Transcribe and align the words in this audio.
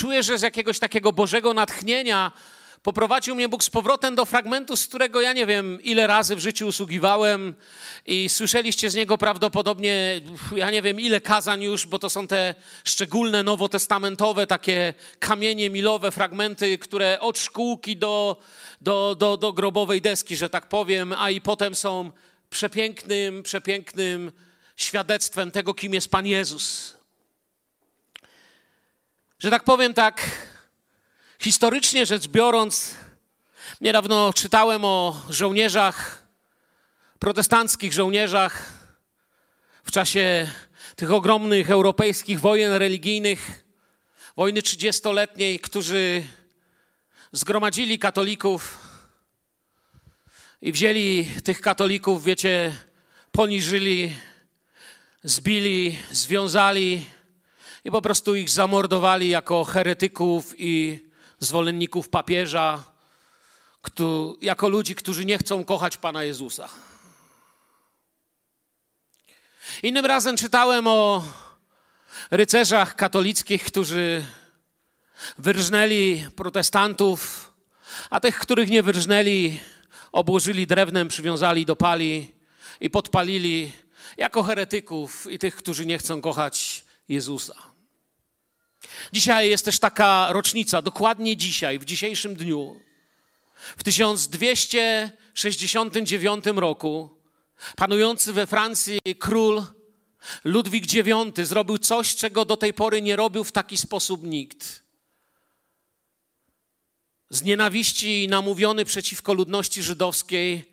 czuję, 0.00 0.22
że 0.22 0.38
z 0.38 0.42
jakiegoś 0.42 0.78
takiego 0.78 1.12
Bożego 1.12 1.54
natchnienia 1.54 2.32
poprowadził 2.82 3.34
mnie 3.34 3.48
Bóg 3.48 3.64
z 3.64 3.70
powrotem 3.70 4.14
do 4.14 4.24
fragmentu, 4.24 4.76
z 4.76 4.86
którego 4.86 5.20
ja 5.20 5.32
nie 5.32 5.46
wiem, 5.46 5.78
ile 5.82 6.06
razy 6.06 6.36
w 6.36 6.38
życiu 6.38 6.66
usługiwałem 6.66 7.54
i 8.06 8.28
słyszeliście 8.28 8.90
z 8.90 8.94
niego 8.94 9.18
prawdopodobnie, 9.18 10.20
ja 10.56 10.70
nie 10.70 10.82
wiem, 10.82 11.00
ile 11.00 11.20
kazań 11.20 11.62
już, 11.62 11.86
bo 11.86 11.98
to 11.98 12.10
są 12.10 12.26
te 12.26 12.54
szczególne 12.84 13.42
nowotestamentowe, 13.42 14.46
takie 14.46 14.94
kamienie 15.18 15.70
milowe, 15.70 16.10
fragmenty, 16.10 16.78
które 16.78 17.20
od 17.20 17.38
szkółki 17.38 17.96
do, 17.96 18.36
do, 18.80 19.14
do, 19.14 19.36
do 19.36 19.52
grobowej 19.52 20.00
deski, 20.00 20.36
że 20.36 20.50
tak 20.50 20.68
powiem, 20.68 21.14
a 21.18 21.30
i 21.30 21.40
potem 21.40 21.74
są 21.74 22.10
przepięknym, 22.50 23.42
przepięknym 23.42 24.32
świadectwem 24.76 25.50
tego, 25.50 25.74
kim 25.74 25.94
jest 25.94 26.10
Pan 26.10 26.26
Jezus. 26.26 26.99
Że 29.40 29.50
tak 29.50 29.64
powiem, 29.64 29.94
tak 29.94 30.30
historycznie 31.38 32.06
rzecz 32.06 32.28
biorąc, 32.28 32.94
niedawno 33.80 34.32
czytałem 34.32 34.84
o 34.84 35.22
żołnierzach, 35.28 36.26
protestanckich 37.18 37.92
żołnierzach 37.92 38.72
w 39.84 39.90
czasie 39.90 40.50
tych 40.96 41.12
ogromnych 41.12 41.70
europejskich 41.70 42.40
wojen 42.40 42.72
religijnych, 42.72 43.64
wojny 44.36 44.62
trzydziestoletniej, 44.62 45.60
którzy 45.60 46.22
zgromadzili 47.32 47.98
katolików 47.98 48.78
i 50.62 50.72
wzięli 50.72 51.26
tych 51.44 51.60
katolików, 51.60 52.24
wiecie, 52.24 52.76
poniżyli, 53.32 54.16
zbili, 55.22 55.98
związali 56.10 57.06
i 57.84 57.90
po 57.90 58.02
prostu 58.02 58.34
ich 58.34 58.50
zamordowali 58.50 59.28
jako 59.28 59.64
heretyków 59.64 60.54
i 60.58 61.00
zwolenników 61.38 62.08
papieża, 62.08 62.84
kto, 63.82 64.34
jako 64.40 64.68
ludzi, 64.68 64.94
którzy 64.94 65.24
nie 65.24 65.38
chcą 65.38 65.64
kochać 65.64 65.96
Pana 65.96 66.24
Jezusa. 66.24 66.68
Innym 69.82 70.06
razem 70.06 70.36
czytałem 70.36 70.86
o 70.86 71.24
rycerzach 72.30 72.96
katolickich, 72.96 73.64
którzy 73.64 74.24
wyrżnęli 75.38 76.26
protestantów, 76.36 77.52
a 78.10 78.20
tych, 78.20 78.38
których 78.38 78.70
nie 78.70 78.82
wyrżnęli, 78.82 79.60
obłożyli 80.12 80.66
drewnem, 80.66 81.08
przywiązali 81.08 81.66
do 81.66 81.76
pali 81.76 82.32
i 82.80 82.90
podpalili 82.90 83.72
jako 84.16 84.42
heretyków 84.42 85.26
i 85.30 85.38
tych, 85.38 85.56
którzy 85.56 85.86
nie 85.86 85.98
chcą 85.98 86.20
kochać 86.20 86.84
Jezusa. 87.08 87.69
Dzisiaj 89.12 89.50
jest 89.50 89.64
też 89.64 89.78
taka 89.78 90.32
rocznica, 90.32 90.82
dokładnie 90.82 91.36
dzisiaj, 91.36 91.78
w 91.78 91.84
dzisiejszym 91.84 92.34
dniu. 92.34 92.80
W 93.76 93.84
1269 93.84 96.44
roku 96.54 97.10
panujący 97.76 98.32
we 98.32 98.46
Francji 98.46 99.00
król 99.18 99.62
Ludwik 100.44 100.94
IX 100.94 101.48
zrobił 101.48 101.78
coś, 101.78 102.16
czego 102.16 102.44
do 102.44 102.56
tej 102.56 102.74
pory 102.74 103.02
nie 103.02 103.16
robił 103.16 103.44
w 103.44 103.52
taki 103.52 103.76
sposób 103.76 104.24
nikt. 104.24 104.82
Z 107.30 107.42
nienawiści 107.42 108.28
namówiony 108.28 108.84
przeciwko 108.84 109.34
ludności 109.34 109.82
żydowskiej 109.82 110.64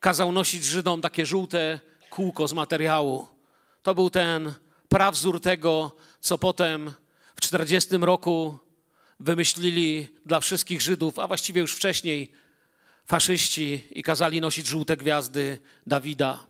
kazał 0.00 0.32
nosić 0.32 0.64
Żydom 0.64 1.00
takie 1.00 1.26
żółte 1.26 1.80
kółko 2.10 2.48
z 2.48 2.52
materiału. 2.52 3.28
To 3.82 3.94
był 3.94 4.10
ten 4.10 4.54
prawzór 4.88 5.40
tego, 5.40 5.96
co 6.20 6.38
potem 6.38 6.94
40 7.42 7.96
roku 8.00 8.58
wymyślili 9.20 10.08
dla 10.26 10.40
wszystkich 10.40 10.80
Żydów, 10.80 11.18
a 11.18 11.26
właściwie 11.26 11.60
już 11.60 11.74
wcześniej 11.74 12.32
faszyści 13.06 13.82
i 13.90 14.02
kazali 14.02 14.40
nosić 14.40 14.66
żółte 14.66 14.96
gwiazdy 14.96 15.58
Dawida. 15.86 16.46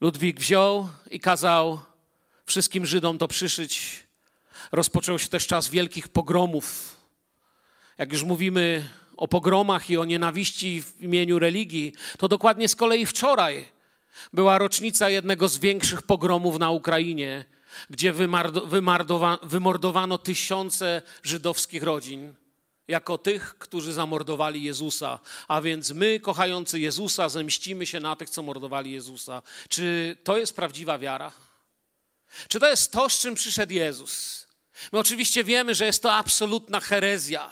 Ludwik 0.00 0.40
wziął 0.40 0.88
i 1.10 1.20
kazał 1.20 1.80
wszystkim 2.46 2.86
Żydom 2.86 3.18
to 3.18 3.28
przyszyć. 3.28 4.04
Rozpoczął 4.72 5.18
się 5.18 5.28
też 5.28 5.46
czas 5.46 5.68
wielkich 5.68 6.08
pogromów. 6.08 6.96
Jak 7.98 8.12
już 8.12 8.22
mówimy 8.22 8.90
o 9.16 9.28
pogromach 9.28 9.90
i 9.90 9.98
o 9.98 10.04
nienawiści 10.04 10.82
w 10.82 11.00
imieniu 11.00 11.38
religii, 11.38 11.92
to 12.18 12.28
dokładnie 12.28 12.68
z 12.68 12.76
kolei 12.76 13.06
wczoraj 13.06 13.68
była 14.32 14.58
rocznica 14.58 15.10
jednego 15.10 15.48
z 15.48 15.58
większych 15.58 16.02
pogromów 16.02 16.58
na 16.58 16.70
Ukrainie, 16.70 17.44
gdzie 17.90 18.14
wymordowano 19.42 20.18
tysiące 20.18 21.02
żydowskich 21.22 21.82
rodzin 21.82 22.34
jako 22.88 23.18
tych, 23.18 23.58
którzy 23.58 23.92
zamordowali 23.92 24.62
Jezusa. 24.62 25.18
A 25.48 25.60
więc 25.60 25.90
my, 25.90 26.20
kochający 26.20 26.80
Jezusa, 26.80 27.28
zemścimy 27.28 27.86
się 27.86 28.00
na 28.00 28.16
tych, 28.16 28.30
co 28.30 28.42
mordowali 28.42 28.92
Jezusa. 28.92 29.42
Czy 29.68 30.16
to 30.24 30.38
jest 30.38 30.56
prawdziwa 30.56 30.98
wiara? 30.98 31.32
Czy 32.48 32.60
to 32.60 32.68
jest 32.68 32.92
to, 32.92 33.08
z 33.08 33.18
czym 33.18 33.34
przyszedł 33.34 33.72
Jezus? 33.72 34.46
My 34.92 34.98
oczywiście 34.98 35.44
wiemy, 35.44 35.74
że 35.74 35.86
jest 35.86 36.02
to 36.02 36.12
absolutna 36.12 36.80
herezja. 36.80 37.50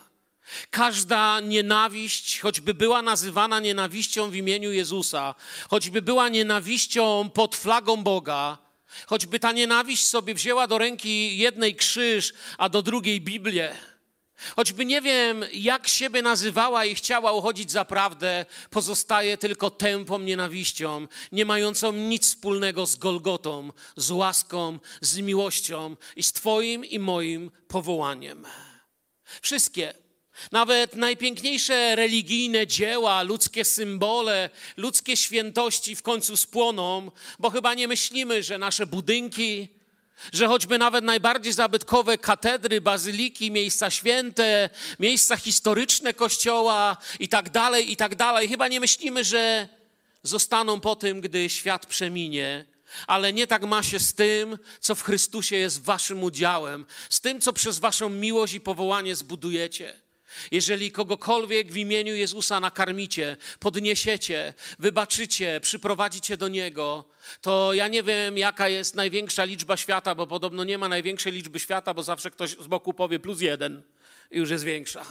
Każda 0.70 1.40
nienawiść, 1.40 2.40
choćby 2.40 2.74
była 2.74 3.02
nazywana 3.02 3.60
nienawiścią 3.60 4.30
w 4.30 4.34
imieniu 4.34 4.72
Jezusa, 4.72 5.34
choćby 5.70 6.02
była 6.02 6.28
nienawiścią 6.28 7.30
pod 7.34 7.56
flagą 7.56 8.02
Boga, 8.02 8.58
choćby 9.06 9.40
ta 9.40 9.52
nienawiść 9.52 10.06
sobie 10.06 10.34
wzięła 10.34 10.66
do 10.66 10.78
ręki 10.78 11.38
jednej 11.38 11.74
krzyż, 11.74 12.32
a 12.58 12.68
do 12.68 12.82
drugiej 12.82 13.20
Biblię, 13.20 13.76
choćby 14.56 14.84
nie 14.84 15.02
wiem, 15.02 15.44
jak 15.52 15.88
siebie 15.88 16.22
nazywała 16.22 16.84
i 16.84 16.94
chciała 16.94 17.32
uchodzić 17.32 17.70
za 17.70 17.84
prawdę, 17.84 18.46
pozostaje 18.70 19.38
tylko 19.38 19.70
tępą 19.70 20.18
nienawiścią, 20.18 21.08
nie 21.32 21.44
mającą 21.44 21.92
nic 21.92 22.26
wspólnego 22.26 22.86
z 22.86 22.96
Golgotą, 22.96 23.72
z 23.96 24.10
łaską, 24.10 24.78
z 25.00 25.18
miłością 25.18 25.96
i 26.16 26.22
z 26.22 26.32
Twoim 26.32 26.84
i 26.84 26.98
moim 26.98 27.50
powołaniem. 27.68 28.46
Wszystkie 29.42 29.94
nawet 30.52 30.96
najpiękniejsze 30.96 31.96
religijne 31.96 32.66
dzieła, 32.66 33.22
ludzkie 33.22 33.64
symbole, 33.64 34.50
ludzkie 34.76 35.16
świętości 35.16 35.96
w 35.96 36.02
końcu 36.02 36.36
spłoną, 36.36 37.10
bo 37.38 37.50
chyba 37.50 37.74
nie 37.74 37.88
myślimy, 37.88 38.42
że 38.42 38.58
nasze 38.58 38.86
budynki, 38.86 39.68
że 40.32 40.46
choćby 40.46 40.78
nawet 40.78 41.04
najbardziej 41.04 41.52
zabytkowe 41.52 42.18
katedry, 42.18 42.80
bazyliki, 42.80 43.50
miejsca 43.50 43.90
święte, 43.90 44.70
miejsca 44.98 45.36
historyczne 45.36 46.14
kościoła 46.14 46.96
i 47.20 47.28
tak 47.28 47.50
dalej, 47.50 47.92
i 47.92 47.96
tak 47.96 48.14
dalej, 48.14 48.48
chyba 48.48 48.68
nie 48.68 48.80
myślimy, 48.80 49.24
że 49.24 49.68
zostaną 50.22 50.80
po 50.80 50.96
tym, 50.96 51.20
gdy 51.20 51.50
świat 51.50 51.86
przeminie. 51.86 52.64
Ale 53.06 53.32
nie 53.32 53.46
tak 53.46 53.62
ma 53.62 53.82
się 53.82 53.98
z 53.98 54.14
tym, 54.14 54.58
co 54.80 54.94
w 54.94 55.02
Chrystusie 55.02 55.56
jest 55.56 55.82
waszym 55.82 56.22
udziałem, 56.22 56.86
z 57.10 57.20
tym, 57.20 57.40
co 57.40 57.52
przez 57.52 57.78
waszą 57.78 58.08
miłość 58.08 58.54
i 58.54 58.60
powołanie 58.60 59.16
zbudujecie. 59.16 60.05
Jeżeli 60.50 60.92
kogokolwiek 60.92 61.72
w 61.72 61.76
imieniu 61.76 62.14
Jezusa 62.14 62.60
nakarmicie, 62.60 63.36
podniesiecie, 63.58 64.54
wybaczycie, 64.78 65.60
przyprowadzicie 65.60 66.36
do 66.36 66.48
Niego, 66.48 67.04
to 67.40 67.74
ja 67.74 67.88
nie 67.88 68.02
wiem, 68.02 68.38
jaka 68.38 68.68
jest 68.68 68.94
największa 68.94 69.44
liczba 69.44 69.76
świata, 69.76 70.14
bo 70.14 70.26
podobno 70.26 70.64
nie 70.64 70.78
ma 70.78 70.88
największej 70.88 71.32
liczby 71.32 71.60
świata, 71.60 71.94
bo 71.94 72.02
zawsze 72.02 72.30
ktoś 72.30 72.50
z 72.50 72.66
boku 72.66 72.94
powie 72.94 73.18
plus 73.18 73.40
jeden 73.40 73.82
i 74.30 74.38
już 74.38 74.50
jest 74.50 74.64
większa. 74.64 75.04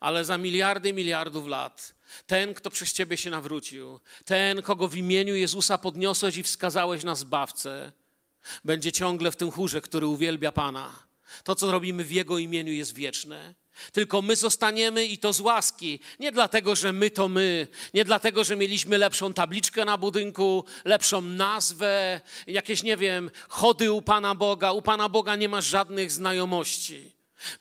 Ale 0.00 0.24
za 0.24 0.38
miliardy 0.38 0.92
miliardów 0.92 1.46
lat 1.46 1.94
ten, 2.26 2.54
kto 2.54 2.70
przez 2.70 2.92
Ciebie 2.92 3.16
się 3.16 3.30
nawrócił, 3.30 4.00
ten, 4.24 4.62
kogo 4.62 4.88
w 4.88 4.96
imieniu 4.96 5.34
Jezusa 5.34 5.78
podniosłeś 5.78 6.36
i 6.36 6.42
wskazałeś 6.42 7.04
na 7.04 7.14
zbawcę, 7.14 7.92
będzie 8.64 8.92
ciągle 8.92 9.32
w 9.32 9.36
tym 9.36 9.50
chórze, 9.50 9.80
który 9.80 10.06
uwielbia 10.06 10.52
Pana. 10.52 10.92
To, 11.44 11.54
co 11.54 11.70
robimy 11.70 12.04
w 12.04 12.12
Jego 12.12 12.38
imieniu, 12.38 12.72
jest 12.72 12.94
wieczne. 12.94 13.54
Tylko 13.92 14.22
my 14.22 14.36
zostaniemy 14.36 15.04
i 15.04 15.18
to 15.18 15.32
z 15.32 15.40
łaski. 15.40 16.00
Nie 16.20 16.32
dlatego, 16.32 16.76
że 16.76 16.92
my 16.92 17.10
to 17.10 17.28
my, 17.28 17.66
nie 17.94 18.04
dlatego, 18.04 18.44
że 18.44 18.56
mieliśmy 18.56 18.98
lepszą 18.98 19.32
tabliczkę 19.32 19.84
na 19.84 19.98
budynku, 19.98 20.64
lepszą 20.84 21.20
nazwę, 21.20 22.20
jakieś, 22.46 22.82
nie 22.82 22.96
wiem, 22.96 23.30
chody 23.48 23.92
u 23.92 24.02
Pana 24.02 24.34
Boga. 24.34 24.72
U 24.72 24.82
Pana 24.82 25.08
Boga 25.08 25.36
nie 25.36 25.48
ma 25.48 25.60
żadnych 25.60 26.12
znajomości. 26.12 27.12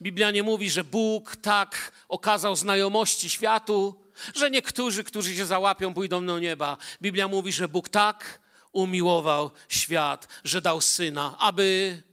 Biblia 0.02 0.32
nie 0.32 0.44
mówi, 0.44 0.70
że 0.70 0.84
Bóg 0.84 1.36
tak 1.36 1.92
okazał 2.10 2.56
znajomości 2.56 3.30
światu, 3.30 4.04
że 4.36 4.52
niektórzy, 4.52 5.04
którzy 5.04 5.36
się 5.36 5.46
załapią, 5.46 5.94
pójdą 5.94 6.26
do 6.26 6.40
nieba. 6.40 6.78
Biblia 7.02 7.28
mówi, 7.28 7.54
że 7.54 7.68
Bóg 7.68 7.90
tak 7.90 8.40
umiłował 8.72 9.52
świat, 9.70 10.28
że 10.44 10.62
dał 10.62 10.82
syna, 10.82 11.36
aby 11.40 12.04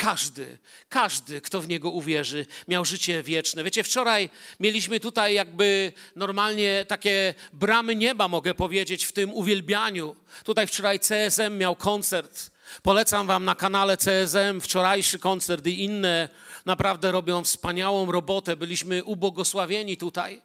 każdy, 0.00 0.58
każdy, 0.88 1.40
kto 1.40 1.60
w 1.60 1.68
Niego 1.68 1.90
uwierzy, 1.90 2.46
miał 2.68 2.84
życie 2.84 3.22
wieczne. 3.22 3.64
Wiecie, 3.64 3.84
wczoraj 3.84 4.30
mieliśmy 4.60 5.00
tutaj 5.00 5.34
jakby 5.34 5.92
normalnie 6.16 6.84
takie 6.88 7.34
bramy 7.52 7.96
nieba, 7.96 8.28
mogę 8.28 8.54
powiedzieć, 8.54 9.04
w 9.04 9.12
tym 9.12 9.34
uwielbianiu. 9.34 10.16
Tutaj 10.44 10.66
wczoraj 10.66 11.00
CSM 11.00 11.58
miał 11.58 11.76
koncert. 11.76 12.50
Polecam 12.82 13.26
Wam 13.26 13.44
na 13.44 13.54
kanale 13.54 13.96
CSM 13.96 14.60
wczorajszy 14.60 15.18
koncert 15.18 15.66
i 15.66 15.84
inne. 15.84 16.28
Naprawdę 16.66 17.12
robią 17.12 17.44
wspaniałą 17.44 18.12
robotę. 18.12 18.56
Byliśmy 18.56 19.04
ubłogosławieni 19.04 19.96
tutaj. 19.96 20.42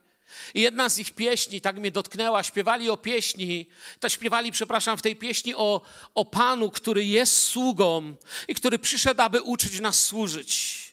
I 0.54 0.62
jedna 0.62 0.90
z 0.90 1.00
ich 1.00 1.14
pieśni 1.14 1.62
tak 1.62 1.76
mnie 1.76 1.92
dotknęła. 1.92 2.44
Śpiewali 2.44 2.90
o 2.90 2.98
pieśni, 2.98 3.66
to 4.00 4.10
śpiewali, 4.10 4.52
przepraszam, 4.52 4.98
w 4.98 5.02
tej 5.02 5.16
pieśni 5.16 5.56
o, 5.56 5.82
o 6.16 6.26
Panu, 6.26 6.72
który 6.72 7.06
jest 7.06 7.38
sługą 7.38 8.16
i 8.48 8.56
który 8.56 8.80
przyszedł, 8.80 9.22
aby 9.22 9.42
uczyć 9.42 9.80
nas 9.80 10.04
służyć. 10.04 10.86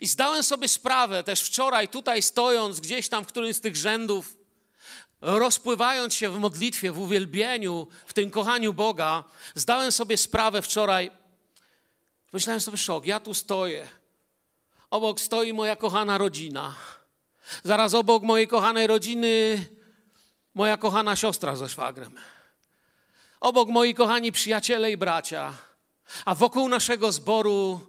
I 0.00 0.06
zdałem 0.06 0.42
sobie 0.42 0.68
sprawę 0.68 1.24
też 1.24 1.40
wczoraj, 1.40 1.88
tutaj 1.88 2.22
stojąc 2.22 2.80
gdzieś 2.80 3.08
tam 3.08 3.24
w 3.24 3.26
którymś 3.26 3.56
z 3.56 3.60
tych 3.60 3.76
rzędów, 3.76 4.36
rozpływając 5.20 6.14
się 6.14 6.30
w 6.30 6.38
modlitwie, 6.38 6.92
w 6.92 6.98
uwielbieniu, 6.98 7.86
w 8.06 8.12
tym 8.12 8.30
kochaniu 8.30 8.72
Boga, 8.74 9.24
zdałem 9.54 9.92
sobie 9.92 10.16
sprawę 10.16 10.62
wczoraj. 10.62 11.10
Myślałem 12.32 12.60
sobie, 12.60 12.78
szok, 12.78 13.06
ja 13.06 13.20
tu 13.20 13.34
stoję. 13.34 13.88
Obok 14.90 15.20
stoi 15.20 15.52
moja 15.52 15.76
kochana 15.76 16.18
rodzina. 16.18 16.74
Zaraz 17.64 17.94
obok 17.94 18.22
mojej 18.22 18.48
kochanej 18.48 18.86
rodziny 18.86 19.66
moja 20.54 20.76
kochana 20.76 21.16
siostra 21.16 21.56
ze 21.56 21.68
szwagrem. 21.68 22.14
Obok 23.40 23.68
moi 23.68 23.94
kochani 23.94 24.32
przyjaciele 24.32 24.92
i 24.92 24.96
bracia. 24.96 25.54
A 26.24 26.34
wokół 26.34 26.68
naszego 26.68 27.12
zboru 27.12 27.80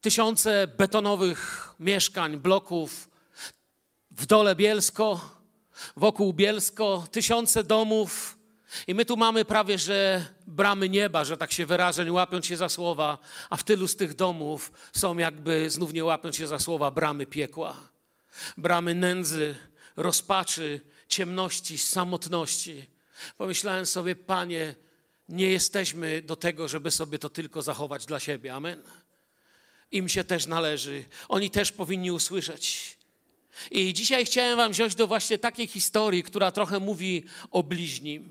tysiące 0.00 0.66
betonowych 0.66 1.68
mieszkań, 1.80 2.36
bloków 2.36 3.10
w 4.10 4.26
dole 4.26 4.56
Bielsko, 4.56 5.20
wokół 5.96 6.32
Bielsko, 6.32 7.06
tysiące 7.10 7.64
domów. 7.64 8.38
I 8.86 8.94
my 8.94 9.04
tu 9.04 9.16
mamy 9.16 9.44
prawie, 9.44 9.78
że 9.78 10.24
bramy 10.46 10.88
nieba, 10.88 11.24
że 11.24 11.36
tak 11.36 11.52
się 11.52 11.66
wyrażę, 11.66 12.04
nie 12.04 12.12
łapiąc 12.12 12.46
się 12.46 12.56
za 12.56 12.68
słowa, 12.68 13.18
a 13.50 13.56
w 13.56 13.64
tylu 13.64 13.88
z 13.88 13.96
tych 13.96 14.14
domów 14.14 14.72
są 14.92 15.18
jakby, 15.18 15.70
znów 15.70 15.92
nie 15.92 16.04
łapiąc 16.04 16.36
się 16.36 16.46
za 16.46 16.58
słowa, 16.58 16.90
bramy 16.90 17.26
piekła. 17.26 17.89
Bramy 18.56 18.94
nędzy, 18.94 19.54
rozpaczy, 19.96 20.80
ciemności, 21.08 21.78
samotności. 21.78 22.86
Pomyślałem 23.36 23.86
sobie, 23.86 24.16
Panie, 24.16 24.74
nie 25.28 25.50
jesteśmy 25.50 26.22
do 26.22 26.36
tego, 26.36 26.68
żeby 26.68 26.90
sobie 26.90 27.18
to 27.18 27.30
tylko 27.30 27.62
zachować 27.62 28.06
dla 28.06 28.20
siebie. 28.20 28.54
Amen. 28.54 28.82
Im 29.90 30.08
się 30.08 30.24
też 30.24 30.46
należy. 30.46 31.04
Oni 31.28 31.50
też 31.50 31.72
powinni 31.72 32.10
usłyszeć. 32.10 32.96
I 33.70 33.94
dzisiaj 33.94 34.26
chciałem 34.26 34.56
Wam 34.56 34.72
wziąć 34.72 34.94
do 34.94 35.06
właśnie 35.06 35.38
takiej 35.38 35.66
historii, 35.66 36.22
która 36.22 36.52
trochę 36.52 36.80
mówi 36.80 37.24
o 37.50 37.62
bliźnim. 37.62 38.30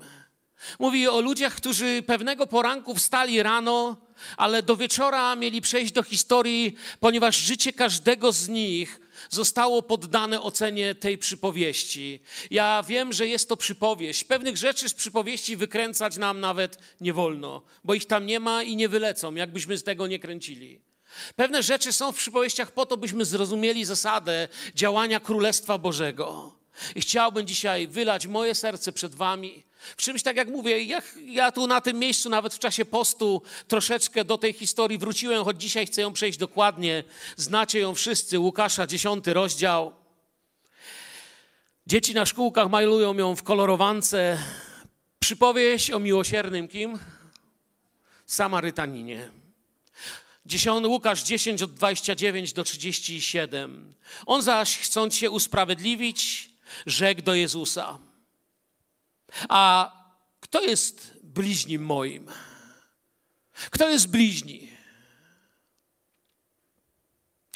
Mówi 0.78 1.08
o 1.08 1.20
ludziach, 1.20 1.54
którzy 1.54 2.02
pewnego 2.06 2.46
poranku 2.46 2.94
wstali 2.94 3.42
rano, 3.42 3.96
ale 4.36 4.62
do 4.62 4.76
wieczora 4.76 5.36
mieli 5.36 5.60
przejść 5.60 5.92
do 5.92 6.02
historii, 6.02 6.74
ponieważ 7.00 7.36
życie 7.36 7.72
każdego 7.72 8.32
z 8.32 8.48
nich 8.48 8.99
zostało 9.30 9.82
poddane 9.82 10.42
ocenie 10.42 10.94
tej 10.94 11.18
przypowieści. 11.18 12.20
Ja 12.50 12.84
wiem, 12.88 13.12
że 13.12 13.28
jest 13.28 13.48
to 13.48 13.56
przypowieść. 13.56 14.24
Pewnych 14.24 14.56
rzeczy 14.56 14.88
z 14.88 14.94
przypowieści 14.94 15.56
wykręcać 15.56 16.16
nam 16.16 16.40
nawet 16.40 16.78
nie 17.00 17.12
wolno, 17.12 17.62
bo 17.84 17.94
ich 17.94 18.06
tam 18.06 18.26
nie 18.26 18.40
ma 18.40 18.62
i 18.62 18.76
nie 18.76 18.88
wylecą, 18.88 19.34
jakbyśmy 19.34 19.78
z 19.78 19.84
tego 19.84 20.06
nie 20.06 20.18
kręcili. 20.18 20.80
Pewne 21.36 21.62
rzeczy 21.62 21.92
są 21.92 22.12
w 22.12 22.16
przypowieściach 22.16 22.72
po 22.72 22.86
to, 22.86 22.96
byśmy 22.96 23.24
zrozumieli 23.24 23.84
zasadę 23.84 24.48
działania 24.74 25.20
Królestwa 25.20 25.78
Bożego. 25.78 26.59
I 26.94 27.00
chciałbym 27.00 27.46
dzisiaj 27.46 27.88
wylać 27.88 28.26
moje 28.26 28.54
serce 28.54 28.92
przed 28.92 29.14
Wami. 29.14 29.62
W 29.96 30.02
czymś, 30.02 30.22
tak 30.22 30.36
jak 30.36 30.48
mówię, 30.48 30.84
ja, 30.84 31.02
ja 31.24 31.52
tu 31.52 31.66
na 31.66 31.80
tym 31.80 31.98
miejscu, 31.98 32.28
nawet 32.28 32.54
w 32.54 32.58
czasie 32.58 32.84
postu, 32.84 33.42
troszeczkę 33.68 34.24
do 34.24 34.38
tej 34.38 34.52
historii 34.52 34.98
wróciłem, 34.98 35.44
choć 35.44 35.60
dzisiaj 35.60 35.86
chcę 35.86 36.02
ją 36.02 36.12
przejść 36.12 36.38
dokładnie. 36.38 37.04
Znacie 37.36 37.80
ją 37.80 37.94
wszyscy, 37.94 38.38
Łukasza, 38.38 38.86
dziesiąty 38.86 39.34
rozdział. 39.34 39.92
Dzieci 41.86 42.14
na 42.14 42.26
szkółkach 42.26 42.70
malują 42.70 43.14
ją 43.14 43.36
w 43.36 43.42
kolorowance. 43.42 44.38
Przypowieść 45.18 45.90
o 45.90 45.98
miłosiernym 45.98 46.68
kim? 46.68 46.98
Samarytaninie. 48.26 49.30
10, 50.46 50.86
Łukasz 50.86 51.22
10 51.22 51.62
od 51.62 51.74
29 51.74 52.52
do 52.52 52.64
37. 52.64 53.94
On 54.26 54.42
zaś, 54.42 54.78
chcąc 54.78 55.14
się 55.14 55.30
usprawiedliwić, 55.30 56.49
rzekł 56.86 57.22
do 57.22 57.34
Jezusa: 57.34 57.98
A 59.48 59.92
kto 60.40 60.60
jest 60.60 61.18
bliźnim 61.22 61.82
moim? 61.82 62.26
Kto 63.70 63.90
jest 63.90 64.10
bliźni? 64.10 64.70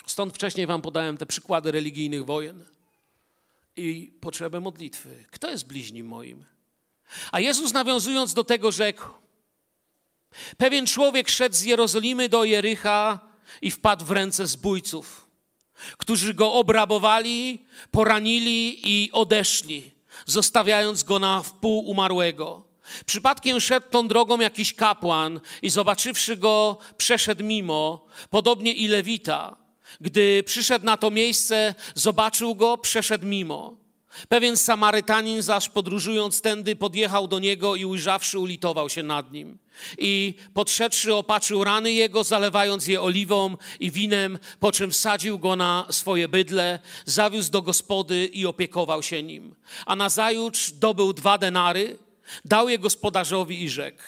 Stąd 0.06 0.34
wcześniej 0.34 0.66
Wam 0.66 0.82
podałem 0.82 1.16
te 1.16 1.26
przykłady 1.26 1.72
religijnych 1.72 2.24
wojen 2.24 2.64
i 3.76 4.18
potrzebę 4.20 4.60
modlitwy. 4.60 5.24
Kto 5.30 5.50
jest 5.50 5.66
bliźnim 5.66 6.06
moim? 6.06 6.44
A 7.32 7.40
Jezus 7.40 7.72
nawiązując 7.72 8.34
do 8.34 8.44
tego 8.44 8.72
rzekł: 8.72 9.04
Pewien 10.56 10.86
człowiek 10.86 11.28
szedł 11.28 11.56
z 11.56 11.62
Jerozolimy 11.62 12.28
do 12.28 12.44
Jericha 12.44 13.20
i 13.62 13.70
wpadł 13.70 14.04
w 14.04 14.10
ręce 14.10 14.46
zbójców, 14.46 15.23
którzy 15.98 16.34
go 16.34 16.52
obrabowali, 16.52 17.64
poranili 17.90 18.80
i 18.92 19.12
odeszli, 19.12 19.90
zostawiając 20.26 21.02
go 21.02 21.18
na 21.18 21.42
wpół 21.42 21.78
umarłego. 21.78 22.62
Przypadkiem 23.06 23.60
szedł 23.60 23.86
tą 23.90 24.08
drogą 24.08 24.40
jakiś 24.40 24.74
kapłan 24.74 25.40
i 25.62 25.70
zobaczywszy 25.70 26.36
go, 26.36 26.78
przeszedł 26.96 27.44
mimo, 27.44 28.06
podobnie 28.30 28.72
i 28.72 28.88
Lewita. 28.88 29.56
Gdy 30.00 30.42
przyszedł 30.42 30.84
na 30.84 30.96
to 30.96 31.10
miejsce, 31.10 31.74
zobaczył 31.94 32.54
go, 32.54 32.78
przeszedł 32.78 33.26
mimo. 33.26 33.76
Pewien 34.28 34.56
Samarytanin 34.56 35.42
zaś 35.42 35.68
podróżując 35.68 36.40
tędy 36.40 36.76
podjechał 36.76 37.28
do 37.28 37.38
niego 37.38 37.76
i 37.76 37.84
ujrzawszy 37.84 38.38
ulitował 38.38 38.90
się 38.90 39.02
nad 39.02 39.32
nim. 39.32 39.58
I 39.98 40.34
podszedłszy 40.54 41.14
opatrzył 41.14 41.64
rany 41.64 41.92
jego, 41.92 42.24
zalewając 42.24 42.86
je 42.86 43.02
oliwą 43.02 43.56
i 43.80 43.90
winem, 43.90 44.38
po 44.60 44.72
czym 44.72 44.90
wsadził 44.90 45.38
go 45.38 45.56
na 45.56 45.86
swoje 45.90 46.28
bydle, 46.28 46.78
zawiózł 47.04 47.50
do 47.50 47.62
gospody 47.62 48.26
i 48.26 48.46
opiekował 48.46 49.02
się 49.02 49.22
nim. 49.22 49.54
A 49.86 49.96
nazajutrz 49.96 50.70
dobył 50.70 51.12
dwa 51.12 51.38
denary, 51.38 51.98
dał 52.44 52.68
je 52.68 52.78
gospodarzowi 52.78 53.62
i 53.62 53.68
rzekł, 53.68 54.02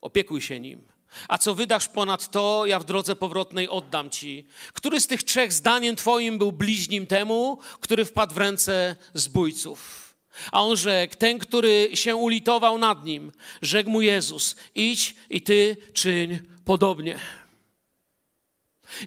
opiekuj 0.00 0.42
się 0.42 0.60
nim. 0.60 0.90
A 1.28 1.38
co 1.38 1.54
wydasz 1.54 1.88
ponad 1.88 2.30
to, 2.30 2.66
ja 2.66 2.78
w 2.78 2.84
drodze 2.84 3.16
powrotnej 3.16 3.68
oddam 3.68 4.10
ci. 4.10 4.46
Który 4.72 5.00
z 5.00 5.06
tych 5.06 5.22
trzech 5.22 5.52
zdaniem 5.52 5.96
twoim 5.96 6.38
był 6.38 6.52
bliźnim 6.52 7.06
temu, 7.06 7.58
który 7.80 8.04
wpadł 8.04 8.34
w 8.34 8.38
ręce 8.38 8.96
zbójców? 9.14 10.09
A 10.52 10.64
on 10.64 10.76
rzekł, 10.76 11.16
ten, 11.16 11.38
który 11.38 11.90
się 11.94 12.16
ulitował 12.16 12.78
nad 12.78 13.04
nim, 13.04 13.32
rzekł 13.62 13.90
mu 13.90 14.02
Jezus, 14.02 14.56
idź 14.74 15.14
i 15.30 15.42
ty 15.42 15.76
czyń 15.92 16.38
podobnie. 16.64 17.18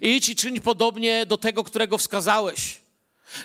Idź 0.02 0.28
i 0.28 0.36
czyń 0.36 0.60
podobnie 0.60 1.26
do 1.26 1.38
tego, 1.38 1.64
którego 1.64 1.98
wskazałeś. 1.98 2.80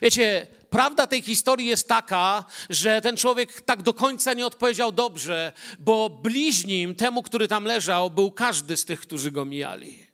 Wiecie, 0.02 0.48
prawda 0.70 1.08
tej 1.08 1.22
historii 1.22 1.68
jest 1.68 1.88
taka, 1.88 2.46
że 2.70 3.02
ten 3.02 3.18
człowiek 3.18 3.62
tak 3.62 3.82
do 3.82 3.94
końca 3.94 4.34
nie 4.34 4.46
odpowiedział 4.46 4.92
dobrze, 4.92 5.54
bo 5.80 6.10
bliźnim 6.10 6.96
temu, 6.96 7.24
który 7.24 7.48
tam 7.48 7.66
leżał, 7.66 8.12
był 8.12 8.32
każdy 8.32 8.78
z 8.78 8.86
tych, 8.86 9.02
którzy 9.02 9.32
go 9.32 9.46
mijali. 9.46 10.08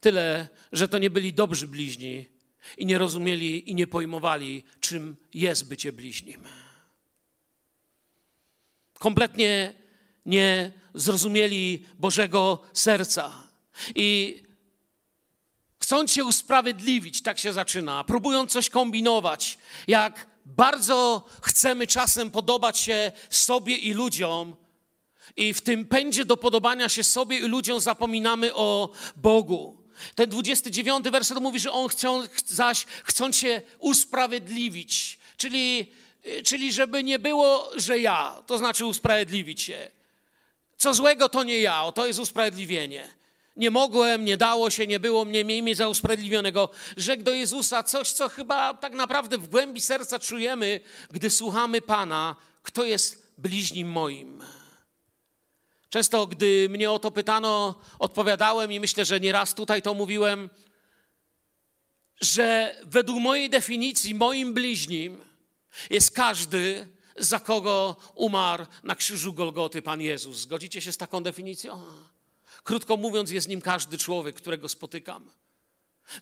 Tyle, 0.00 0.48
że 0.72 0.88
to 0.88 0.98
nie 0.98 1.10
byli 1.10 1.32
dobrzy 1.32 1.68
bliźni 1.68 2.37
i 2.76 2.86
nie 2.86 2.98
rozumieli 2.98 3.70
i 3.70 3.74
nie 3.74 3.86
pojmowali, 3.86 4.64
czym 4.80 5.16
jest 5.34 5.68
bycie 5.68 5.92
bliźnim. 5.92 6.44
Kompletnie 8.98 9.74
nie 10.26 10.72
zrozumieli 10.94 11.86
Bożego 11.98 12.62
serca. 12.72 13.48
I 13.94 14.42
chcąc 15.80 16.12
się 16.12 16.24
usprawiedliwić, 16.24 17.22
tak 17.22 17.38
się 17.38 17.52
zaczyna, 17.52 18.04
próbując 18.04 18.52
coś 18.52 18.70
kombinować, 18.70 19.58
jak 19.86 20.26
bardzo 20.44 21.24
chcemy 21.42 21.86
czasem 21.86 22.30
podobać 22.30 22.78
się 22.78 23.12
sobie 23.30 23.76
i 23.76 23.92
ludziom, 23.92 24.56
i 25.36 25.54
w 25.54 25.60
tym 25.60 25.86
pędzie 25.86 26.24
do 26.24 26.36
podobania 26.36 26.88
się 26.88 27.04
sobie 27.04 27.38
i 27.38 27.42
ludziom 27.42 27.80
zapominamy 27.80 28.54
o 28.54 28.90
Bogu. 29.16 29.87
Ten 30.14 30.30
29 30.30 31.08
werset 31.08 31.38
mówi, 31.38 31.60
że 31.60 31.72
on 31.72 31.88
chcą, 31.88 32.22
zaś 32.46 32.84
chcąc 33.04 33.36
się 33.36 33.62
usprawiedliwić, 33.78 35.18
czyli, 35.36 35.92
czyli 36.44 36.72
żeby 36.72 37.04
nie 37.04 37.18
było, 37.18 37.70
że 37.76 37.98
ja, 37.98 38.42
to 38.46 38.58
znaczy 38.58 38.86
usprawiedliwić 38.86 39.62
się. 39.62 39.90
Co 40.76 40.94
złego 40.94 41.28
to 41.28 41.44
nie 41.44 41.58
ja, 41.58 41.92
to 41.92 42.06
jest 42.06 42.20
usprawiedliwienie. 42.20 43.08
Nie 43.56 43.70
mogłem, 43.70 44.24
nie 44.24 44.36
dało 44.36 44.70
się, 44.70 44.86
nie 44.86 45.00
było 45.00 45.24
mnie, 45.24 45.44
miej 45.44 45.62
mnie 45.62 45.76
za 45.76 45.88
usprawiedliwionego. 45.88 46.70
Rzekł 46.96 47.22
do 47.22 47.32
Jezusa 47.32 47.82
coś, 47.82 48.10
co 48.10 48.28
chyba 48.28 48.74
tak 48.74 48.92
naprawdę 48.92 49.38
w 49.38 49.48
głębi 49.48 49.80
serca 49.80 50.18
czujemy, 50.18 50.80
gdy 51.10 51.30
słuchamy 51.30 51.82
Pana, 51.82 52.36
kto 52.62 52.84
jest 52.84 53.32
bliźnim 53.38 53.88
moim. 53.88 54.42
Często, 55.90 56.26
gdy 56.26 56.68
mnie 56.68 56.90
o 56.90 56.98
to 56.98 57.10
pytano, 57.10 57.74
odpowiadałem 57.98 58.72
i 58.72 58.80
myślę, 58.80 59.04
że 59.04 59.20
nieraz 59.20 59.54
tutaj 59.54 59.82
to 59.82 59.94
mówiłem, 59.94 60.50
że 62.20 62.76
według 62.84 63.20
mojej 63.20 63.50
definicji, 63.50 64.14
moim 64.14 64.54
bliźnim 64.54 65.24
jest 65.90 66.10
każdy, 66.10 66.88
za 67.16 67.40
kogo 67.40 67.96
umarł 68.14 68.66
na 68.82 68.94
krzyżu 68.94 69.32
Golgoty 69.32 69.82
Pan 69.82 70.00
Jezus. 70.00 70.36
Zgodzicie 70.36 70.80
się 70.80 70.92
z 70.92 70.96
taką 70.96 71.22
definicją? 71.22 71.82
Krótko 72.64 72.96
mówiąc, 72.96 73.30
jest 73.30 73.48
nim 73.48 73.60
każdy 73.60 73.98
człowiek, 73.98 74.36
którego 74.36 74.68
spotykam. 74.68 75.30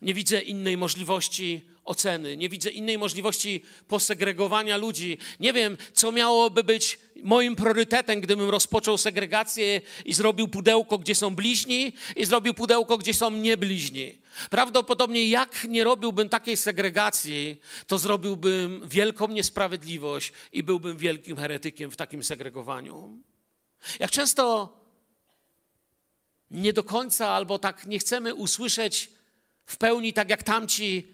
Nie 0.03 0.15
widzę 0.15 0.41
innej 0.41 0.77
możliwości 0.77 1.67
oceny, 1.85 2.37
nie 2.37 2.49
widzę 2.49 2.71
innej 2.71 2.99
możliwości 2.99 3.63
posegregowania 3.89 4.77
ludzi. 4.77 5.19
Nie 5.41 5.53
wiem, 5.53 5.77
co 5.93 6.13
miałoby 6.13 6.65
być 6.65 6.99
moim 7.23 7.57
priorytetem, 7.57 8.21
gdybym 8.21 8.51
rozpoczął 8.51 8.99
segregację 8.99 9.81
i 10.05 10.15
zrobił 10.15 10.49
pudełko, 10.49 10.99
gdzie 10.99 11.15
są 11.15 11.35
bliźni, 11.35 11.93
i 12.17 12.25
zrobił 12.25 12.55
pudełko, 12.55 12.99
gdzie 12.99 13.15
są 13.15 13.31
niebliźni. 13.31 14.19
Prawdopodobnie, 14.51 15.29
jak 15.29 15.65
nie 15.65 15.85
robiłbym 15.85 16.29
takiej 16.29 16.57
segregacji, 16.57 17.61
to 17.87 17.99
zrobiłbym 17.99 18.89
wielką 18.89 19.29
niesprawiedliwość 19.29 20.33
i 20.53 20.63
byłbym 20.63 20.97
wielkim 20.97 21.37
heretykiem 21.37 21.91
w 21.91 21.97
takim 21.97 22.25
segregowaniu. 22.25 23.19
Jak 23.99 24.11
często 24.11 24.73
nie 26.51 26.73
do 26.73 26.85
końca 26.85 27.29
albo 27.29 27.59
tak 27.59 27.87
nie 27.87 27.99
chcemy 27.99 28.35
usłyszeć 28.35 29.16
w 29.67 29.77
pełni, 29.77 30.13
tak 30.13 30.31
jak 30.31 30.43
tamci, 30.43 31.07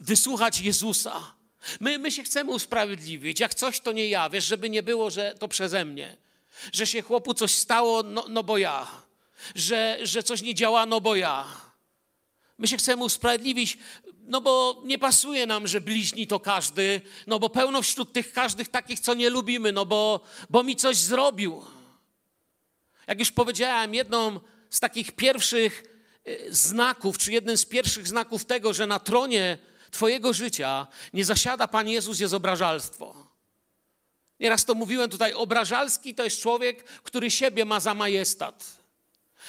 wysłuchać 0.00 0.60
Jezusa. 0.60 1.34
My, 1.80 1.98
my 1.98 2.12
się 2.12 2.22
chcemy 2.22 2.50
usprawiedliwić. 2.50 3.40
Jak 3.40 3.54
coś, 3.54 3.80
to 3.80 3.92
nie 3.92 4.08
ja. 4.08 4.30
Wiesz, 4.30 4.44
żeby 4.44 4.70
nie 4.70 4.82
było, 4.82 5.10
że 5.10 5.34
to 5.38 5.48
przeze 5.48 5.84
mnie. 5.84 6.16
Że 6.72 6.86
się 6.86 7.02
chłopu 7.02 7.34
coś 7.34 7.54
stało, 7.54 8.02
no, 8.02 8.24
no 8.28 8.42
bo 8.42 8.58
ja. 8.58 9.02
Że, 9.54 9.98
że 10.02 10.22
coś 10.22 10.42
nie 10.42 10.54
działa, 10.54 10.86
no 10.86 11.00
bo 11.00 11.16
ja. 11.16 11.46
My 12.58 12.68
się 12.68 12.76
chcemy 12.76 13.04
usprawiedliwić, 13.04 13.78
no 14.26 14.40
bo 14.40 14.82
nie 14.84 14.98
pasuje 14.98 15.46
nam, 15.46 15.66
że 15.66 15.80
bliźni 15.80 16.26
to 16.26 16.40
każdy, 16.40 17.00
no 17.26 17.38
bo 17.38 17.50
pełno 17.50 17.82
wśród 17.82 18.12
tych 18.12 18.32
każdych 18.32 18.68
takich, 18.68 19.00
co 19.00 19.14
nie 19.14 19.30
lubimy, 19.30 19.72
no 19.72 19.86
bo, 19.86 20.20
bo 20.50 20.62
mi 20.62 20.76
coś 20.76 20.96
zrobił. 20.96 21.64
Jak 23.06 23.18
już 23.18 23.32
powiedziałem, 23.32 23.94
jedną 23.94 24.40
z 24.70 24.80
takich 24.80 25.12
pierwszych 25.12 25.95
znaków, 26.48 27.18
czy 27.18 27.32
jednym 27.32 27.56
z 27.56 27.64
pierwszych 27.64 28.08
znaków 28.08 28.44
tego, 28.44 28.72
że 28.72 28.86
na 28.86 28.98
tronie 28.98 29.58
Twojego 29.90 30.32
życia 30.32 30.86
nie 31.12 31.24
zasiada 31.24 31.68
Pan 31.68 31.88
Jezus, 31.88 32.20
jest 32.20 32.34
obrażalstwo. 32.34 33.26
Nieraz 34.40 34.64
to 34.64 34.74
mówiłem 34.74 35.10
tutaj, 35.10 35.32
obrażalski 35.32 36.14
to 36.14 36.24
jest 36.24 36.40
człowiek, 36.40 36.84
który 36.84 37.30
siebie 37.30 37.64
ma 37.64 37.80
za 37.80 37.94
majestat. 37.94 38.76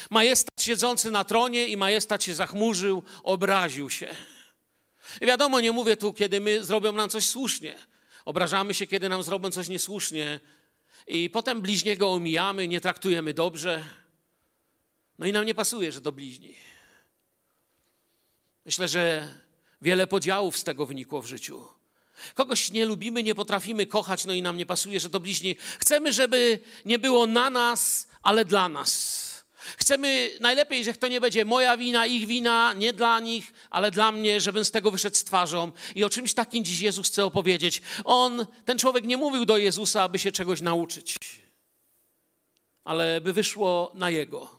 Majestat 0.10 0.62
siedzący 0.62 1.12
na 1.12 1.24
tronie 1.24 1.68
i 1.68 1.78
majestat 1.78 2.24
się 2.24 2.36
zachmurzył, 2.36 3.04
obraził 3.24 3.90
się. 3.90 4.16
I 5.22 5.26
wiadomo, 5.26 5.60
nie 5.60 5.72
mówię 5.72 5.98
tu, 5.98 6.14
kiedy 6.14 6.40
my 6.40 6.64
zrobią 6.64 6.92
nam 6.92 7.10
coś 7.10 7.26
słusznie. 7.26 7.76
Obrażamy 8.26 8.74
się, 8.74 8.88
kiedy 8.88 9.10
nam 9.10 9.24
zrobią 9.24 9.52
coś 9.52 9.68
niesłusznie. 9.68 10.40
I 11.08 11.30
potem 11.30 11.62
bliźniego 11.62 12.14
omijamy, 12.14 12.68
nie 12.68 12.82
traktujemy 12.82 13.34
dobrze. 13.34 13.84
No 15.20 15.26
i 15.26 15.32
nam 15.32 15.46
nie 15.46 15.56
pasuje, 15.56 15.92
że 15.92 16.02
to 16.02 16.12
bliźni. 16.12 16.67
Myślę, 18.68 18.88
że 18.88 19.34
wiele 19.82 20.08
podziałów 20.08 20.58
z 20.58 20.64
tego 20.64 20.86
wynikło 20.86 21.22
w 21.22 21.26
życiu. 21.26 21.68
Kogoś 22.34 22.72
nie 22.72 22.86
lubimy, 22.86 23.24
nie 23.24 23.36
potrafimy 23.36 23.86
kochać, 23.86 24.26
no 24.26 24.34
i 24.34 24.42
nam 24.42 24.58
nie 24.58 24.66
pasuje, 24.66 25.00
że 25.00 25.10
to 25.10 25.20
bliźni. 25.20 25.56
Chcemy, 25.80 26.14
żeby 26.14 26.60
nie 26.86 27.00
było 27.00 27.28
na 27.28 27.50
nas, 27.50 28.08
ale 28.22 28.46
dla 28.46 28.70
nas. 28.70 29.24
Chcemy 29.78 30.32
najlepiej, 30.40 30.84
że 30.84 30.94
to 30.94 31.08
nie 31.08 31.22
będzie 31.22 31.46
moja 31.46 31.78
wina, 31.78 32.06
ich 32.06 32.28
wina, 32.28 32.74
nie 32.74 32.94
dla 32.94 33.20
nich, 33.20 33.54
ale 33.70 33.92
dla 33.92 34.12
mnie, 34.12 34.42
żebym 34.42 34.66
z 34.66 34.72
tego 34.72 34.92
wyszedł 34.92 35.16
z 35.16 35.24
twarzą. 35.24 35.72
I 35.96 36.04
o 36.04 36.10
czymś 36.10 36.34
takim 36.34 36.64
dziś 36.66 36.80
Jezus 36.80 37.08
chce 37.08 37.26
opowiedzieć. 37.26 37.82
On, 38.04 38.46
ten 38.66 38.78
człowiek 38.78 39.06
nie 39.06 39.18
mówił 39.18 39.46
do 39.46 39.58
Jezusa, 39.58 40.04
aby 40.04 40.20
się 40.20 40.32
czegoś 40.32 40.62
nauczyć, 40.62 41.18
ale 42.84 43.22
by 43.22 43.34
wyszło 43.34 43.92
na 43.96 44.10
Jego. 44.10 44.57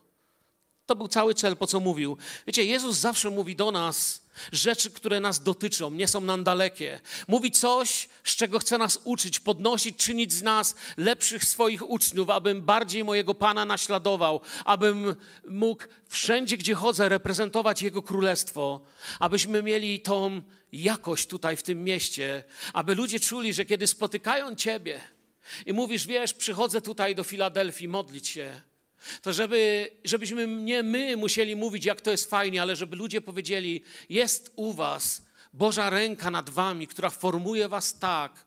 To 0.89 0.97
był 0.97 1.09
cały 1.09 1.35
cel, 1.35 1.57
po 1.57 1.67
co 1.67 1.81
mówił. 1.81 2.17
Wiecie, 2.47 2.65
Jezus 2.65 2.97
zawsze 2.97 3.31
mówi 3.31 3.57
do 3.57 3.73
nas, 3.73 4.23
rzeczy, 4.53 4.91
które 4.91 5.21
nas 5.21 5.43
dotyczą, 5.43 5.91
nie 5.91 6.09
są 6.09 6.21
nam 6.21 6.45
dalekie. 6.45 7.01
Mówi 7.29 7.51
coś, 7.51 8.09
z 8.25 8.37
czego 8.37 8.59
chce 8.59 8.79
nas 8.79 9.01
uczyć, 9.05 9.41
podnosić, 9.41 9.97
czynić 9.97 10.33
z 10.33 10.43
nas 10.43 10.75
lepszych 10.97 11.45
swoich 11.45 11.91
uczniów, 11.91 12.31
abym 12.31 12.63
bardziej 12.63 13.05
mojego 13.05 13.35
Pana 13.35 13.65
naśladował, 13.65 14.41
abym 14.65 15.17
mógł 15.49 15.85
wszędzie, 16.09 16.57
gdzie 16.57 16.75
chodzę, 16.75 17.09
reprezentować 17.09 17.83
Jego 17.83 18.03
Królestwo, 18.03 18.81
abyśmy 19.19 19.63
mieli 19.63 20.01
tą 20.01 20.43
jakość 20.73 21.27
tutaj 21.27 21.57
w 21.57 21.63
tym 21.63 21.85
mieście, 21.85 22.45
aby 22.73 22.95
ludzie 22.95 23.21
czuli, 23.21 23.55
że 23.55 23.65
kiedy 23.65 23.87
spotykają 23.87 24.55
Ciebie 24.55 25.01
i 25.67 25.73
mówisz, 25.73 26.07
wiesz, 26.07 26.35
przychodzę 26.35 26.81
tutaj 26.81 27.15
do 27.15 27.25
Filadelfii 27.25 27.89
modlić 27.89 28.29
się, 28.29 28.68
to 29.23 29.33
żeby, 29.33 29.91
żebyśmy 30.05 30.47
nie 30.47 30.83
my 30.83 31.17
musieli 31.17 31.57
mówić, 31.57 31.85
jak 31.85 32.01
to 32.01 32.11
jest 32.11 32.31
fajnie, 32.31 32.63
ale 32.63 32.77
żeby 32.77 32.97
ludzie 32.97 33.21
powiedzieli, 33.21 33.83
jest 34.09 34.53
u 34.57 34.73
was 34.73 35.23
Boża 35.53 35.91
ręka 35.91 36.31
nad 36.31 36.51
wami, 36.51 36.87
która 36.87 37.11
formuje 37.11 37.69
was 37.69 37.99
tak, 37.99 38.45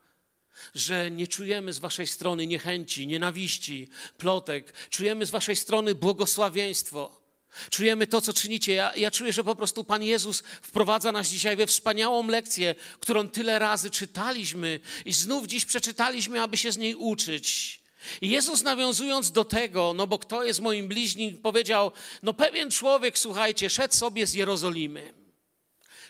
że 0.75 1.11
nie 1.11 1.27
czujemy 1.27 1.73
z 1.73 1.79
waszej 1.79 2.07
strony 2.07 2.47
niechęci, 2.47 3.07
nienawiści, 3.07 3.89
plotek. 4.17 4.73
Czujemy 4.89 5.25
z 5.25 5.29
waszej 5.29 5.55
strony 5.55 5.95
błogosławieństwo. 5.95 7.21
Czujemy 7.69 8.07
to, 8.07 8.21
co 8.21 8.33
czynicie. 8.33 8.73
Ja, 8.73 8.95
ja 8.95 9.11
czuję, 9.11 9.33
że 9.33 9.43
po 9.43 9.55
prostu 9.55 9.83
Pan 9.83 10.03
Jezus 10.03 10.43
wprowadza 10.61 11.11
nas 11.11 11.27
dzisiaj 11.27 11.55
we 11.55 11.67
wspaniałą 11.67 12.27
lekcję, 12.27 12.75
którą 12.99 13.29
tyle 13.29 13.59
razy 13.59 13.89
czytaliśmy 13.89 14.79
i 15.05 15.13
znów 15.13 15.47
dziś 15.47 15.65
przeczytaliśmy, 15.65 16.41
aby 16.41 16.57
się 16.57 16.71
z 16.71 16.77
niej 16.77 16.95
uczyć. 16.95 17.80
I 18.21 18.29
Jezus 18.29 18.63
nawiązując 18.63 19.31
do 19.31 19.45
tego, 19.45 19.93
no 19.93 20.07
bo 20.07 20.19
kto 20.19 20.43
jest 20.43 20.59
moim 20.59 20.87
bliźnim, 20.87 21.37
powiedział, 21.37 21.91
no 22.23 22.33
pewien 22.33 22.71
człowiek, 22.71 23.19
słuchajcie, 23.19 23.69
szedł 23.69 23.93
sobie 23.93 24.27
z 24.27 24.33
Jerozolimy. 24.33 25.13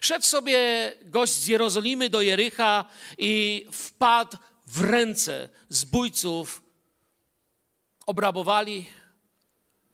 Szedł 0.01 0.25
sobie 0.25 0.93
gość 1.05 1.33
z 1.33 1.47
Jerozolimy 1.47 2.09
do 2.09 2.21
Jericha 2.21 2.85
i 3.17 3.65
wpadł 3.71 4.37
w 4.67 4.81
ręce 4.81 5.49
zbójców. 5.69 6.61
Obrabowali. 8.05 8.85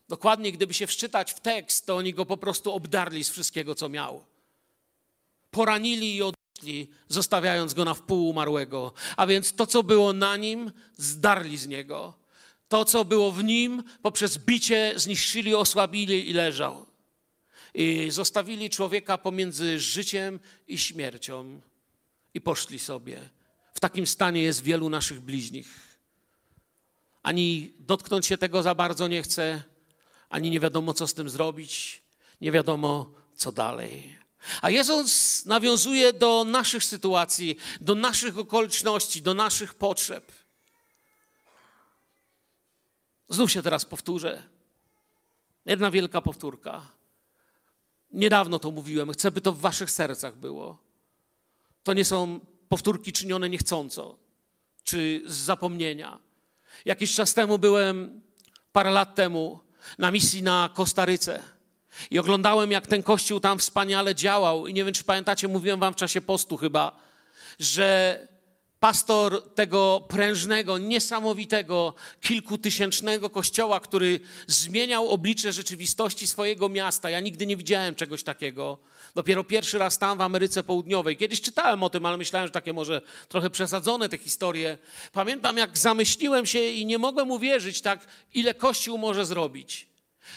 Dokładnie, 0.10 0.52
gdyby 0.52 0.74
się 0.74 0.88
wczytać 0.88 1.34
w 1.34 1.40
tekst, 1.40 1.86
to 1.86 1.96
oni 1.96 2.14
go 2.14 2.26
po 2.26 2.38
prostu 2.38 2.74
obdarli 2.74 3.24
z 3.24 3.30
wszystkiego, 3.30 3.76
co 3.76 3.90
miał. 3.90 4.26
Poranili 5.52 6.16
i 6.16 6.22
od 6.22 6.36
zostawiając 7.08 7.74
go 7.74 7.86
na 7.86 7.94
wpół 7.94 8.30
umarłego. 8.30 8.94
A 9.18 9.28
więc 9.28 9.54
to, 9.54 9.68
co 9.68 9.84
było 9.84 10.14
na 10.14 10.38
nim, 10.38 10.72
zdarli 10.96 11.58
z 11.58 11.68
niego. 11.68 12.14
To, 12.68 12.86
co 12.86 13.06
było 13.06 13.32
w 13.32 13.44
nim, 13.44 13.84
poprzez 14.02 14.38
bicie 14.38 14.94
zniszczyli, 14.96 15.56
osłabili 15.56 16.30
i 16.30 16.34
leżał. 16.34 16.86
I 17.74 18.12
zostawili 18.12 18.70
człowieka 18.70 19.18
pomiędzy 19.18 19.80
życiem 19.80 20.40
i 20.68 20.78
śmiercią 20.78 21.62
i 22.34 22.42
poszli 22.42 22.80
sobie. 22.80 23.30
W 23.74 23.80
takim 23.80 24.08
stanie 24.08 24.42
jest 24.42 24.64
wielu 24.64 24.90
naszych 24.90 25.22
bliźnich. 25.22 26.00
Ani 27.24 27.74
dotknąć 27.80 28.26
się 28.26 28.38
tego 28.38 28.64
za 28.64 28.76
bardzo 28.76 29.08
nie 29.08 29.24
chce, 29.24 29.64
ani 30.30 30.50
nie 30.50 30.60
wiadomo, 30.60 30.94
co 30.94 31.08
z 31.08 31.14
tym 31.14 31.30
zrobić, 31.30 32.02
nie 32.42 32.52
wiadomo, 32.52 33.12
co 33.36 33.52
dalej. 33.52 34.18
A 34.62 34.70
Jezus 34.70 35.46
nawiązuje 35.46 36.14
do 36.14 36.44
naszych 36.44 36.84
sytuacji, 36.84 37.58
do 37.82 37.96
naszych 37.96 38.38
okoliczności, 38.38 39.22
do 39.22 39.34
naszych 39.34 39.74
potrzeb. 39.74 40.32
Znów 43.30 43.52
się 43.52 43.62
teraz 43.64 43.86
powtórzę. 43.86 44.44
Jedna 45.66 45.92
wielka 45.92 46.22
powtórka. 46.22 46.82
Niedawno 48.12 48.60
to 48.60 48.72
mówiłem, 48.72 49.12
chcę, 49.12 49.32
by 49.32 49.42
to 49.42 49.54
w 49.54 49.60
waszych 49.60 49.92
sercach 49.92 50.36
było. 50.36 50.78
To 51.84 51.94
nie 51.94 52.06
są 52.06 52.40
powtórki 52.70 53.14
czynione 53.14 53.50
niechcąco, 53.50 54.18
czy 54.84 55.22
z 55.26 55.36
zapomnienia. 55.36 56.20
Jakiś 56.86 57.16
czas 57.16 57.34
temu 57.34 57.60
byłem, 57.60 58.22
parę 58.72 58.92
lat 58.92 59.16
temu, 59.16 59.60
na 59.98 60.12
misji 60.12 60.44
na 60.44 60.70
Kostaryce. 60.74 61.57
I 62.12 62.20
oglądałem, 62.20 62.72
jak 62.72 62.88
ten 62.88 63.04
kościół 63.04 63.40
tam 63.40 63.60
wspaniale 63.60 64.16
działał. 64.16 64.68
I 64.68 64.74
nie 64.74 64.86
wiem, 64.86 64.94
czy 64.94 65.04
pamiętacie, 65.04 65.48
mówiłem 65.48 65.80
wam 65.80 65.94
w 65.94 65.98
czasie 65.98 66.22
postu 66.22 66.58
chyba, 66.58 67.00
że 67.60 68.20
pastor 68.80 69.54
tego 69.56 70.06
prężnego, 70.10 70.78
niesamowitego, 70.78 71.94
kilkutysięcznego 72.22 73.30
kościoła, 73.30 73.80
który 73.80 74.20
zmieniał 74.48 75.10
oblicze 75.10 75.54
rzeczywistości 75.54 76.28
swojego 76.28 76.70
miasta. 76.70 77.10
Ja 77.10 77.20
nigdy 77.20 77.46
nie 77.46 77.58
widziałem 77.58 77.96
czegoś 77.96 78.24
takiego. 78.24 78.78
Dopiero 79.16 79.44
pierwszy 79.44 79.78
raz 79.78 79.98
tam 79.98 80.18
w 80.18 80.22
Ameryce 80.22 80.64
Południowej. 80.64 81.18
Kiedyś 81.18 81.42
czytałem 81.42 81.84
o 81.84 81.90
tym, 81.90 82.06
ale 82.06 82.18
myślałem, 82.18 82.48
że 82.48 82.52
takie 82.52 82.74
może 82.74 83.02
trochę 83.30 83.50
przesadzone 83.50 84.10
te 84.10 84.18
historie. 84.18 84.78
Pamiętam, 85.12 85.58
jak 85.58 85.78
zamyśliłem 85.78 86.46
się 86.46 86.60
i 86.60 86.86
nie 86.86 86.98
mogłem 86.98 87.32
uwierzyć, 87.32 87.82
tak, 87.82 88.08
ile 88.34 88.54
Kościół 88.54 88.98
może 88.98 89.26
zrobić. 89.26 89.88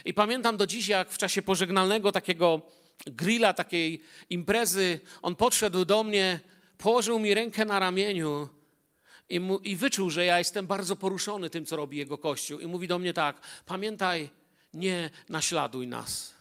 I 0.04 0.14
pamiętam 0.14 0.56
do 0.56 0.66
dziś, 0.66 0.88
jak 0.88 1.10
w 1.10 1.18
czasie 1.18 1.42
pożegnalnego 1.42 2.12
takiego 2.12 2.62
grilla, 3.06 3.52
takiej 3.52 4.02
imprezy, 4.30 5.00
on 5.22 5.36
podszedł 5.36 5.84
do 5.84 6.04
mnie, 6.04 6.40
położył 6.78 7.18
mi 7.18 7.34
rękę 7.34 7.64
na 7.64 7.78
ramieniu 7.78 8.48
i, 9.28 9.40
mu, 9.40 9.58
i 9.58 9.76
wyczuł, 9.76 10.10
że 10.10 10.24
ja 10.24 10.38
jestem 10.38 10.66
bardzo 10.66 10.96
poruszony 10.96 11.50
tym, 11.50 11.66
co 11.66 11.76
robi 11.76 11.98
jego 11.98 12.18
Kościół. 12.18 12.60
I 12.60 12.66
mówi 12.66 12.88
do 12.88 12.98
mnie 12.98 13.12
tak: 13.12 13.40
Pamiętaj, 13.66 14.30
nie 14.74 15.10
naśladuj 15.28 15.86
nas. 15.86 16.34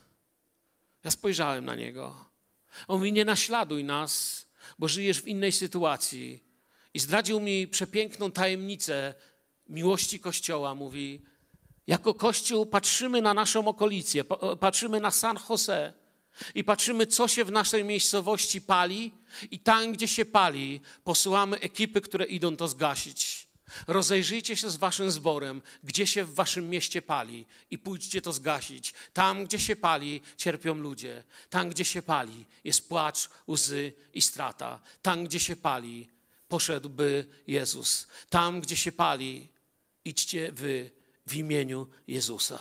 Ja 1.03 1.12
spojrzałem 1.12 1.65
na 1.65 1.75
niego. 1.75 2.25
On 2.88 2.98
mówi: 2.98 3.13
Nie 3.13 3.25
naśladuj 3.25 3.84
nas, 3.84 4.46
bo 4.79 4.88
żyjesz 4.88 5.22
w 5.22 5.27
innej 5.27 5.51
sytuacji. 5.51 6.44
I 6.94 7.00
zdradził 7.00 7.39
mi 7.39 7.68
przepiękną 7.68 8.32
tajemnicę 8.32 9.13
miłości 9.70 10.20
Kościoła. 10.20 10.75
Mówi: 10.75 11.22
Jako 11.89 12.13
Kościół 12.13 12.65
patrzymy 12.65 13.22
na 13.22 13.34
naszą 13.34 13.67
okolicę, 13.67 14.24
patrzymy 14.60 15.00
na 15.00 15.12
San 15.12 15.38
Jose 15.50 15.93
i 16.55 16.63
patrzymy, 16.63 17.08
co 17.08 17.27
się 17.27 17.46
w 17.46 17.51
naszej 17.51 17.84
miejscowości 17.84 18.62
pali, 18.62 19.12
i 19.51 19.60
tam, 19.60 19.93
gdzie 19.93 20.08
się 20.08 20.25
pali, 20.25 20.81
posyłamy 21.03 21.60
ekipy, 21.60 22.01
które 22.01 22.25
idą 22.25 22.55
to 22.55 22.67
zgasić. 22.67 23.48
Rozejrzyjcie 23.88 24.55
się 24.55 24.69
z 24.69 24.75
waszym 24.75 25.12
zborem, 25.12 25.62
gdzie 25.84 26.08
się 26.08 26.25
w 26.25 26.34
waszym 26.34 26.69
mieście 26.69 27.01
pali 27.01 27.46
i 27.72 27.77
pójdźcie 27.77 28.22
to 28.22 28.34
zgasić. 28.34 28.93
Tam, 29.13 29.46
gdzie 29.46 29.60
się 29.60 29.75
pali, 29.75 30.22
cierpią 30.38 30.74
ludzie. 30.74 31.24
Tam, 31.50 31.69
gdzie 31.69 31.86
się 31.86 32.01
pali, 32.01 32.46
jest 32.63 32.89
płacz, 32.89 33.29
łzy 33.48 33.93
i 34.13 34.22
strata. 34.22 34.79
Tam, 35.01 35.24
gdzie 35.24 35.39
się 35.39 35.55
pali, 35.55 36.10
poszedłby 36.48 37.25
Jezus. 37.48 38.08
Tam, 38.29 38.62
gdzie 38.62 38.77
się 38.77 38.91
pali, 38.91 39.48
idźcie 40.05 40.51
wy 40.51 40.99
w 41.29 41.36
imieniu 41.36 41.88
Jezusa. 42.07 42.59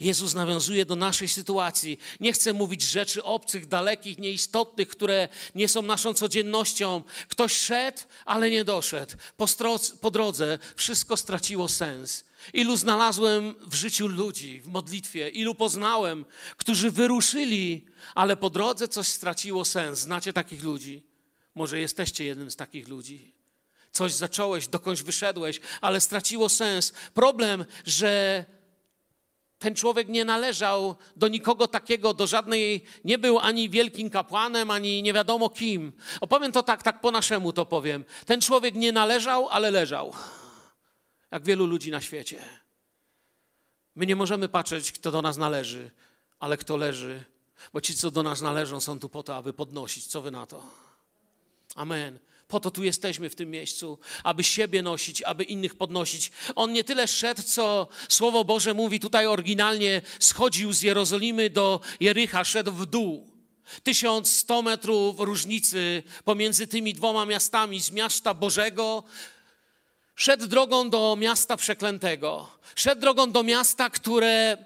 Jezus 0.00 0.34
nawiązuje 0.34 0.86
do 0.86 0.96
naszej 0.96 1.28
sytuacji. 1.28 1.98
Nie 2.20 2.32
chce 2.32 2.52
mówić 2.52 2.82
rzeczy 2.82 3.24
obcych, 3.24 3.66
dalekich, 3.66 4.18
nieistotnych, 4.18 4.88
które 4.88 5.28
nie 5.54 5.68
są 5.68 5.82
naszą 5.82 6.14
codziennością. 6.14 7.02
Ktoś 7.28 7.52
szedł, 7.56 7.98
ale 8.24 8.50
nie 8.50 8.64
doszedł. 8.64 9.14
Po, 9.36 9.44
stro- 9.44 9.96
po 9.96 10.10
drodze 10.10 10.58
wszystko 10.76 11.16
straciło 11.16 11.68
sens. 11.68 12.24
Ilu 12.52 12.76
znalazłem 12.76 13.54
w 13.66 13.74
życiu 13.74 14.06
ludzi, 14.06 14.60
w 14.60 14.66
modlitwie, 14.66 15.28
ilu 15.28 15.54
poznałem, 15.54 16.24
którzy 16.56 16.90
wyruszyli, 16.90 17.86
ale 18.14 18.36
po 18.36 18.50
drodze 18.50 18.88
coś 18.88 19.06
straciło 19.08 19.64
sens. 19.64 19.98
Znacie 19.98 20.32
takich 20.32 20.62
ludzi? 20.62 21.02
Może 21.54 21.80
jesteście 21.80 22.24
jednym 22.24 22.50
z 22.50 22.56
takich 22.56 22.88
ludzi. 22.88 23.37
Coś 23.98 24.12
zacząłeś, 24.12 24.68
dokądś 24.68 25.02
wyszedłeś, 25.02 25.60
ale 25.80 26.00
straciło 26.00 26.48
sens. 26.48 26.92
Problem, 27.14 27.64
że 27.86 28.44
ten 29.58 29.74
człowiek 29.74 30.08
nie 30.08 30.24
należał 30.24 30.96
do 31.16 31.28
nikogo 31.28 31.68
takiego, 31.68 32.14
do 32.14 32.26
żadnej, 32.26 32.84
nie 33.04 33.18
był 33.18 33.38
ani 33.38 33.70
wielkim 33.70 34.10
kapłanem, 34.10 34.70
ani 34.70 35.02
nie 35.02 35.12
wiadomo 35.12 35.50
kim. 35.50 35.92
Opowiem 36.20 36.52
to 36.52 36.62
tak, 36.62 36.82
tak 36.82 37.00
po 37.00 37.10
naszemu 37.10 37.52
to 37.52 37.66
powiem. 37.66 38.04
Ten 38.26 38.40
człowiek 38.40 38.74
nie 38.74 38.92
należał, 38.92 39.48
ale 39.48 39.70
leżał. 39.70 40.12
Jak 41.30 41.44
wielu 41.44 41.66
ludzi 41.66 41.90
na 41.90 42.00
świecie. 42.00 42.38
My 43.94 44.06
nie 44.06 44.16
możemy 44.16 44.48
patrzeć, 44.48 44.92
kto 44.92 45.10
do 45.10 45.22
nas 45.22 45.36
należy, 45.36 45.90
ale 46.38 46.56
kto 46.56 46.76
leży, 46.76 47.24
bo 47.72 47.80
ci, 47.80 47.94
co 47.94 48.10
do 48.10 48.22
nas 48.22 48.40
należą, 48.40 48.80
są 48.80 48.98
tu 48.98 49.08
po 49.08 49.22
to, 49.22 49.36
aby 49.36 49.52
podnosić. 49.52 50.06
Co 50.06 50.22
wy 50.22 50.30
na 50.30 50.46
to? 50.46 50.62
Amen. 51.74 52.27
Po 52.48 52.60
to 52.60 52.70
tu 52.70 52.84
jesteśmy 52.84 53.30
w 53.30 53.34
tym 53.34 53.50
miejscu, 53.50 53.98
aby 54.24 54.44
siebie 54.44 54.82
nosić, 54.82 55.22
aby 55.22 55.44
innych 55.44 55.74
podnosić. 55.74 56.30
On 56.54 56.72
nie 56.72 56.84
tyle 56.84 57.08
szedł, 57.08 57.42
co 57.42 57.88
Słowo 58.08 58.44
Boże 58.44 58.74
mówi 58.74 59.00
tutaj 59.00 59.26
oryginalnie, 59.26 60.02
schodził 60.18 60.72
z 60.72 60.82
Jerozolimy 60.82 61.50
do 61.50 61.80
Jericha, 62.00 62.44
szedł 62.44 62.72
w 62.72 62.86
dół. 62.86 63.30
1100 63.82 64.62
metrów 64.62 65.20
różnicy 65.20 66.02
pomiędzy 66.24 66.66
tymi 66.66 66.94
dwoma 66.94 67.26
miastami, 67.26 67.80
z 67.80 67.90
miasta 67.90 68.34
Bożego 68.34 69.04
szedł 70.16 70.46
drogą 70.46 70.90
do 70.90 71.16
miasta 71.16 71.56
przeklętego. 71.56 72.48
Szedł 72.74 73.00
drogą 73.00 73.32
do 73.32 73.42
miasta, 73.42 73.90
które 73.90 74.56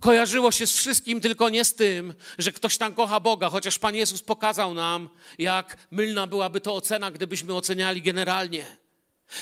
kojarzyło 0.00 0.52
się 0.52 0.66
z 0.66 0.76
wszystkim, 0.76 1.20
tylko 1.20 1.48
nie 1.48 1.64
z 1.64 1.74
tym, 1.74 2.14
że 2.38 2.52
ktoś 2.52 2.78
tam 2.78 2.94
kocha 2.94 3.20
Boga, 3.20 3.50
chociaż 3.50 3.78
Pan 3.78 3.94
Jezus 3.94 4.22
pokazał 4.22 4.74
nam, 4.74 5.08
jak 5.38 5.76
mylna 5.90 6.26
byłaby 6.26 6.60
to 6.60 6.74
ocena, 6.74 7.10
gdybyśmy 7.10 7.54
oceniali 7.54 8.02
generalnie. 8.02 8.66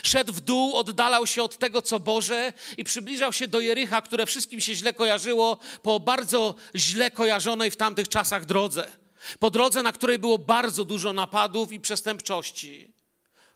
Szedł 0.03 0.33
w 0.33 0.41
dół, 0.41 0.77
oddalał 0.77 1.27
się 1.27 1.43
od 1.43 1.59
tego, 1.59 1.83
co 1.83 2.01
Boże 2.01 2.53
i 2.77 2.85
przybliżał 2.85 3.33
się 3.33 3.49
do 3.49 3.61
Jericha, 3.61 4.03
które 4.03 4.27
wszystkim 4.27 4.61
się 4.61 4.75
źle 4.75 4.93
kojarzyło 4.93 5.59
po 5.83 6.01
bardzo 6.01 6.55
źle 6.75 7.11
kojarzonej 7.11 7.71
w 7.71 7.77
tamtych 7.77 8.09
czasach 8.09 8.45
drodze. 8.45 8.93
Po 9.39 9.51
drodze, 9.51 9.83
na 9.83 9.93
której 9.93 10.19
było 10.19 10.39
bardzo 10.39 10.85
dużo 10.85 11.13
napadów 11.13 11.73
i 11.73 11.81
przestępczości. 11.81 12.93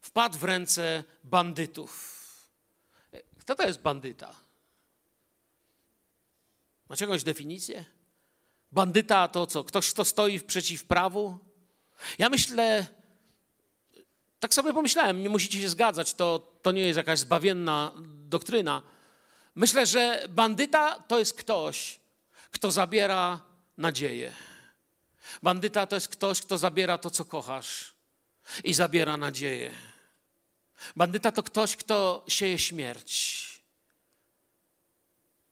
Wpadł 0.00 0.38
w 0.38 0.44
ręce 0.44 1.04
bandytów. 1.24 2.20
Kto 3.38 3.54
to 3.54 3.66
jest 3.66 3.80
bandyta? 3.80 4.49
Macie 6.90 7.04
jakąś 7.04 7.22
definicję? 7.22 7.84
Bandyta 8.72 9.28
to 9.28 9.46
co? 9.46 9.64
Ktoś, 9.64 9.90
kto 9.90 10.04
stoi 10.04 10.40
przeciw 10.40 10.84
prawu? 10.84 11.38
Ja 12.18 12.28
myślę, 12.28 12.86
tak 14.40 14.54
sobie 14.54 14.72
pomyślałem, 14.72 15.22
nie 15.22 15.30
musicie 15.30 15.60
się 15.60 15.68
zgadzać, 15.68 16.14
to, 16.14 16.52
to 16.62 16.72
nie 16.72 16.82
jest 16.82 16.96
jakaś 16.96 17.18
zbawienna 17.18 17.92
doktryna. 18.06 18.82
Myślę, 19.54 19.86
że 19.86 20.26
bandyta 20.28 21.00
to 21.08 21.18
jest 21.18 21.34
ktoś, 21.34 22.00
kto 22.50 22.70
zabiera 22.70 23.40
nadzieję. 23.76 24.32
Bandyta 25.42 25.86
to 25.86 25.96
jest 25.96 26.08
ktoś, 26.08 26.40
kto 26.40 26.58
zabiera 26.58 26.98
to, 26.98 27.10
co 27.10 27.24
kochasz 27.24 27.94
i 28.64 28.74
zabiera 28.74 29.16
nadzieję. 29.16 29.70
Bandyta 30.96 31.32
to 31.32 31.42
ktoś, 31.42 31.76
kto 31.76 32.24
sieje 32.28 32.58
śmierć. 32.58 33.49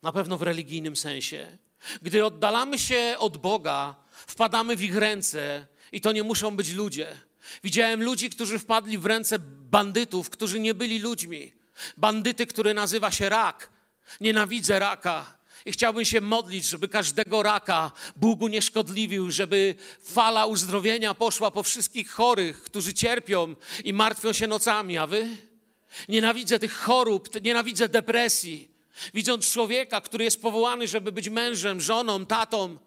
Na 0.02 0.12
pewno 0.12 0.38
w 0.38 0.42
religijnym 0.42 0.96
sensie. 0.96 1.58
Gdy 2.02 2.24
oddalamy 2.24 2.78
się 2.78 3.14
od 3.18 3.36
Boga, 3.36 3.94
wpadamy 4.10 4.76
w 4.76 4.82
ich 4.82 4.96
ręce 4.96 5.66
i 5.92 6.00
to 6.00 6.12
nie 6.12 6.22
muszą 6.22 6.56
być 6.56 6.72
ludzie. 6.72 7.20
Widziałem 7.64 8.02
ludzi, 8.02 8.30
którzy 8.30 8.58
wpadli 8.58 8.98
w 8.98 9.06
ręce 9.06 9.38
bandytów, 9.70 10.30
którzy 10.30 10.60
nie 10.60 10.74
byli 10.74 10.98
ludźmi. 10.98 11.52
Bandyty, 11.96 12.46
który 12.46 12.74
nazywa 12.74 13.10
się 13.10 13.28
rak. 13.28 13.70
Nienawidzę 14.20 14.78
raka. 14.78 15.38
I 15.66 15.72
chciałbym 15.72 16.04
się 16.04 16.20
modlić, 16.20 16.64
żeby 16.64 16.88
każdego 16.88 17.42
raka 17.42 17.92
Bóg 18.16 18.42
unieszkodliwił, 18.42 19.30
żeby 19.30 19.74
fala 20.02 20.46
uzdrowienia 20.46 21.14
poszła 21.14 21.50
po 21.50 21.62
wszystkich 21.62 22.10
chorych, 22.10 22.62
którzy 22.62 22.94
cierpią 22.94 23.54
i 23.84 23.92
martwią 23.92 24.32
się 24.32 24.46
nocami. 24.46 24.98
A 24.98 25.06
wy? 25.06 25.36
Nienawidzę 26.08 26.58
tych 26.58 26.74
chorób, 26.74 27.42
nienawidzę 27.42 27.88
depresji. 27.88 28.77
Widząc 29.14 29.52
człowieka, 29.52 30.00
który 30.00 30.24
jest 30.24 30.42
powołany, 30.42 30.88
żeby 30.88 31.12
być 31.12 31.28
mężem, 31.28 31.80
żoną, 31.80 32.26
tatą, 32.26 32.78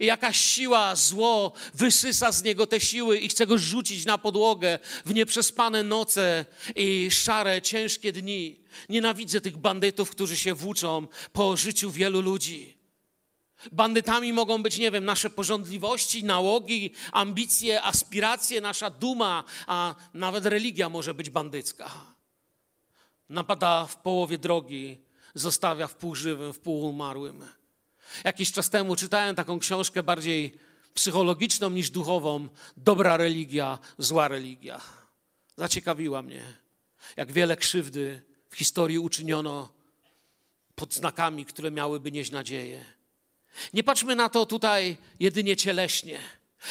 i 0.00 0.06
jakaś 0.06 0.40
siła, 0.40 0.96
zło 0.96 1.52
wysysa 1.74 2.32
z 2.32 2.42
niego 2.42 2.66
te 2.66 2.80
siły 2.80 3.18
i 3.18 3.28
chce 3.28 3.46
go 3.46 3.58
rzucić 3.58 4.04
na 4.04 4.18
podłogę 4.18 4.78
w 5.06 5.14
nieprzespane 5.14 5.82
noce 5.82 6.44
i 6.76 7.10
szare, 7.10 7.62
ciężkie 7.62 8.12
dni. 8.12 8.60
Nienawidzę 8.88 9.40
tych 9.40 9.56
bandytów, 9.56 10.10
którzy 10.10 10.36
się 10.36 10.54
włóczą 10.54 11.06
po 11.32 11.56
życiu 11.56 11.90
wielu 11.90 12.20
ludzi. 12.20 12.74
Bandytami 13.72 14.32
mogą 14.32 14.62
być, 14.62 14.78
nie 14.78 14.90
wiem, 14.90 15.04
nasze 15.04 15.30
porządliwości, 15.30 16.24
nałogi, 16.24 16.90
ambicje, 17.12 17.82
aspiracje, 17.82 18.60
nasza 18.60 18.90
duma, 18.90 19.44
a 19.66 19.94
nawet 20.14 20.46
religia 20.46 20.88
może 20.88 21.14
być 21.14 21.30
bandycka. 21.30 21.90
Napada 23.28 23.86
w 23.86 23.96
połowie 23.96 24.38
drogi, 24.38 25.03
zostawia 25.34 25.86
w 25.86 25.94
pół 25.94 26.14
żywym, 26.14 26.52
w 26.52 26.58
pół 26.58 26.88
umarłym. 26.88 27.44
Jakiś 28.24 28.52
czas 28.52 28.70
temu 28.70 28.96
czytałem 28.96 29.36
taką 29.36 29.58
książkę 29.58 30.02
bardziej 30.02 30.58
psychologiczną 30.94 31.70
niż 31.70 31.90
duchową. 31.90 32.48
Dobra 32.76 33.16
religia, 33.16 33.78
zła 33.98 34.28
religia. 34.28 34.80
Zaciekawiła 35.56 36.22
mnie, 36.22 36.42
jak 37.16 37.32
wiele 37.32 37.56
krzywdy 37.56 38.22
w 38.50 38.56
historii 38.56 38.98
uczyniono 38.98 39.72
pod 40.74 40.94
znakami, 40.94 41.44
które 41.44 41.70
miałyby 41.70 42.12
nieść 42.12 42.30
nadzieję. 42.30 42.84
Nie 43.72 43.84
patrzmy 43.84 44.16
na 44.16 44.28
to 44.28 44.46
tutaj 44.46 44.96
jedynie 45.20 45.56
cieleśnie. 45.56 46.20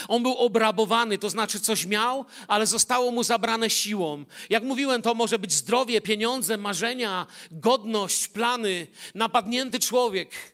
On 0.07 0.23
był 0.23 0.37
obrabowany, 0.37 1.17
to 1.17 1.29
znaczy 1.29 1.59
coś 1.59 1.85
miał, 1.85 2.25
ale 2.47 2.67
zostało 2.67 3.11
mu 3.11 3.23
zabrane 3.23 3.69
siłą. 3.69 4.25
Jak 4.49 4.63
mówiłem, 4.63 5.01
to 5.01 5.13
może 5.13 5.39
być 5.39 5.53
zdrowie, 5.53 6.01
pieniądze, 6.01 6.57
marzenia, 6.57 7.27
godność, 7.51 8.27
plany, 8.27 8.87
napadnięty 9.15 9.79
człowiek. 9.79 10.53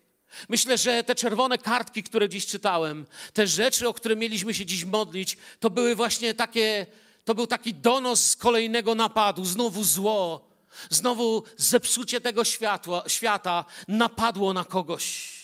Myślę, 0.50 0.78
że 0.78 1.04
te 1.04 1.16
czerwone 1.16 1.58
kartki, 1.58 2.04
które 2.04 2.30
dziś 2.30 2.46
czytałem, 2.46 3.06
te 3.34 3.48
rzeczy, 3.48 3.88
o 3.88 3.94
które 3.94 4.16
mieliśmy 4.16 4.54
się 4.54 4.66
dziś 4.66 4.86
modlić, 4.86 5.38
to 5.60 5.70
były 5.70 5.96
właśnie 5.96 6.34
takie, 6.34 6.86
to 7.26 7.36
był 7.36 7.48
taki 7.48 7.74
donos 7.74 8.26
z 8.26 8.36
kolejnego 8.36 8.96
napadu, 8.96 9.46
znowu 9.46 9.84
zło, 9.84 10.50
znowu 10.90 11.44
zepsucie 11.58 12.22
tego 12.22 12.44
światła, 12.44 13.04
świata 13.08 13.66
napadło 13.88 14.54
na 14.54 14.66
kogoś. 14.66 15.40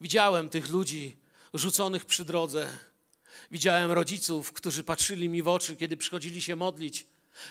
Widziałem 0.00 0.48
tych 0.48 0.68
ludzi 0.68 1.16
rzuconych 1.54 2.04
przy 2.04 2.24
drodze. 2.24 2.78
Widziałem 3.52 3.92
rodziców, 3.92 4.52
którzy 4.52 4.84
patrzyli 4.84 5.28
mi 5.28 5.42
w 5.42 5.48
oczy, 5.48 5.76
kiedy 5.76 5.96
przychodzili 5.96 6.42
się 6.42 6.56
modlić, 6.56 7.06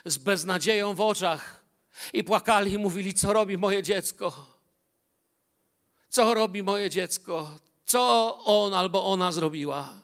z 0.05 0.17
beznadzieją 0.17 0.93
w 0.93 1.01
oczach 1.01 1.65
i 2.13 2.23
płakali 2.23 2.73
i 2.73 2.77
mówili: 2.77 3.13
Co 3.13 3.33
robi 3.33 3.57
moje 3.57 3.83
dziecko? 3.83 4.57
Co 6.09 6.33
robi 6.33 6.63
moje 6.63 6.89
dziecko? 6.89 7.59
Co 7.85 8.37
on 8.45 8.73
albo 8.73 9.05
ona 9.05 9.31
zrobiła? 9.31 10.03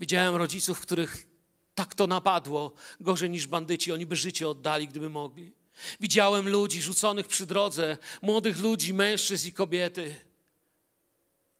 Widziałem 0.00 0.36
rodziców, 0.36 0.80
których 0.80 1.26
tak 1.74 1.94
to 1.94 2.06
napadło, 2.06 2.72
gorzej 3.00 3.30
niż 3.30 3.46
bandyci. 3.46 3.92
Oni 3.92 4.06
by 4.06 4.16
życie 4.16 4.48
oddali, 4.48 4.88
gdyby 4.88 5.10
mogli. 5.10 5.52
Widziałem 6.00 6.48
ludzi 6.48 6.82
rzuconych 6.82 7.28
przy 7.28 7.46
drodze, 7.46 7.98
młodych 8.22 8.58
ludzi, 8.58 8.94
mężczyzn 8.94 9.48
i 9.48 9.52
kobiety, 9.52 10.14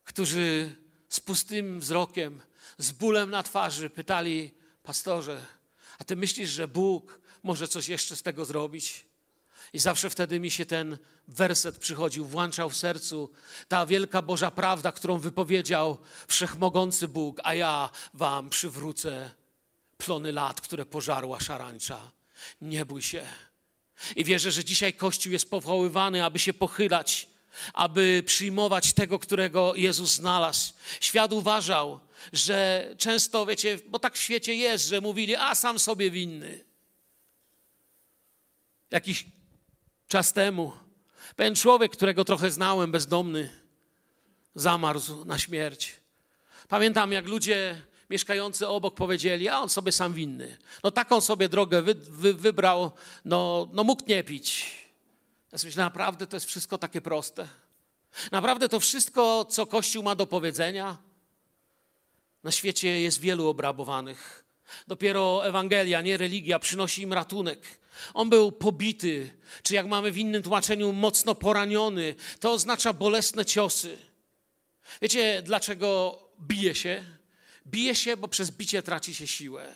którzy 0.04 0.76
z 1.08 1.20
pustym 1.20 1.80
wzrokiem, 1.80 2.40
z 2.80 2.92
bólem 2.92 3.30
na 3.30 3.42
twarzy 3.42 3.90
pytali: 3.90 4.54
Pastorze, 4.82 5.46
a 5.98 6.04
ty 6.04 6.16
myślisz, 6.16 6.50
że 6.50 6.68
Bóg 6.68 7.20
może 7.42 7.68
coś 7.68 7.88
jeszcze 7.88 8.16
z 8.16 8.22
tego 8.22 8.44
zrobić? 8.44 9.06
I 9.72 9.78
zawsze 9.78 10.10
wtedy 10.10 10.40
mi 10.40 10.50
się 10.50 10.66
ten 10.66 10.98
werset 11.28 11.78
przychodził, 11.78 12.24
włączał 12.24 12.70
w 12.70 12.76
sercu 12.76 13.30
ta 13.68 13.86
wielka 13.86 14.22
Boża 14.22 14.50
prawda, 14.50 14.92
którą 14.92 15.18
wypowiedział 15.18 15.98
wszechmogący 16.28 17.08
Bóg, 17.08 17.40
a 17.44 17.54
ja 17.54 17.90
wam 18.14 18.50
przywrócę 18.50 19.30
plony 19.96 20.32
lat, 20.32 20.60
które 20.60 20.86
pożarła 20.86 21.40
szarańcza. 21.40 22.10
Nie 22.60 22.84
bój 22.84 23.02
się. 23.02 23.26
I 24.16 24.24
wierzę, 24.24 24.52
że 24.52 24.64
dzisiaj 24.64 24.94
Kościół 24.94 25.32
jest 25.32 25.50
powoływany, 25.50 26.24
aby 26.24 26.38
się 26.38 26.52
pochylać, 26.52 27.28
aby 27.72 28.22
przyjmować 28.26 28.92
tego, 28.92 29.18
którego 29.18 29.74
Jezus 29.74 30.14
znalazł. 30.14 30.72
Świat 31.00 31.32
uważał, 31.32 32.00
że 32.32 32.88
często, 32.98 33.46
wiecie, 33.46 33.78
bo 33.88 33.98
tak 33.98 34.14
w 34.14 34.18
świecie 34.18 34.54
jest, 34.54 34.88
że 34.88 35.00
mówili, 35.00 35.36
a 35.36 35.54
sam 35.54 35.78
sobie 35.78 36.10
winny. 36.10 36.64
Jakiś 38.90 39.26
czas 40.08 40.32
temu 40.32 40.72
pewien 41.36 41.54
człowiek, 41.54 41.92
którego 41.92 42.24
trochę 42.24 42.50
znałem, 42.50 42.92
bezdomny, 42.92 43.50
zamarzł 44.54 45.24
na 45.24 45.38
śmierć. 45.38 45.96
Pamiętam, 46.68 47.12
jak 47.12 47.26
ludzie 47.26 47.82
mieszkający 48.10 48.68
obok 48.68 48.94
powiedzieli, 48.94 49.48
a 49.48 49.60
on 49.60 49.68
sobie 49.68 49.92
sam 49.92 50.12
winny. 50.12 50.56
No 50.84 50.90
taką 50.90 51.20
sobie 51.20 51.48
drogę 51.48 51.82
wy, 51.82 51.94
wy, 51.94 52.34
wybrał, 52.34 52.92
no, 53.24 53.68
no 53.72 53.84
mógł 53.84 54.02
nie 54.08 54.24
pić. 54.24 54.76
Ja 55.52 55.58
sobie 55.58 55.68
myślę, 55.68 55.84
naprawdę 55.84 56.26
to 56.26 56.36
jest 56.36 56.46
wszystko 56.46 56.78
takie 56.78 57.00
proste. 57.00 57.48
Naprawdę 58.32 58.68
to 58.68 58.80
wszystko, 58.80 59.44
co 59.44 59.66
Kościół 59.66 60.02
ma 60.02 60.14
do 60.14 60.26
powiedzenia, 60.26 60.96
na 62.42 62.50
świecie 62.50 63.00
jest 63.00 63.20
wielu 63.20 63.48
obrabowanych. 63.48 64.44
Dopiero 64.86 65.46
Ewangelia, 65.46 66.02
nie 66.02 66.16
religia, 66.16 66.58
przynosi 66.58 67.02
im 67.02 67.12
ratunek. 67.12 67.80
On 68.14 68.30
był 68.30 68.52
pobity, 68.52 69.30
czy 69.62 69.74
jak 69.74 69.86
mamy 69.86 70.12
w 70.12 70.18
innym 70.18 70.42
tłumaczeniu, 70.42 70.92
mocno 70.92 71.34
poraniony. 71.34 72.14
To 72.40 72.52
oznacza 72.52 72.92
bolesne 72.92 73.44
ciosy. 73.44 73.98
Wiecie, 75.02 75.42
dlaczego 75.42 76.18
bije 76.40 76.74
się? 76.74 77.04
Bije 77.66 77.94
się, 77.94 78.16
bo 78.16 78.28
przez 78.28 78.50
bicie 78.50 78.82
traci 78.82 79.14
się 79.14 79.26
siłę. 79.26 79.74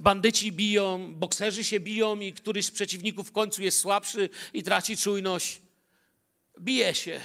Bandyci 0.00 0.52
biją, 0.52 1.14
bokserzy 1.14 1.64
się 1.64 1.80
biją 1.80 2.20
i 2.20 2.32
któryś 2.32 2.66
z 2.66 2.70
przeciwników 2.70 3.28
w 3.28 3.32
końcu 3.32 3.62
jest 3.62 3.80
słabszy 3.80 4.28
i 4.52 4.62
traci 4.62 4.96
czujność. 4.96 5.60
Bije 6.60 6.94
się, 6.94 7.20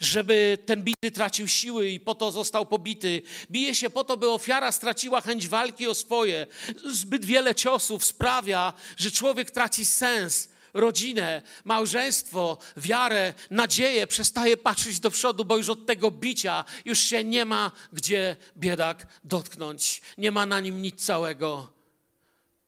żeby 0.00 0.58
ten 0.66 0.82
bity 0.82 1.10
tracił 1.10 1.48
siły 1.48 1.88
i 1.88 2.00
po 2.00 2.14
to 2.14 2.32
został 2.32 2.66
pobity. 2.66 3.22
Bije 3.50 3.74
się 3.74 3.90
po 3.90 4.04
to, 4.04 4.16
by 4.16 4.30
ofiara 4.30 4.72
straciła 4.72 5.20
chęć 5.20 5.48
walki 5.48 5.86
o 5.86 5.94
swoje. 5.94 6.46
Zbyt 6.92 7.24
wiele 7.24 7.54
ciosów 7.54 8.04
sprawia, 8.04 8.72
że 8.96 9.10
człowiek 9.10 9.50
traci 9.50 9.86
sens, 9.86 10.48
rodzinę, 10.74 11.42
małżeństwo, 11.64 12.58
wiarę, 12.76 13.34
nadzieję, 13.50 14.06
przestaje 14.06 14.56
patrzeć 14.56 15.00
do 15.00 15.10
przodu, 15.10 15.44
bo 15.44 15.56
już 15.56 15.68
od 15.68 15.86
tego 15.86 16.10
bicia 16.10 16.64
już 16.84 16.98
się 16.98 17.24
nie 17.24 17.44
ma 17.44 17.70
gdzie 17.92 18.36
biedak 18.56 19.06
dotknąć. 19.24 20.02
Nie 20.18 20.30
ma 20.30 20.46
na 20.46 20.60
nim 20.60 20.82
nic 20.82 21.04
całego. 21.04 21.72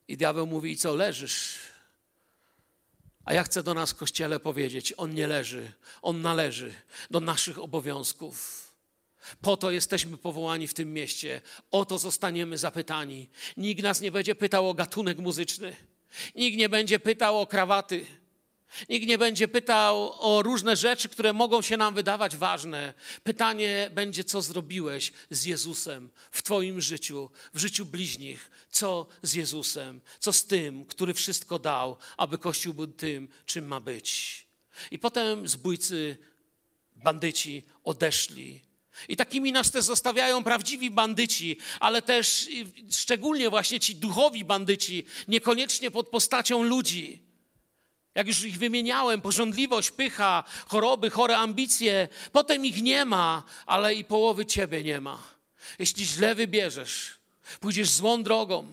I 0.09 0.17
diabeł 0.17 0.47
mówi: 0.47 0.73
I 0.73 0.77
co, 0.77 0.95
leżysz? 0.95 1.59
A 3.27 3.35
ja 3.35 3.45
chcę 3.45 3.63
do 3.63 3.75
nas 3.75 3.95
kościele 3.95 4.41
powiedzieć: 4.41 4.95
On 4.97 5.15
nie 5.15 5.27
leży, 5.27 5.73
on 6.03 6.23
należy 6.23 6.75
do 7.11 7.21
naszych 7.21 7.59
obowiązków. 7.59 8.67
Po 9.41 9.57
to 9.57 9.71
jesteśmy 9.71 10.17
powołani 10.17 10.69
w 10.69 10.75
tym 10.75 10.93
mieście, 10.93 11.41
o 11.71 11.85
to 11.85 11.99
zostaniemy 11.99 12.59
zapytani. 12.59 13.29
Nikt 13.57 13.83
nas 13.83 14.01
nie 14.01 14.13
będzie 14.13 14.35
pytał 14.35 14.69
o 14.71 14.75
gatunek 14.75 15.19
muzyczny, 15.19 15.77
nikt 16.35 16.59
nie 16.59 16.69
będzie 16.69 16.99
pytał 16.99 17.41
o 17.41 17.47
krawaty. 17.47 18.07
Nikt 18.89 19.07
nie 19.07 19.19
będzie 19.19 19.49
pytał 19.49 20.13
o 20.19 20.43
różne 20.43 20.77
rzeczy, 20.77 21.09
które 21.09 21.33
mogą 21.33 21.63
się 21.63 21.77
nam 21.77 21.95
wydawać 21.95 22.37
ważne. 22.37 22.95
Pytanie 23.23 23.91
będzie, 23.95 24.25
co 24.25 24.43
zrobiłeś 24.43 25.13
z 25.31 25.45
Jezusem 25.45 26.11
w 26.31 26.43
Twoim 26.43 26.81
życiu, 26.81 27.31
w 27.55 27.59
życiu 27.59 27.87
bliźnich. 27.87 28.51
Co 28.71 29.07
z 29.23 29.35
Jezusem? 29.35 30.01
Co 30.21 30.33
z 30.33 30.45
tym, 30.45 30.85
który 30.85 31.15
wszystko 31.15 31.59
dał, 31.59 31.97
aby 32.17 32.39
Kościół 32.39 32.75
był 32.75 32.87
tym, 32.87 33.29
czym 33.47 33.67
ma 33.67 33.81
być? 33.81 34.47
I 34.91 34.99
potem 34.99 35.49
zbójcy, 35.49 36.17
bandyci 36.97 37.63
odeszli. 37.85 38.61
I 39.09 39.17
takimi 39.17 39.53
nas 39.53 39.71
też 39.71 39.85
zostawiają 39.85 40.45
prawdziwi 40.45 40.91
bandyci, 40.91 41.57
ale 41.81 42.03
też 42.03 42.49
szczególnie 42.91 43.51
właśnie 43.51 43.81
ci 43.81 43.97
duchowi 43.97 44.45
bandyci, 44.45 45.05
niekoniecznie 45.29 45.91
pod 45.91 46.09
postacią 46.09 46.63
ludzi 46.63 47.26
jak 48.17 48.27
już 48.27 48.45
ich 48.45 48.59
wymieniałem, 48.59 49.21
porządliwość, 49.21 49.91
pycha, 49.91 50.45
choroby, 50.67 51.11
chore 51.11 51.39
ambicje, 51.39 52.09
potem 52.33 52.67
ich 52.67 52.83
nie 52.83 53.05
ma, 53.05 53.43
ale 53.67 53.95
i 53.95 54.05
połowy 54.05 54.47
ciebie 54.47 54.83
nie 54.85 55.01
ma. 55.01 55.23
Jeśli 55.79 56.05
źle 56.05 56.35
wybierzesz, 56.35 57.19
pójdziesz 57.61 57.91
złą 57.91 58.23
drogą, 58.23 58.73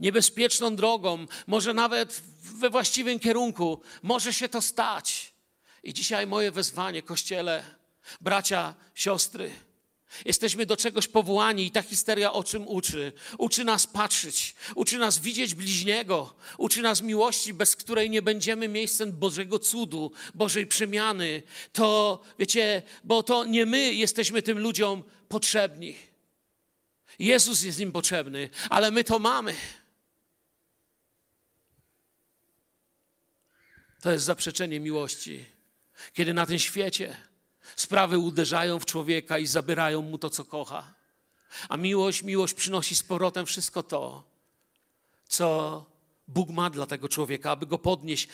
niebezpieczną 0.00 0.76
drogą, 0.76 1.26
może 1.46 1.74
nawet 1.74 2.22
we 2.42 2.70
właściwym 2.70 3.18
kierunku, 3.18 3.82
może 4.02 4.32
się 4.34 4.48
to 4.48 4.62
stać. 4.62 5.32
I 5.82 5.94
dzisiaj 5.94 6.26
moje 6.26 6.50
wezwanie, 6.50 7.02
kościele, 7.02 7.64
bracia, 8.20 8.74
siostry, 8.94 9.50
Jesteśmy 10.24 10.66
do 10.66 10.76
czegoś 10.76 11.08
powołani 11.08 11.66
i 11.66 11.70
ta 11.70 11.82
histeria 11.82 12.32
o 12.32 12.44
czym 12.44 12.68
uczy? 12.68 13.12
Uczy 13.38 13.64
nas 13.64 13.86
patrzeć, 13.86 14.54
uczy 14.74 14.98
nas 14.98 15.18
widzieć 15.18 15.54
bliźniego, 15.54 16.34
uczy 16.58 16.82
nas 16.82 17.02
miłości, 17.02 17.54
bez 17.54 17.76
której 17.76 18.10
nie 18.10 18.22
będziemy 18.22 18.68
miejscem 18.68 19.12
Bożego 19.12 19.58
cudu, 19.58 20.12
Bożej 20.34 20.66
przemiany. 20.66 21.42
To, 21.72 22.20
wiecie, 22.38 22.82
bo 23.04 23.22
to 23.22 23.44
nie 23.44 23.66
my 23.66 23.94
jesteśmy 23.94 24.42
tym 24.42 24.58
ludziom 24.58 25.04
potrzebni. 25.28 25.96
Jezus 27.18 27.62
jest 27.62 27.80
im 27.80 27.92
potrzebny, 27.92 28.50
ale 28.70 28.90
my 28.90 29.04
to 29.04 29.18
mamy. 29.18 29.54
To 34.00 34.12
jest 34.12 34.24
zaprzeczenie 34.24 34.80
miłości. 34.80 35.44
Kiedy 36.12 36.34
na 36.34 36.46
tym 36.46 36.58
świecie 36.58 37.16
Sprawy 37.78 38.18
uderzają 38.18 38.78
w 38.78 38.86
człowieka 38.86 39.38
i 39.38 39.46
zabierają 39.46 40.02
mu 40.02 40.18
to, 40.18 40.30
co 40.30 40.44
kocha. 40.44 40.94
A 41.68 41.76
miłość, 41.76 42.22
miłość 42.22 42.54
przynosi 42.54 42.96
z 42.96 43.02
powrotem 43.02 43.46
wszystko 43.46 43.82
to, 43.82 44.22
co 45.28 45.84
Bóg 46.28 46.50
ma 46.50 46.70
dla 46.70 46.86
tego 46.86 47.08
człowieka, 47.08 47.50
aby 47.50 47.66
go 47.66 47.78
podnieść. 47.78 48.28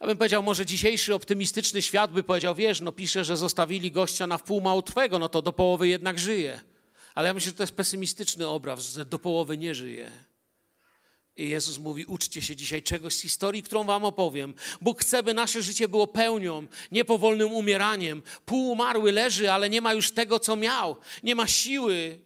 Ja 0.00 0.06
bym 0.06 0.16
powiedział, 0.16 0.42
może 0.42 0.66
dzisiejszy 0.66 1.14
optymistyczny 1.14 1.82
świat 1.82 2.12
by 2.12 2.22
powiedział, 2.22 2.54
wiesz, 2.54 2.80
no 2.80 2.92
pisze, 2.92 3.24
że 3.24 3.36
zostawili 3.36 3.92
gościa 3.92 4.26
na 4.26 4.38
wpół 4.38 4.60
małtwego, 4.60 5.18
no 5.18 5.28
to 5.28 5.42
do 5.42 5.52
połowy 5.52 5.88
jednak 5.88 6.18
żyje. 6.18 6.60
Ale 7.14 7.28
ja 7.28 7.34
myślę, 7.34 7.50
że 7.50 7.56
to 7.56 7.62
jest 7.62 7.76
pesymistyczny 7.76 8.48
obraz, 8.48 8.92
że 8.92 9.04
do 9.04 9.18
połowy 9.18 9.58
nie 9.58 9.74
żyje. 9.74 10.10
I 11.36 11.48
Jezus 11.48 11.78
mówi: 11.78 12.04
uczcie 12.04 12.42
się 12.42 12.56
dzisiaj 12.56 12.82
czegoś 12.82 13.14
z 13.14 13.20
historii, 13.20 13.62
którą 13.62 13.84
wam 13.84 14.04
opowiem. 14.04 14.54
Bóg 14.80 15.00
chce, 15.00 15.22
by 15.22 15.34
nasze 15.34 15.62
życie 15.62 15.88
było 15.88 16.06
pełnią, 16.06 16.66
nie 16.92 17.04
powolnym 17.04 17.52
umieraniem. 17.52 18.22
Półumarły 18.46 19.12
leży, 19.12 19.52
ale 19.52 19.70
nie 19.70 19.80
ma 19.80 19.94
już 19.94 20.10
tego, 20.10 20.40
co 20.40 20.56
miał. 20.56 20.96
Nie 21.22 21.34
ma 21.34 21.46
siły. 21.46 22.18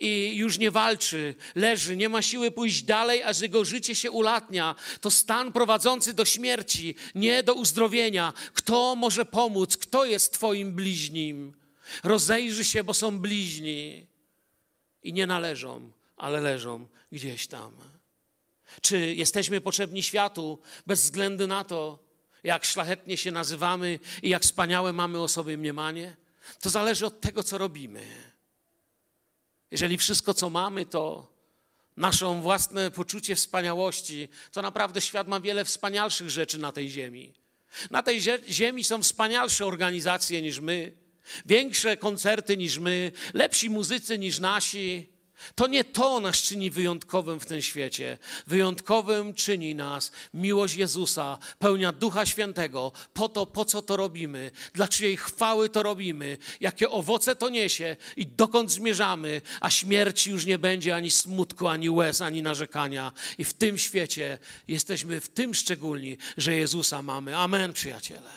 i 0.00 0.36
już 0.36 0.58
nie 0.58 0.70
walczy, 0.70 1.34
leży, 1.54 1.96
nie 1.96 2.08
ma 2.08 2.22
siły 2.22 2.50
pójść 2.50 2.82
dalej, 2.82 3.22
aż 3.22 3.40
jego 3.40 3.64
życie 3.64 3.94
się 3.94 4.10
ulatnia. 4.10 4.74
To 5.00 5.10
stan 5.10 5.52
prowadzący 5.52 6.14
do 6.14 6.24
śmierci, 6.24 6.94
nie 7.14 7.42
do 7.42 7.54
uzdrowienia. 7.54 8.32
Kto 8.54 8.96
może 8.96 9.24
pomóc? 9.24 9.76
Kto 9.76 10.04
jest 10.04 10.32
Twoim 10.32 10.72
bliźnim? 10.72 11.54
Rozejrzy 12.04 12.64
się, 12.64 12.84
bo 12.84 12.94
są 12.94 13.18
bliźni 13.18 14.06
i 15.02 15.12
nie 15.12 15.26
należą, 15.26 15.90
ale 16.16 16.40
leżą 16.40 16.86
gdzieś 17.12 17.46
tam. 17.46 17.97
Czy 18.80 19.14
jesteśmy 19.14 19.60
potrzebni 19.60 20.02
światu 20.02 20.58
bez 20.86 21.02
względu 21.02 21.46
na 21.46 21.64
to, 21.64 21.98
jak 22.44 22.64
szlachetnie 22.64 23.16
się 23.16 23.32
nazywamy 23.32 23.98
i 24.22 24.28
jak 24.28 24.42
wspaniałe 24.42 24.92
mamy 24.92 25.20
o 25.20 25.28
sobie 25.28 25.56
mniemanie? 25.56 26.16
To 26.60 26.70
zależy 26.70 27.06
od 27.06 27.20
tego, 27.20 27.42
co 27.42 27.58
robimy. 27.58 28.06
Jeżeli 29.70 29.98
wszystko, 29.98 30.34
co 30.34 30.50
mamy, 30.50 30.86
to 30.86 31.32
naszą 31.96 32.42
własne 32.42 32.90
poczucie 32.90 33.36
wspaniałości, 33.36 34.28
to 34.52 34.62
naprawdę 34.62 35.00
świat 35.00 35.28
ma 35.28 35.40
wiele 35.40 35.64
wspanialszych 35.64 36.30
rzeczy 36.30 36.58
na 36.58 36.72
tej 36.72 36.90
ziemi. 36.90 37.34
Na 37.90 38.02
tej 38.02 38.20
ziemi 38.48 38.84
są 38.84 39.02
wspanialsze 39.02 39.66
organizacje 39.66 40.42
niż 40.42 40.60
my, 40.60 40.92
większe 41.46 41.96
koncerty 41.96 42.56
niż 42.56 42.78
my, 42.78 43.12
lepsi 43.34 43.70
muzycy 43.70 44.18
niż 44.18 44.38
nasi. 44.38 45.17
To 45.54 45.66
nie 45.66 45.84
to 45.84 46.20
nas 46.20 46.36
czyni 46.36 46.70
wyjątkowym 46.70 47.40
w 47.40 47.46
tym 47.46 47.62
świecie. 47.62 48.18
Wyjątkowym 48.46 49.34
czyni 49.34 49.74
nas 49.74 50.12
miłość 50.34 50.74
Jezusa, 50.74 51.38
pełnia 51.58 51.92
Ducha 51.92 52.26
Świętego, 52.26 52.92
po 53.12 53.28
to, 53.28 53.46
po 53.46 53.64
co 53.64 53.82
to 53.82 53.96
robimy, 53.96 54.50
dla 54.74 54.88
czyjej 54.88 55.16
chwały 55.16 55.68
to 55.68 55.82
robimy, 55.82 56.38
jakie 56.60 56.90
owoce 56.90 57.36
to 57.36 57.48
niesie 57.48 57.96
i 58.16 58.26
dokąd 58.26 58.70
zmierzamy, 58.70 59.42
a 59.60 59.70
śmierci 59.70 60.30
już 60.30 60.46
nie 60.46 60.58
będzie 60.58 60.96
ani 60.96 61.10
smutku, 61.10 61.68
ani 61.68 61.90
łez, 61.90 62.20
ani 62.20 62.42
narzekania. 62.42 63.12
I 63.38 63.44
w 63.44 63.54
tym 63.54 63.78
świecie 63.78 64.38
jesteśmy 64.68 65.20
w 65.20 65.28
tym 65.28 65.54
szczególni, 65.54 66.16
że 66.36 66.54
Jezusa 66.54 67.02
mamy. 67.02 67.36
Amen, 67.36 67.72
przyjaciele. 67.72 68.30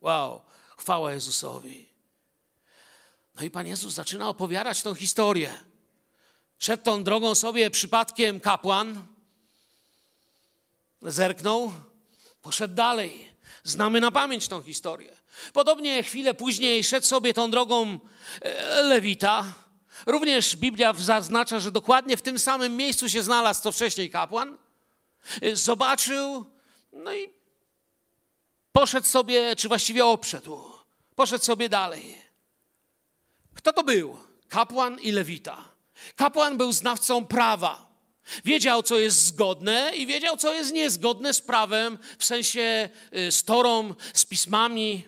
Wow, 0.00 0.42
chwała 0.76 1.12
Jezusowi. 1.12 1.88
No 3.36 3.42
i 3.42 3.50
Pan 3.50 3.66
Jezus 3.66 3.94
zaczyna 3.94 4.28
opowiadać 4.28 4.82
tą 4.82 4.94
historię. 4.94 5.67
Szedł 6.58 6.82
tą 6.82 7.04
drogą 7.04 7.34
sobie 7.34 7.70
przypadkiem 7.70 8.40
kapłan, 8.40 9.06
zerknął, 11.02 11.72
poszedł 12.42 12.74
dalej. 12.74 13.28
Znamy 13.64 14.00
na 14.00 14.10
pamięć 14.10 14.48
tą 14.48 14.62
historię. 14.62 15.16
Podobnie 15.52 16.02
chwilę 16.02 16.34
później 16.34 16.84
szedł 16.84 17.06
sobie 17.06 17.34
tą 17.34 17.50
drogą 17.50 17.98
e, 18.40 18.82
Lewita. 18.82 19.44
Również 20.06 20.56
Biblia 20.56 20.92
zaznacza, 20.98 21.60
że 21.60 21.72
dokładnie 21.72 22.16
w 22.16 22.22
tym 22.22 22.38
samym 22.38 22.76
miejscu 22.76 23.08
się 23.08 23.22
znalazł 23.22 23.62
co 23.62 23.72
wcześniej 23.72 24.10
kapłan. 24.10 24.58
E, 25.42 25.56
zobaczył, 25.56 26.44
no 26.92 27.14
i 27.14 27.30
poszedł 28.72 29.06
sobie, 29.06 29.56
czy 29.56 29.68
właściwie 29.68 30.06
obszedł. 30.06 30.64
Poszedł 31.14 31.44
sobie 31.44 31.68
dalej. 31.68 32.18
Kto 33.54 33.72
to 33.72 33.84
był? 33.84 34.18
Kapłan 34.48 35.00
i 35.00 35.12
Lewita. 35.12 35.67
Kapłan 36.16 36.56
był 36.56 36.72
znawcą 36.72 37.26
prawa. 37.26 37.88
Wiedział, 38.44 38.82
co 38.82 38.98
jest 38.98 39.26
zgodne 39.26 39.92
i 39.96 40.06
wiedział, 40.06 40.36
co 40.36 40.54
jest 40.54 40.72
niezgodne 40.72 41.34
z 41.34 41.40
prawem, 41.40 41.98
w 42.18 42.24
sensie 42.24 42.88
y, 43.16 43.32
z 43.32 43.44
Torą, 43.44 43.94
z 44.14 44.24
pismami, 44.24 45.04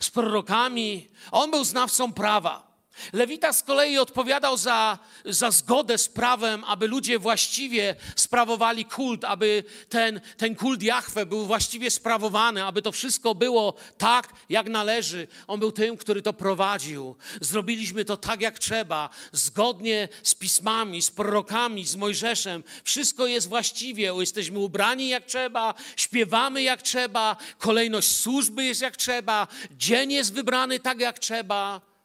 z 0.00 0.10
prorokami. 0.10 1.08
On 1.30 1.50
był 1.50 1.64
znawcą 1.64 2.12
prawa. 2.12 2.65
Lewita 3.12 3.52
z 3.52 3.62
kolei 3.62 3.98
odpowiadał 3.98 4.56
za, 4.56 4.98
za 5.24 5.50
zgodę 5.50 5.98
z 5.98 6.08
prawem, 6.08 6.64
aby 6.64 6.86
ludzie 6.86 7.18
właściwie 7.18 7.96
sprawowali 8.16 8.84
kult, 8.84 9.24
aby 9.24 9.64
ten, 9.88 10.20
ten 10.36 10.56
kult 10.56 10.82
Jahwe 10.82 11.26
był 11.26 11.46
właściwie 11.46 11.90
sprawowany, 11.90 12.64
aby 12.64 12.82
to 12.82 12.92
wszystko 12.92 13.34
było 13.34 13.74
tak, 13.98 14.32
jak 14.48 14.68
należy. 14.68 15.28
On 15.46 15.60
był 15.60 15.72
tym, 15.72 15.96
który 15.96 16.22
to 16.22 16.32
prowadził. 16.32 17.16
Zrobiliśmy 17.40 18.04
to 18.04 18.16
tak, 18.16 18.40
jak 18.40 18.58
trzeba, 18.58 19.10
zgodnie 19.32 20.08
z 20.22 20.34
pismami, 20.34 21.02
z 21.02 21.10
prorokami, 21.10 21.86
z 21.86 21.96
Mojżeszem. 21.96 22.64
Wszystko 22.84 23.26
jest 23.26 23.48
właściwie. 23.48 24.12
Jesteśmy 24.18 24.58
ubrani 24.58 25.08
jak 25.08 25.26
trzeba, 25.26 25.74
śpiewamy 25.96 26.62
jak 26.62 26.82
trzeba, 26.82 27.36
kolejność 27.58 28.16
służby 28.16 28.64
jest 28.64 28.80
jak 28.80 28.96
trzeba, 28.96 29.48
dzień 29.70 30.12
jest 30.12 30.32
wybrany 30.32 30.80
tak, 30.80 31.00
jak 31.00 31.18
trzeba. 31.18 31.95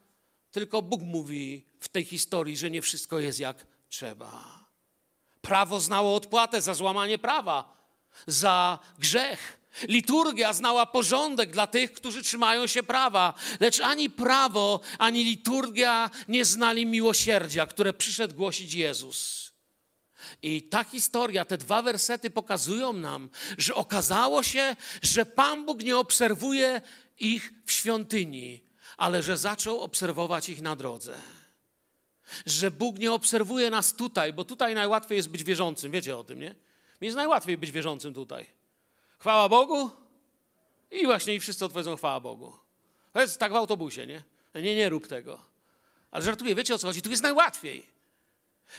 Tylko 0.51 0.81
Bóg 0.81 1.01
mówi 1.01 1.65
w 1.79 1.89
tej 1.89 2.05
historii, 2.05 2.57
że 2.57 2.71
nie 2.71 2.81
wszystko 2.81 3.19
jest 3.19 3.39
jak 3.39 3.67
trzeba. 3.89 4.61
Prawo 5.41 5.79
znało 5.79 6.15
odpłatę 6.15 6.61
za 6.61 6.73
złamanie 6.73 7.17
prawa, 7.17 7.77
za 8.27 8.79
grzech. 8.99 9.57
Liturgia 9.87 10.53
znała 10.53 10.85
porządek 10.85 11.51
dla 11.51 11.67
tych, 11.67 11.93
którzy 11.93 12.23
trzymają 12.23 12.67
się 12.67 12.83
prawa, 12.83 13.33
lecz 13.59 13.79
ani 13.79 14.09
prawo, 14.09 14.79
ani 14.97 15.23
liturgia 15.23 16.09
nie 16.27 16.45
znali 16.45 16.85
miłosierdzia, 16.85 17.65
które 17.65 17.93
przyszedł 17.93 18.35
głosić 18.35 18.73
Jezus. 18.73 19.51
I 20.41 20.63
ta 20.63 20.83
historia, 20.83 21.45
te 21.45 21.57
dwa 21.57 21.81
wersety 21.81 22.29
pokazują 22.29 22.93
nam, 22.93 23.29
że 23.57 23.75
okazało 23.75 24.43
się, 24.43 24.75
że 25.01 25.25
Pan 25.25 25.65
Bóg 25.65 25.83
nie 25.83 25.97
obserwuje 25.97 26.81
ich 27.19 27.53
w 27.65 27.71
świątyni, 27.71 28.61
ale 29.01 29.23
że 29.23 29.37
zaczął 29.37 29.79
obserwować 29.79 30.49
ich 30.49 30.61
na 30.61 30.75
drodze. 30.75 31.17
Że 32.45 32.71
Bóg 32.71 32.99
nie 32.99 33.11
obserwuje 33.11 33.69
nas 33.69 33.93
tutaj, 33.93 34.33
bo 34.33 34.45
tutaj 34.45 34.75
najłatwiej 34.75 35.15
jest 35.15 35.29
być 35.29 35.43
wierzącym. 35.43 35.91
Wiecie 35.91 36.17
o 36.17 36.23
tym, 36.23 36.39
nie? 36.39 36.55
Mi 37.01 37.05
jest 37.05 37.15
najłatwiej 37.17 37.57
być 37.57 37.71
wierzącym 37.71 38.13
tutaj. 38.13 38.45
Chwała 39.19 39.49
Bogu 39.49 39.89
i 40.91 41.05
właśnie 41.05 41.35
i 41.35 41.39
wszyscy 41.39 41.65
odpowiedzą 41.65 41.95
chwała 41.97 42.19
Bogu. 42.19 42.53
To 43.13 43.21
jest 43.21 43.39
tak 43.39 43.51
w 43.51 43.55
autobusie, 43.55 44.07
nie? 44.07 44.23
Nie, 44.55 44.75
nie 44.75 44.89
rób 44.89 45.07
tego. 45.07 45.41
Ale 46.11 46.23
żartuję, 46.25 46.55
wiecie 46.55 46.75
o 46.75 46.77
co 46.77 46.87
chodzi? 46.87 47.01
Tu 47.01 47.09
jest 47.09 47.23
najłatwiej. 47.23 47.87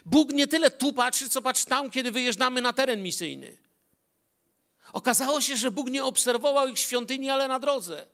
Bóg 0.05 0.33
nie 0.33 0.47
tyle 0.47 0.71
tu 0.71 0.93
patrzy, 0.93 1.29
co 1.29 1.43
patrzy 1.43 1.67
tam, 1.67 1.91
kiedy 1.91 2.13
wyjeżdżamy 2.13 2.61
na 2.61 2.73
teren 2.73 3.03
misyjny. 3.03 3.57
Okazało 4.93 5.41
się, 5.41 5.57
że 5.57 5.71
Bóg 5.71 5.91
nie 5.91 6.05
obserwował 6.05 6.69
ich 6.69 6.79
świątyni, 6.79 7.31
ale 7.31 7.49
na 7.49 7.59
drodze. 7.59 8.07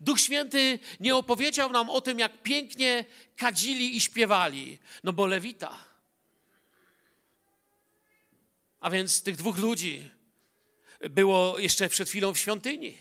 Duch 0.00 0.20
Święty 0.20 0.78
nie 1.00 1.16
opowiedział 1.16 1.70
nam 1.70 1.90
o 1.90 2.00
tym, 2.00 2.18
jak 2.18 2.42
pięknie 2.42 3.04
kadzili 3.36 3.96
i 3.96 4.00
śpiewali, 4.00 4.78
no 5.04 5.12
bo 5.12 5.26
lewita. 5.26 5.78
A 8.80 8.90
więc 8.90 9.22
tych 9.22 9.36
dwóch 9.36 9.58
ludzi 9.58 10.10
było 11.10 11.58
jeszcze 11.58 11.88
przed 11.88 12.08
chwilą 12.08 12.34
w 12.34 12.38
świątyni. 12.38 12.98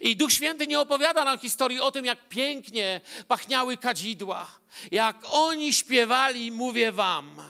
I 0.00 0.16
Duch 0.16 0.32
Święty 0.32 0.66
nie 0.66 0.80
opowiada 0.80 1.24
nam 1.24 1.38
historii 1.38 1.80
o 1.80 1.92
tym, 1.92 2.04
jak 2.04 2.28
pięknie 2.28 3.00
pachniały 3.28 3.76
kadzidła, 3.76 4.58
jak 4.90 5.16
oni 5.30 5.72
śpiewali, 5.72 6.52
mówię 6.52 6.92
wam. 6.92 7.42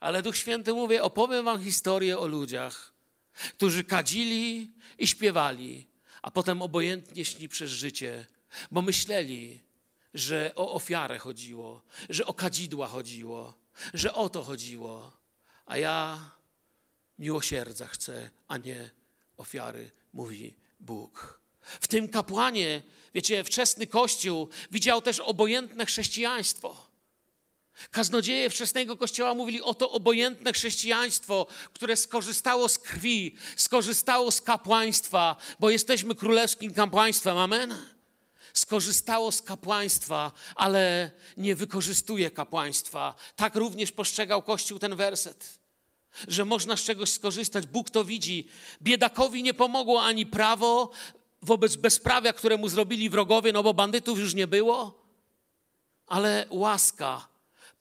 Ale 0.00 0.22
Duch 0.22 0.36
Święty 0.36 0.72
mówi, 0.72 0.98
opowiem 0.98 1.44
wam 1.44 1.64
historię 1.64 2.18
o 2.18 2.26
ludziach, 2.26 2.92
którzy 3.56 3.84
kadzili 3.84 4.72
i 4.98 5.06
śpiewali, 5.06 5.86
a 6.22 6.30
potem 6.30 6.62
obojętnie 6.62 7.24
szli 7.24 7.48
przez 7.48 7.70
życie, 7.70 8.26
bo 8.70 8.82
myśleli, 8.82 9.60
że 10.14 10.52
o 10.54 10.72
ofiarę 10.72 11.18
chodziło, 11.18 11.82
że 12.08 12.26
o 12.26 12.34
kadzidła 12.34 12.86
chodziło, 12.86 13.54
że 13.94 14.14
o 14.14 14.28
to 14.28 14.42
chodziło. 14.42 15.12
A 15.66 15.78
ja 15.78 16.30
miłosierdzia 17.18 17.86
chcę, 17.86 18.30
a 18.48 18.56
nie 18.58 18.90
ofiary, 19.36 19.90
mówi 20.12 20.54
Bóg. 20.80 21.40
W 21.60 21.88
tym 21.88 22.08
kapłanie, 22.08 22.82
wiecie, 23.14 23.44
wczesny 23.44 23.86
Kościół 23.86 24.48
widział 24.70 25.02
też 25.02 25.20
obojętne 25.20 25.86
chrześcijaństwo. 25.86 26.91
Kaznodzieje 27.90 28.50
wczesnego 28.50 28.96
kościoła 28.96 29.34
mówili 29.34 29.62
o 29.62 29.74
to 29.74 29.90
obojętne 29.90 30.52
chrześcijaństwo, 30.52 31.46
które 31.72 31.96
skorzystało 31.96 32.68
z 32.68 32.78
krwi, 32.78 33.36
skorzystało 33.56 34.30
z 34.30 34.40
kapłaństwa, 34.40 35.36
bo 35.60 35.70
jesteśmy 35.70 36.14
królewskim 36.14 36.74
kapłaństwem. 36.74 37.38
Amen? 37.38 37.76
Skorzystało 38.54 39.32
z 39.32 39.42
kapłaństwa, 39.42 40.32
ale 40.54 41.10
nie 41.36 41.56
wykorzystuje 41.56 42.30
kapłaństwa. 42.30 43.14
Tak 43.36 43.54
również 43.54 43.92
postrzegał 43.92 44.42
Kościół 44.42 44.78
ten 44.78 44.96
werset, 44.96 45.58
że 46.28 46.44
można 46.44 46.76
z 46.76 46.82
czegoś 46.82 47.12
skorzystać. 47.12 47.66
Bóg 47.66 47.90
to 47.90 48.04
widzi. 48.04 48.48
Biedakowi 48.82 49.42
nie 49.42 49.54
pomogło 49.54 50.02
ani 50.02 50.26
prawo 50.26 50.90
wobec 51.42 51.76
bezprawia, 51.76 52.32
któremu 52.32 52.68
zrobili 52.68 53.10
wrogowie, 53.10 53.52
no 53.52 53.62
bo 53.62 53.74
bandytów 53.74 54.18
już 54.18 54.34
nie 54.34 54.46
było, 54.46 55.02
ale 56.06 56.46
łaska 56.50 57.31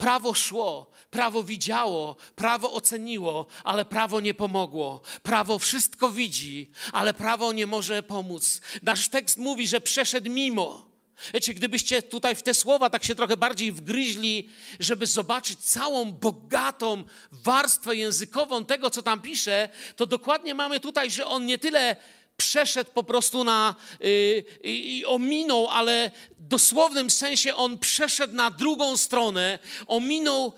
Prawo 0.01 0.33
szło, 0.33 0.91
prawo 1.09 1.43
widziało, 1.43 2.15
prawo 2.35 2.73
oceniło, 2.73 3.45
ale 3.63 3.85
prawo 3.85 4.19
nie 4.19 4.33
pomogło. 4.33 5.01
Prawo 5.23 5.59
wszystko 5.59 6.11
widzi, 6.11 6.71
ale 6.93 7.13
prawo 7.13 7.53
nie 7.53 7.67
może 7.67 8.03
pomóc. 8.03 8.61
Nasz 8.83 9.09
tekst 9.09 9.37
mówi, 9.37 9.67
że 9.67 9.81
przeszedł 9.81 10.31
mimo. 10.31 10.91
Wiecie, 11.33 11.53
gdybyście 11.53 12.03
tutaj 12.03 12.35
w 12.35 12.43
te 12.43 12.53
słowa 12.53 12.89
tak 12.89 13.03
się 13.03 13.15
trochę 13.15 13.37
bardziej 13.37 13.71
wgryźli, 13.71 14.49
żeby 14.79 15.07
zobaczyć 15.07 15.59
całą 15.59 16.11
bogatą 16.11 17.03
warstwę 17.31 17.95
językową 17.95 18.65
tego, 18.65 18.89
co 18.89 19.01
tam 19.01 19.21
pisze, 19.21 19.69
to 19.95 20.05
dokładnie 20.05 20.55
mamy 20.55 20.79
tutaj, 20.79 21.11
że 21.11 21.25
on 21.25 21.45
nie 21.45 21.57
tyle 21.57 21.95
przeszedł 22.41 22.91
po 22.91 23.03
prostu 23.03 23.43
na 23.43 23.75
yy, 23.99 24.43
i 24.63 25.05
ominął, 25.05 25.67
ale 25.67 26.11
w 26.39 26.47
dosłownym 26.47 27.09
sensie 27.09 27.55
on 27.55 27.77
przeszedł 27.77 28.35
na 28.35 28.51
drugą 28.51 28.97
stronę, 28.97 29.59
ominął 29.87 30.53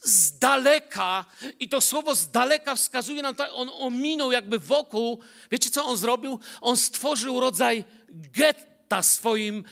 z 0.00 0.38
daleka 0.38 1.24
i 1.60 1.68
to 1.68 1.80
słowo 1.80 2.14
z 2.14 2.30
daleka 2.30 2.74
wskazuje 2.74 3.22
nam, 3.22 3.34
on 3.52 3.70
ominął 3.74 4.32
jakby 4.32 4.58
wokół. 4.58 5.20
Wiecie, 5.50 5.70
co 5.70 5.84
on 5.84 5.96
zrobił? 5.96 6.40
On 6.60 6.76
stworzył 6.76 7.40
rodzaj 7.40 7.84
getta 8.10 9.02
swoim, 9.02 9.64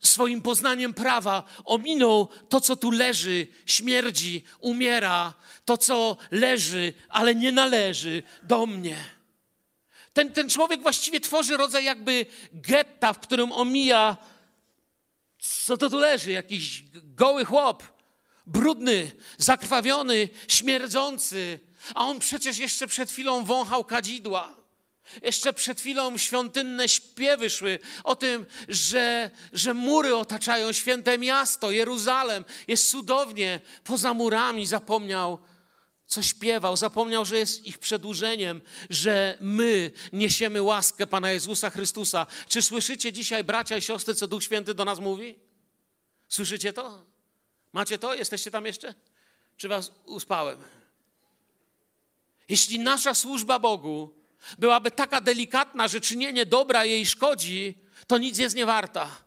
swoim 0.00 0.42
poznaniem 0.42 0.94
prawa. 0.94 1.44
Ominął 1.64 2.28
to, 2.48 2.60
co 2.60 2.76
tu 2.76 2.90
leży, 2.90 3.46
śmierdzi, 3.66 4.42
umiera, 4.60 5.34
to, 5.64 5.78
co 5.78 6.16
leży, 6.30 6.92
ale 7.08 7.34
nie 7.34 7.52
należy 7.52 8.22
do 8.42 8.66
mnie. 8.66 9.13
Ten, 10.14 10.32
ten 10.32 10.50
człowiek 10.50 10.82
właściwie 10.82 11.20
tworzy 11.20 11.56
rodzaj 11.56 11.84
jakby 11.84 12.26
getta, 12.52 13.12
w 13.12 13.20
którym 13.20 13.52
omija, 13.52 14.16
co 15.38 15.76
to 15.76 15.90
tu 15.90 15.98
leży, 15.98 16.32
jakiś 16.32 16.84
goły 16.94 17.44
chłop, 17.44 17.82
brudny, 18.46 19.12
zakrwawiony, 19.38 20.28
śmierdzący, 20.48 21.60
a 21.94 22.04
on 22.04 22.18
przecież 22.18 22.58
jeszcze 22.58 22.86
przed 22.86 23.10
chwilą 23.10 23.44
wąchał 23.44 23.84
kadzidła. 23.84 24.56
Jeszcze 25.22 25.52
przed 25.52 25.80
chwilą 25.80 26.18
świątynne 26.18 26.88
śpiewy 26.88 27.50
szły 27.50 27.78
o 28.04 28.16
tym, 28.16 28.46
że, 28.68 29.30
że 29.52 29.74
mury 29.74 30.16
otaczają 30.16 30.72
święte 30.72 31.18
miasto, 31.18 31.70
Jeruzalem. 31.70 32.44
Jest 32.68 32.90
cudownie. 32.90 33.60
Poza 33.84 34.14
murami 34.14 34.66
zapomniał, 34.66 35.38
co 36.06 36.22
śpiewał. 36.22 36.76
Zapomniał, 36.76 37.24
że 37.24 37.38
jest 37.38 37.66
ich 37.66 37.78
przedłużeniem, 37.78 38.60
że 38.90 39.38
my 39.40 39.90
niesiemy 40.12 40.62
łaskę 40.62 41.06
Pana 41.06 41.32
Jezusa 41.32 41.70
Chrystusa. 41.70 42.26
Czy 42.48 42.62
słyszycie 42.62 43.12
dzisiaj, 43.12 43.44
bracia 43.44 43.76
i 43.76 43.82
siostry, 43.82 44.14
co 44.14 44.28
Duch 44.28 44.44
Święty 44.44 44.74
do 44.74 44.84
nas 44.84 44.98
mówi? 44.98 45.38
Słyszycie 46.28 46.72
to? 46.72 47.04
Macie 47.72 47.98
to? 47.98 48.14
Jesteście 48.14 48.50
tam 48.50 48.66
jeszcze? 48.66 48.94
Czy 49.56 49.68
was 49.68 49.92
uspałem? 50.04 50.58
Jeśli 52.48 52.78
nasza 52.78 53.14
służba 53.14 53.58
Bogu 53.58 54.14
byłaby 54.58 54.90
taka 54.90 55.20
delikatna, 55.20 55.88
że 55.88 56.00
czynienie 56.00 56.46
dobra 56.46 56.84
jej 56.84 57.06
szkodzi, 57.06 57.78
to 58.06 58.18
nic 58.18 58.38
jest 58.38 58.56
nie 58.56 58.66
warta. 58.66 59.23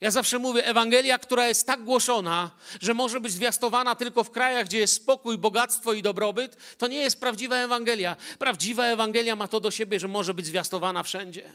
Ja 0.00 0.10
zawsze 0.10 0.38
mówię, 0.38 0.66
Ewangelia, 0.66 1.18
która 1.18 1.48
jest 1.48 1.66
tak 1.66 1.84
głoszona, 1.84 2.50
że 2.80 2.94
może 2.94 3.20
być 3.20 3.32
zwiastowana 3.32 3.94
tylko 3.94 4.24
w 4.24 4.30
krajach, 4.30 4.66
gdzie 4.66 4.78
jest 4.78 4.94
spokój, 4.94 5.38
bogactwo 5.38 5.92
i 5.92 6.02
dobrobyt, 6.02 6.56
to 6.78 6.86
nie 6.86 6.96
jest 6.96 7.20
prawdziwa 7.20 7.56
Ewangelia. 7.56 8.16
Prawdziwa 8.38 8.86
Ewangelia 8.86 9.36
ma 9.36 9.48
to 9.48 9.60
do 9.60 9.70
siebie, 9.70 10.00
że 10.00 10.08
może 10.08 10.34
być 10.34 10.46
zwiastowana 10.46 11.02
wszędzie. 11.02 11.52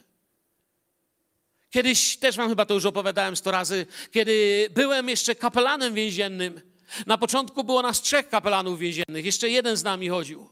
Kiedyś 1.70 2.18
też 2.18 2.38
wam 2.38 2.50
chyba 2.50 2.66
to 2.66 2.74
już 2.74 2.86
opowiadałem 2.86 3.36
sto 3.36 3.52
razy, 3.52 3.86
kiedy 4.12 4.68
byłem 4.72 5.10
jeszcze 5.10 5.36
kapelanem 5.36 5.94
więziennym. 5.94 6.62
Na 7.08 7.18
początku 7.18 7.64
było 7.64 7.82
nas 7.82 8.02
trzech 8.02 8.30
kapelanów 8.30 8.80
więziennych, 8.80 9.26
jeszcze 9.26 9.50
jeden 9.50 9.78
z 9.78 9.84
nami 9.84 10.10
chodził. 10.10 10.50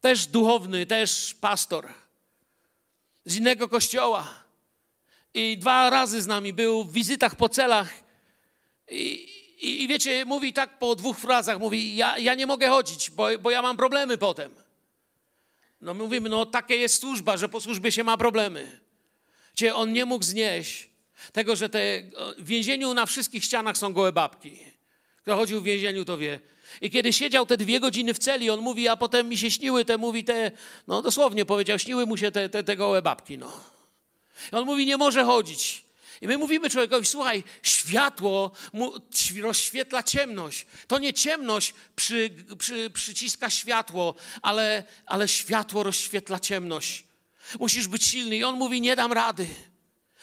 Też 0.00 0.26
duchowny, 0.26 0.86
też 0.86 1.34
pastor 1.40 1.88
z 3.24 3.36
innego 3.36 3.68
kościoła. 3.68 4.49
I 5.34 5.58
dwa 5.58 5.90
razy 5.90 6.22
z 6.22 6.26
nami 6.26 6.52
był 6.52 6.84
w 6.84 6.92
wizytach 6.92 7.34
po 7.36 7.48
celach. 7.48 7.92
I, 8.90 9.28
i, 9.60 9.82
i 9.82 9.88
wiecie, 9.88 10.24
mówi 10.24 10.52
tak 10.52 10.78
po 10.78 10.94
dwóch 10.96 11.18
frazach, 11.18 11.58
mówi, 11.58 11.96
ja, 11.96 12.18
ja 12.18 12.34
nie 12.34 12.46
mogę 12.46 12.68
chodzić, 12.68 13.10
bo, 13.10 13.28
bo 13.40 13.50
ja 13.50 13.62
mam 13.62 13.76
problemy 13.76 14.18
potem. 14.18 14.54
No 15.80 15.94
my 15.94 16.02
mówimy, 16.02 16.28
no 16.28 16.46
takie 16.46 16.76
jest 16.76 17.00
służba, 17.00 17.36
że 17.36 17.48
po 17.48 17.60
służbie 17.60 17.92
się 17.92 18.04
ma 18.04 18.16
problemy. 18.16 18.80
Gdzie 19.54 19.74
on 19.74 19.92
nie 19.92 20.04
mógł 20.04 20.24
znieść 20.24 20.90
tego, 21.32 21.56
że 21.56 21.68
te, 21.68 22.02
w 22.38 22.46
więzieniu 22.46 22.94
na 22.94 23.06
wszystkich 23.06 23.44
ścianach 23.44 23.76
są 23.76 23.92
gołe 23.92 24.12
babki. 24.12 24.58
Kto 25.22 25.36
chodził 25.36 25.60
w 25.60 25.64
więzieniu, 25.64 26.04
to 26.04 26.18
wie. 26.18 26.40
I 26.80 26.90
kiedy 26.90 27.12
siedział 27.12 27.46
te 27.46 27.56
dwie 27.56 27.80
godziny 27.80 28.14
w 28.14 28.18
celi, 28.18 28.50
on 28.50 28.60
mówi, 28.60 28.88
a 28.88 28.96
potem 28.96 29.28
mi 29.28 29.38
się 29.38 29.50
śniły 29.50 29.84
te, 29.84 29.98
mówi 29.98 30.24
te, 30.24 30.50
no 30.86 31.02
dosłownie 31.02 31.44
powiedział, 31.44 31.78
śniły 31.78 32.06
mu 32.06 32.16
się 32.16 32.30
te, 32.30 32.48
te, 32.48 32.64
te 32.64 32.76
gołe 32.76 33.02
babki, 33.02 33.38
no. 33.38 33.79
I 34.52 34.56
on 34.56 34.64
mówi, 34.64 34.86
nie 34.86 34.96
może 34.96 35.24
chodzić. 35.24 35.84
I 36.20 36.26
my 36.26 36.38
mówimy 36.38 36.70
człowiekowi, 36.70 37.06
słuchaj, 37.06 37.44
światło 37.62 38.50
rozświetla 39.40 40.02
ciemność. 40.02 40.66
To 40.86 40.98
nie 40.98 41.14
ciemność 41.14 41.74
przy, 41.96 42.30
przy, 42.58 42.90
przyciska 42.90 43.50
światło, 43.50 44.14
ale, 44.42 44.84
ale 45.06 45.28
światło 45.28 45.82
rozświetla 45.82 46.40
ciemność. 46.40 47.04
Musisz 47.60 47.88
być 47.88 48.04
silny. 48.04 48.36
I 48.36 48.44
on 48.44 48.56
mówi, 48.56 48.80
nie 48.80 48.96
dam 48.96 49.12
rady. 49.12 49.46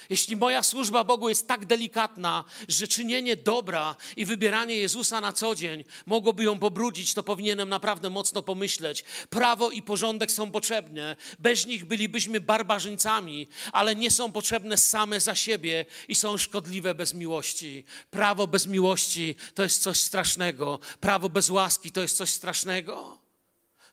Jeśli 0.09 0.35
moja 0.35 0.63
służba 0.63 1.03
Bogu 1.03 1.29
jest 1.29 1.47
tak 1.47 1.65
delikatna, 1.65 2.43
że 2.67 2.87
czynienie 2.87 3.35
dobra 3.35 3.95
i 4.15 4.25
wybieranie 4.25 4.75
Jezusa 4.75 5.21
na 5.21 5.33
co 5.33 5.55
dzień 5.55 5.83
mogłoby 6.05 6.43
ją 6.43 6.59
pobrudzić, 6.59 7.13
to 7.13 7.23
powinienem 7.23 7.69
naprawdę 7.69 8.09
mocno 8.09 8.41
pomyśleć. 8.41 9.03
Prawo 9.29 9.71
i 9.71 9.81
porządek 9.81 10.31
są 10.31 10.51
potrzebne. 10.51 11.15
Bez 11.39 11.65
nich 11.65 11.85
bylibyśmy 11.85 12.41
barbarzyńcami, 12.41 13.47
ale 13.71 13.95
nie 13.95 14.11
są 14.11 14.31
potrzebne 14.31 14.77
same 14.77 15.19
za 15.19 15.35
siebie 15.35 15.85
i 16.07 16.15
są 16.15 16.37
szkodliwe 16.37 16.95
bez 16.95 17.13
miłości. 17.13 17.83
Prawo 18.11 18.47
bez 18.47 18.67
miłości 18.67 19.35
to 19.53 19.63
jest 19.63 19.81
coś 19.81 19.97
strasznego. 19.99 20.79
Prawo 20.99 21.29
bez 21.29 21.49
łaski 21.49 21.91
to 21.91 22.01
jest 22.01 22.17
coś 22.17 22.29
strasznego. 22.29 23.26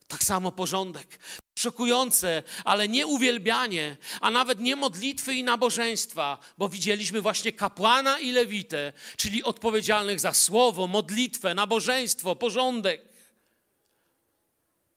Tak 0.09 0.25
samo 0.25 0.53
porządek. 0.53 1.19
Szokujące, 1.59 2.43
ale 2.64 2.88
nie 2.88 3.07
uwielbianie, 3.07 3.97
a 4.21 4.31
nawet 4.31 4.61
nie 4.61 4.77
modlitwy 4.77 5.35
i 5.35 5.45
nabożeństwa, 5.45 6.38
bo 6.59 6.69
widzieliśmy 6.69 7.21
właśnie 7.21 7.53
kapłana 7.53 8.19
i 8.19 8.33
lewitę, 8.33 8.93
czyli 9.17 9.43
odpowiedzialnych 9.43 10.21
za 10.21 10.33
słowo, 10.33 10.87
modlitwę, 10.87 11.55
nabożeństwo, 11.55 12.37
porządek. 12.37 13.03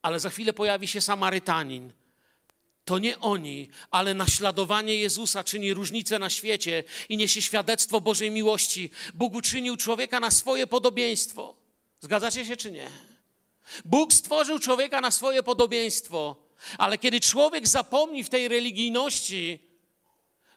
Ale 0.02 0.20
za 0.20 0.30
chwilę 0.30 0.54
pojawi 0.54 0.88
się 0.88 1.02
Samarytanin. 1.02 1.93
To 2.86 3.00
nie 3.00 3.20
oni, 3.20 3.70
ale 3.91 4.13
naśladowanie 4.13 4.96
Jezusa 4.96 5.43
czyni 5.43 5.74
różnicę 5.74 6.20
na 6.20 6.30
świecie 6.30 6.84
i 7.10 7.17
niesie 7.17 7.41
świadectwo 7.41 8.02
Bożej 8.02 8.32
miłości. 8.32 8.89
Bóg 9.13 9.34
uczynił 9.34 9.78
człowieka 9.78 10.20
na 10.20 10.32
swoje 10.32 10.67
podobieństwo. 10.67 11.56
Zgadzacie 12.00 12.46
się 12.46 12.58
czy 12.58 12.72
nie? 12.72 13.07
Bóg 13.86 14.13
stworzył 14.13 14.60
człowieka 14.60 15.01
na 15.01 15.12
swoje 15.12 15.43
podobieństwo, 15.43 16.36
ale 16.77 16.97
kiedy 16.97 17.19
człowiek 17.19 17.67
zapomni 17.67 18.23
w 18.23 18.30
tej 18.30 18.47
religijności, 18.47 19.60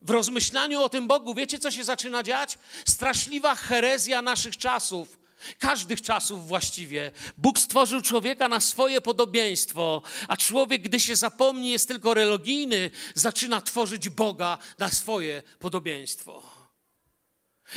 w 0.02 0.10
rozmyślaniu 0.10 0.82
o 0.82 0.88
tym 0.88 1.06
Bogu, 1.06 1.34
wiecie 1.34 1.58
co 1.58 1.70
się 1.70 1.84
zaczyna 1.84 2.22
dziać? 2.22 2.58
Straszliwa 2.86 3.54
herezja 3.54 4.22
naszych 4.22 4.56
czasów, 4.56 5.18
każdych 5.58 6.02
czasów 6.02 6.48
właściwie. 6.48 7.12
Bóg 7.38 7.58
stworzył 7.58 8.02
człowieka 8.02 8.48
na 8.48 8.60
swoje 8.60 9.00
podobieństwo, 9.00 10.02
a 10.28 10.36
człowiek, 10.36 10.82
gdy 10.82 11.00
się 11.00 11.16
zapomni, 11.16 11.70
jest 11.70 11.88
tylko 11.88 12.14
religijny, 12.14 12.90
zaczyna 13.14 13.60
tworzyć 13.60 14.08
Boga 14.08 14.58
na 14.78 14.88
swoje 14.88 15.42
podobieństwo. 15.58 16.49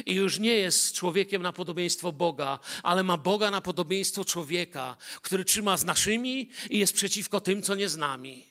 I 0.05 0.13
już 0.13 0.39
nie 0.39 0.53
jest 0.53 0.93
człowiekiem 0.93 1.41
na 1.41 1.53
podobieństwo 1.53 2.11
Boga, 2.11 2.59
ale 2.83 3.03
ma 3.03 3.17
Boga 3.17 3.51
na 3.51 3.61
podobieństwo 3.61 4.25
człowieka, 4.25 4.97
który 5.21 5.45
trzyma 5.45 5.77
z 5.77 5.85
naszymi 5.85 6.49
i 6.69 6.79
jest 6.79 6.93
przeciwko 6.93 7.41
tym, 7.41 7.61
co 7.61 7.75
nie 7.75 7.89
z 7.89 7.97
nami. 7.97 8.45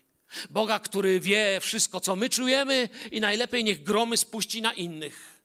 Boga, 0.51 0.79
który 0.79 1.21
wie 1.21 1.61
wszystko, 1.61 2.01
co 2.01 2.17
my 2.17 2.31
czujemy 2.31 2.89
i 3.11 3.21
najlepiej 3.21 3.65
niech 3.65 3.83
gromy 3.83 4.17
spuści 4.17 4.63
na 4.63 4.73
innych. 4.73 5.43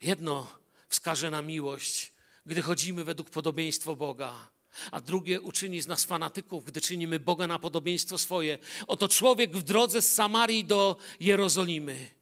Jedno 0.00 0.58
wskaże 0.88 1.30
na 1.30 1.42
miłość, 1.42 2.12
gdy 2.46 2.62
chodzimy 2.62 3.04
według 3.04 3.30
podobieństwa 3.30 3.94
Boga, 3.94 4.48
a 4.90 5.00
drugie 5.00 5.40
uczyni 5.40 5.82
z 5.82 5.86
nas 5.86 6.04
fanatyków, 6.04 6.64
gdy 6.64 6.80
czynimy 6.80 7.20
Boga 7.20 7.46
na 7.46 7.58
podobieństwo 7.58 8.18
swoje. 8.18 8.58
Oto 8.86 9.08
człowiek 9.08 9.56
w 9.56 9.62
drodze 9.62 10.02
z 10.02 10.14
Samarii 10.14 10.64
do 10.64 10.96
Jerozolimy 11.20 12.17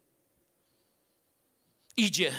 idzie. 1.97 2.33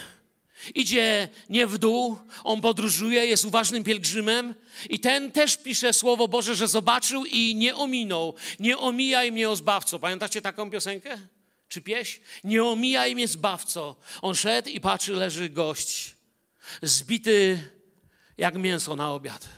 Idzie 0.74 1.28
nie 1.48 1.66
w 1.66 1.78
dół, 1.78 2.18
on 2.44 2.60
podróżuje, 2.60 3.26
jest 3.26 3.44
uważnym 3.44 3.84
pielgrzymem 3.84 4.54
i 4.90 5.00
ten 5.00 5.32
też 5.32 5.56
pisze 5.56 5.92
Słowo 5.92 6.28
Boże, 6.28 6.54
że 6.54 6.68
zobaczył 6.68 7.24
i 7.24 7.54
nie 7.54 7.76
ominął. 7.76 8.34
Nie 8.60 8.78
omijaj 8.78 9.32
mnie 9.32 9.50
o 9.50 9.56
zbawco. 9.56 9.98
Pamiętacie 9.98 10.42
taką 10.42 10.70
piosenkę? 10.70 11.18
Czy 11.68 11.80
pieśń? 11.80 12.20
Nie 12.44 12.64
omijaj 12.64 13.14
mnie 13.14 13.28
zbawco. 13.28 13.96
On 14.22 14.34
szedł 14.34 14.68
i 14.68 14.80
patrzy, 14.80 15.12
leży 15.12 15.48
gość, 15.48 16.14
zbity 16.82 17.70
jak 18.38 18.54
mięso 18.54 18.96
na 18.96 19.12
obiad. 19.12 19.48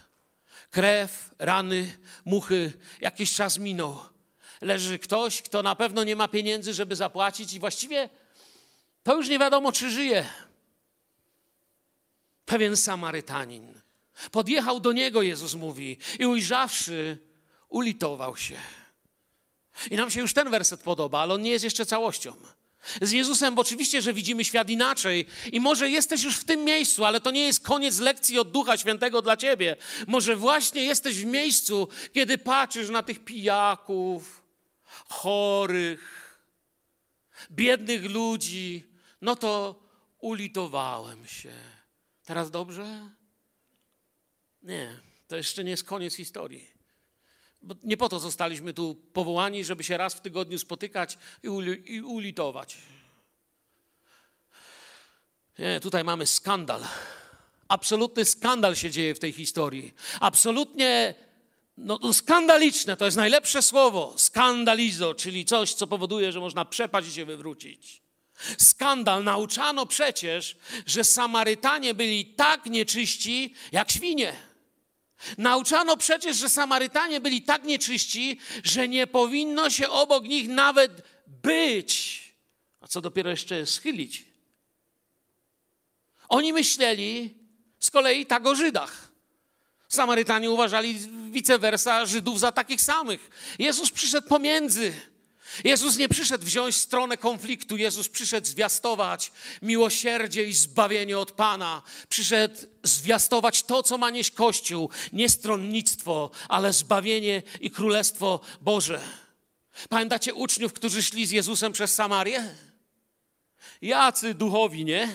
Krew, 0.70 1.30
rany, 1.38 1.96
muchy, 2.24 2.72
jakiś 3.00 3.34
czas 3.34 3.58
minął. 3.58 3.98
leży 4.60 4.98
ktoś, 4.98 5.42
kto 5.42 5.62
na 5.62 5.76
pewno 5.76 6.04
nie 6.04 6.16
ma 6.16 6.28
pieniędzy, 6.28 6.74
żeby 6.74 6.96
zapłacić, 6.96 7.52
i 7.52 7.60
właściwie 7.60 8.08
to 9.02 9.16
już 9.16 9.28
nie 9.28 9.38
wiadomo, 9.38 9.72
czy 9.72 9.90
żyje. 9.90 10.28
Pewien 12.44 12.76
Samarytanin. 12.76 13.80
Podjechał 14.30 14.80
do 14.80 14.92
niego, 14.92 15.22
Jezus 15.22 15.54
mówi, 15.54 15.98
i 16.18 16.26
ujrzawszy, 16.26 17.18
ulitował 17.68 18.36
się. 18.36 18.56
I 19.90 19.96
nam 19.96 20.10
się 20.10 20.20
już 20.20 20.34
ten 20.34 20.50
werset 20.50 20.80
podoba, 20.80 21.20
ale 21.20 21.34
on 21.34 21.42
nie 21.42 21.50
jest 21.50 21.64
jeszcze 21.64 21.86
całością. 21.86 22.36
Z 23.02 23.12
Jezusem, 23.12 23.54
bo 23.54 23.62
oczywiście, 23.62 24.02
że 24.02 24.12
widzimy 24.12 24.44
świat 24.44 24.70
inaczej 24.70 25.26
i 25.52 25.60
może 25.60 25.90
jesteś 25.90 26.22
już 26.22 26.36
w 26.36 26.44
tym 26.44 26.64
miejscu, 26.64 27.04
ale 27.04 27.20
to 27.20 27.30
nie 27.30 27.44
jest 27.44 27.64
koniec 27.64 27.98
lekcji 27.98 28.38
od 28.38 28.50
Ducha 28.50 28.76
Świętego 28.76 29.22
dla 29.22 29.36
ciebie. 29.36 29.76
Może 30.06 30.36
właśnie 30.36 30.84
jesteś 30.84 31.16
w 31.16 31.24
miejscu, 31.24 31.88
kiedy 32.14 32.38
patrzysz 32.38 32.88
na 32.88 33.02
tych 33.02 33.24
pijaków, 33.24 34.42
chorych, 35.08 36.20
biednych 37.50 38.04
ludzi, 38.04 38.89
no 39.20 39.36
to 39.36 39.82
ulitowałem 40.18 41.26
się. 41.26 41.52
Teraz 42.24 42.50
dobrze? 42.50 43.10
Nie, 44.62 45.00
to 45.28 45.36
jeszcze 45.36 45.64
nie 45.64 45.70
jest 45.70 45.84
koniec 45.84 46.14
historii. 46.14 46.70
Bo 47.62 47.74
nie 47.82 47.96
po 47.96 48.08
to 48.08 48.20
zostaliśmy 48.20 48.74
tu 48.74 48.94
powołani, 48.94 49.64
żeby 49.64 49.84
się 49.84 49.96
raz 49.96 50.14
w 50.14 50.20
tygodniu 50.20 50.58
spotykać 50.58 51.18
i, 51.42 51.48
uli, 51.48 51.94
i 51.94 52.02
ulitować. 52.02 52.76
Nie, 55.58 55.80
tutaj 55.80 56.04
mamy 56.04 56.26
skandal. 56.26 56.84
Absolutny 57.68 58.24
skandal 58.24 58.76
się 58.76 58.90
dzieje 58.90 59.14
w 59.14 59.18
tej 59.18 59.32
historii. 59.32 59.94
Absolutnie 60.20 61.14
no, 61.76 61.98
no 62.02 62.12
skandaliczne, 62.12 62.96
to 62.96 63.04
jest 63.04 63.16
najlepsze 63.16 63.62
słowo. 63.62 64.14
Skandalizo, 64.16 65.14
czyli 65.14 65.44
coś, 65.44 65.74
co 65.74 65.86
powoduje, 65.86 66.32
że 66.32 66.40
można 66.40 66.64
przepaść 66.64 67.08
i 67.08 67.12
się 67.12 67.24
wywrócić. 67.24 68.02
Skandal. 68.58 69.24
Nauczano 69.24 69.86
przecież, 69.86 70.56
że 70.86 71.04
Samarytanie 71.04 71.94
byli 71.94 72.26
tak 72.26 72.66
nieczyści 72.66 73.54
jak 73.72 73.90
świnie. 73.90 74.36
Nauczano 75.38 75.96
przecież, 75.96 76.36
że 76.36 76.48
Samarytanie 76.48 77.20
byli 77.20 77.42
tak 77.42 77.64
nieczyści, 77.64 78.38
że 78.64 78.88
nie 78.88 79.06
powinno 79.06 79.70
się 79.70 79.88
obok 79.88 80.24
nich 80.24 80.48
nawet 80.48 81.02
być, 81.26 82.22
a 82.80 82.88
co 82.88 83.00
dopiero 83.00 83.30
jeszcze 83.30 83.66
schylić. 83.66 84.24
Oni 86.28 86.52
myśleli 86.52 87.34
z 87.80 87.90
kolei 87.90 88.26
tak 88.26 88.46
o 88.46 88.54
Żydach. 88.54 89.10
Samarytanie 89.88 90.50
uważali 90.50 90.98
vice 91.30 91.58
versa 91.58 92.06
Żydów 92.06 92.40
za 92.40 92.52
takich 92.52 92.80
samych. 92.80 93.30
Jezus 93.58 93.90
przyszedł 93.90 94.28
pomiędzy. 94.28 95.09
Jezus 95.64 95.96
nie 95.96 96.08
przyszedł 96.08 96.44
wziąć 96.44 96.76
stronę 96.76 97.16
konfliktu, 97.16 97.76
Jezus 97.76 98.08
przyszedł 98.08 98.46
zwiastować 98.46 99.32
miłosierdzie 99.62 100.44
i 100.44 100.52
zbawienie 100.52 101.18
od 101.18 101.32
Pana. 101.32 101.82
Przyszedł 102.08 102.56
zwiastować 102.82 103.62
to, 103.62 103.82
co 103.82 103.98
ma 103.98 104.10
nieść 104.10 104.30
Kościół, 104.30 104.90
nie 105.12 105.28
stronnictwo, 105.28 106.30
ale 106.48 106.72
zbawienie 106.72 107.42
i 107.60 107.70
Królestwo 107.70 108.40
Boże. 108.60 109.00
Pamiętacie 109.88 110.34
uczniów, 110.34 110.72
którzy 110.72 111.02
szli 111.02 111.26
z 111.26 111.30
Jezusem 111.30 111.72
przez 111.72 111.94
Samarię? 111.94 112.54
Jacy 113.82 114.34
duchowi, 114.34 114.84
nie? 114.84 115.08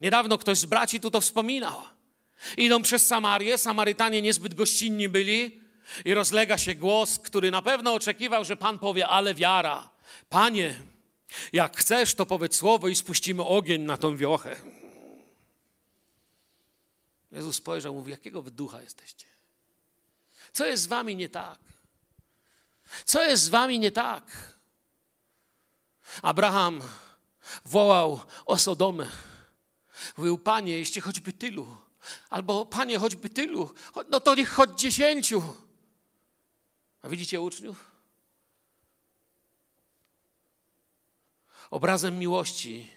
Niedawno 0.00 0.38
ktoś 0.38 0.58
z 0.58 0.64
braci 0.64 1.00
tu 1.00 1.10
to 1.10 1.20
wspominał. 1.20 1.82
Idą 2.56 2.82
przez 2.82 3.06
Samarię, 3.06 3.58
Samarytanie 3.58 4.22
niezbyt 4.22 4.54
gościnni 4.54 5.08
byli, 5.08 5.63
i 6.04 6.14
rozlega 6.14 6.58
się 6.58 6.74
głos, 6.74 7.18
który 7.18 7.50
na 7.50 7.62
pewno 7.62 7.94
oczekiwał, 7.94 8.44
że 8.44 8.56
Pan 8.56 8.78
powie, 8.78 9.08
ale 9.08 9.34
wiara. 9.34 9.90
Panie, 10.28 10.82
jak 11.52 11.76
chcesz, 11.76 12.14
to 12.14 12.26
powiedz 12.26 12.56
słowo 12.56 12.88
i 12.88 12.96
spuścimy 12.96 13.44
ogień 13.44 13.82
na 13.82 13.96
tą 13.96 14.16
wiochę. 14.16 14.56
Jezus 17.32 17.56
spojrzał, 17.56 17.94
mówi, 17.94 18.10
jakiego 18.10 18.42
wy 18.42 18.50
ducha 18.50 18.82
jesteście? 18.82 19.26
Co 20.52 20.66
jest 20.66 20.82
z 20.82 20.86
wami 20.86 21.16
nie 21.16 21.28
tak? 21.28 21.58
Co 23.04 23.24
jest 23.24 23.42
z 23.42 23.48
wami 23.48 23.78
nie 23.78 23.90
tak? 23.90 24.54
Abraham 26.22 26.80
wołał 27.64 28.20
o 28.46 28.58
Sodomę. 28.58 29.08
Mówił, 30.16 30.38
Panie, 30.38 30.78
jeśli 30.78 31.00
choćby 31.00 31.32
tylu, 31.32 31.76
albo 32.30 32.66
Panie, 32.66 32.98
choćby 32.98 33.30
tylu, 33.30 33.74
no 34.08 34.20
to 34.20 34.34
niech 34.34 34.50
choć 34.50 34.80
dziesięciu. 34.80 35.42
A 37.04 37.08
widzicie 37.08 37.40
uczniów? 37.40 37.90
Obrazem 41.70 42.18
miłości 42.18 42.90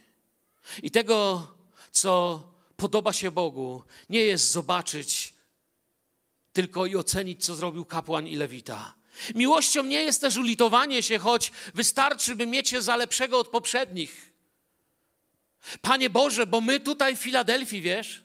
i 0.84 0.92
tego, 0.92 1.48
co 1.92 2.44
podoba 2.78 3.14
się 3.14 3.32
Bogu, 3.32 3.84
nie 4.10 4.20
jest 4.20 4.52
zobaczyć 4.52 5.34
tylko 6.54 6.86
i 6.86 6.96
ocenić, 6.96 7.46
co 7.46 7.56
zrobił 7.56 7.86
kapłan 7.86 8.28
i 8.28 8.36
lewita. 8.36 8.94
Miłością 9.36 9.84
nie 9.84 10.04
jest 10.04 10.22
też 10.22 10.38
ulitowanie 10.38 11.04
się, 11.04 11.20
choć 11.20 11.52
wystarczy, 11.74 12.36
by 12.36 12.48
mieć 12.48 12.70
się 12.70 12.82
za 12.82 12.96
lepszego 12.96 13.40
od 13.40 13.48
poprzednich. 13.48 14.34
Panie 15.82 16.10
Boże, 16.10 16.48
bo 16.48 16.62
my 16.62 16.80
tutaj 16.80 17.16
w 17.16 17.20
Filadelfii, 17.20 17.82
wiesz, 17.82 18.24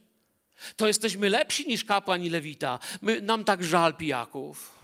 to 0.77 0.87
jesteśmy 0.87 1.31
lepsi 1.31 1.67
niż 1.67 1.85
kapłan 1.85 2.25
i 2.25 2.31
lewita. 2.31 2.79
My, 3.01 3.21
nam 3.21 3.45
tak 3.45 3.65
żal 3.65 3.97
pijaków. 3.97 4.82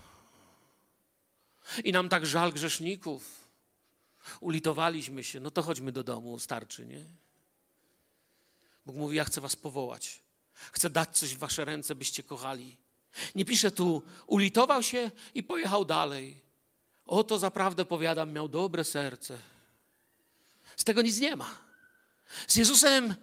I 1.83 1.91
nam 1.91 2.09
tak 2.09 2.25
żal 2.25 2.53
grzeszników. 2.53 3.49
Ulitowaliśmy 4.39 5.23
się, 5.23 5.39
no 5.39 5.51
to 5.51 5.61
chodźmy 5.61 5.91
do 5.91 6.03
domu, 6.03 6.39
starczy, 6.39 6.85
nie? 6.85 7.05
Bóg 8.85 8.95
mówi, 8.95 9.17
ja 9.17 9.23
chcę 9.23 9.41
was 9.41 9.55
powołać. 9.55 10.21
Chcę 10.71 10.89
dać 10.89 11.17
coś 11.17 11.35
w 11.35 11.37
wasze 11.37 11.65
ręce, 11.65 11.95
byście 11.95 12.23
kochali. 12.23 12.77
Nie 13.35 13.45
pisze 13.45 13.71
tu, 13.71 14.03
ulitował 14.27 14.83
się 14.83 15.11
i 15.33 15.43
pojechał 15.43 15.85
dalej. 15.85 16.41
Oto 17.05 17.39
zaprawdę 17.39 17.85
powiadam, 17.85 18.31
miał 18.31 18.47
dobre 18.47 18.83
serce. 18.83 19.37
Z 20.75 20.83
tego 20.83 21.01
nic 21.01 21.19
nie 21.19 21.35
ma. 21.35 21.57
Z 22.47 22.55
Jezusem 22.55 23.15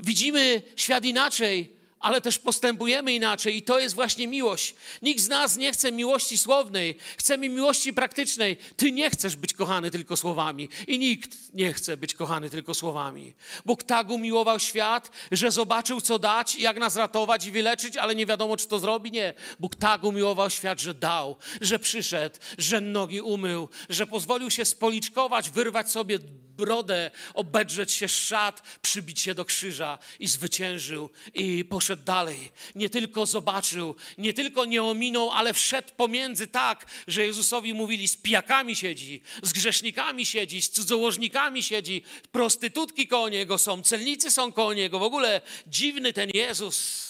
widzimy 0.00 0.62
świat 0.76 1.04
inaczej, 1.04 1.77
ale 2.00 2.20
też 2.20 2.38
postępujemy 2.38 3.14
inaczej 3.14 3.56
i 3.56 3.62
to 3.62 3.78
jest 3.78 3.94
właśnie 3.94 4.28
miłość. 4.28 4.74
Nikt 5.02 5.20
z 5.20 5.28
nas 5.28 5.56
nie 5.56 5.72
chce 5.72 5.92
miłości 5.92 6.38
słownej, 6.38 6.96
chcemy 7.18 7.48
miłości 7.48 7.92
praktycznej. 7.92 8.56
Ty 8.76 8.92
nie 8.92 9.10
chcesz 9.10 9.36
być 9.36 9.52
kochany 9.52 9.90
tylko 9.90 10.16
słowami 10.16 10.68
i 10.86 10.98
nikt 10.98 11.54
nie 11.54 11.72
chce 11.72 11.96
być 11.96 12.14
kochany 12.14 12.50
tylko 12.50 12.74
słowami. 12.74 13.34
Bóg 13.66 13.82
tak 13.82 14.10
umiłował 14.10 14.60
świat, 14.60 15.10
że 15.32 15.50
zobaczył 15.50 16.00
co 16.00 16.18
dać, 16.18 16.54
jak 16.54 16.78
nas 16.78 16.96
ratować 16.96 17.46
i 17.46 17.50
wyleczyć, 17.50 17.96
ale 17.96 18.14
nie 18.14 18.26
wiadomo 18.26 18.56
czy 18.56 18.68
to 18.68 18.78
zrobi. 18.78 19.10
Nie. 19.12 19.34
Bóg 19.60 19.76
tak 19.76 20.04
umiłował 20.04 20.50
świat, 20.50 20.80
że 20.80 20.94
dał, 20.94 21.36
że 21.60 21.78
przyszedł, 21.78 22.36
że 22.58 22.80
nogi 22.80 23.20
umył, 23.20 23.68
że 23.88 24.06
pozwolił 24.06 24.50
się 24.50 24.64
spoliczkować, 24.64 25.50
wyrwać 25.50 25.90
sobie 25.90 26.18
brodę, 26.58 27.10
obedrzeć 27.34 27.92
się 27.92 28.08
szat, 28.08 28.62
przybić 28.82 29.20
się 29.20 29.34
do 29.34 29.44
krzyża 29.44 29.98
i 30.18 30.26
zwyciężył 30.26 31.10
i 31.34 31.64
poszedł 31.64 32.02
dalej. 32.02 32.52
Nie 32.74 32.90
tylko 32.90 33.26
zobaczył, 33.26 33.94
nie 34.18 34.32
tylko 34.32 34.64
nie 34.64 34.82
ominął, 34.82 35.30
ale 35.30 35.54
wszedł 35.54 35.88
pomiędzy 35.96 36.46
tak, 36.46 36.86
że 37.06 37.26
Jezusowi 37.26 37.74
mówili, 37.74 38.08
z 38.08 38.16
pijakami 38.16 38.76
siedzi, 38.76 39.22
z 39.42 39.52
grzesznikami 39.52 40.26
siedzi, 40.26 40.62
z 40.62 40.70
cudzołożnikami 40.70 41.62
siedzi, 41.62 42.02
prostytutki 42.32 43.08
koło 43.08 43.28
Niego 43.28 43.58
są, 43.58 43.82
celnicy 43.82 44.30
są 44.30 44.52
koło 44.52 44.74
Niego. 44.74 44.98
W 44.98 45.02
ogóle 45.02 45.40
dziwny 45.66 46.12
ten 46.12 46.30
Jezus, 46.34 47.08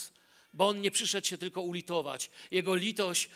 bo 0.53 0.69
On 0.69 0.81
nie 0.81 0.91
przyszedł 0.91 1.27
się 1.27 1.39
tylko 1.39 1.63
ulitować. 1.63 2.31
Jego 2.51 2.75
litość 2.75 3.29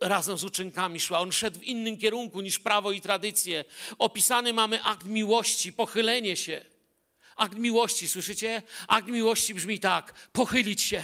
razem 0.00 0.38
z 0.38 0.44
uczynkami 0.44 1.00
szła. 1.00 1.20
On 1.20 1.32
szedł 1.32 1.58
w 1.58 1.64
innym 1.64 1.98
kierunku 1.98 2.40
niż 2.40 2.58
prawo 2.58 2.92
i 2.92 3.00
tradycje. 3.00 3.64
Opisany 3.98 4.52
mamy 4.52 4.82
akt 4.82 5.06
miłości, 5.06 5.72
pochylenie 5.72 6.36
się. 6.36 6.64
Akt 7.36 7.58
miłości, 7.58 8.08
słyszycie? 8.08 8.62
Akt 8.88 9.08
miłości 9.08 9.54
brzmi 9.54 9.80
tak: 9.80 10.28
pochylić 10.32 10.82
się, 10.82 11.02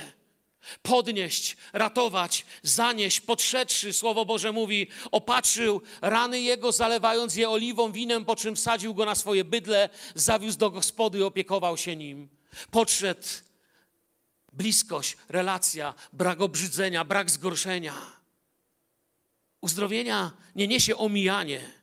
podnieść, 0.82 1.56
ratować, 1.72 2.46
zanieść, 2.62 3.20
podszedłszy. 3.20 3.92
Słowo 3.92 4.24
Boże 4.24 4.52
mówi: 4.52 4.86
opatrzył 5.10 5.82
rany 6.02 6.40
jego, 6.40 6.72
zalewając 6.72 7.36
je 7.36 7.50
oliwą, 7.50 7.92
winem, 7.92 8.24
po 8.24 8.36
czym 8.36 8.56
wsadził 8.56 8.94
go 8.94 9.04
na 9.04 9.14
swoje 9.14 9.44
bydle, 9.44 9.88
zawiózł 10.14 10.58
do 10.58 10.70
gospody 10.70 11.18
i 11.18 11.22
opiekował 11.22 11.76
się 11.76 11.96
nim. 11.96 12.28
Podszedł 12.70 13.28
bliskość, 14.52 15.16
relacja, 15.28 15.94
brak 16.12 16.40
obrzydzenia, 16.40 17.04
brak 17.04 17.30
zgorszenia. 17.30 18.15
Uzdrowienia 19.60 20.32
nie 20.54 20.68
niesie 20.68 20.96
omijanie, 20.96 21.76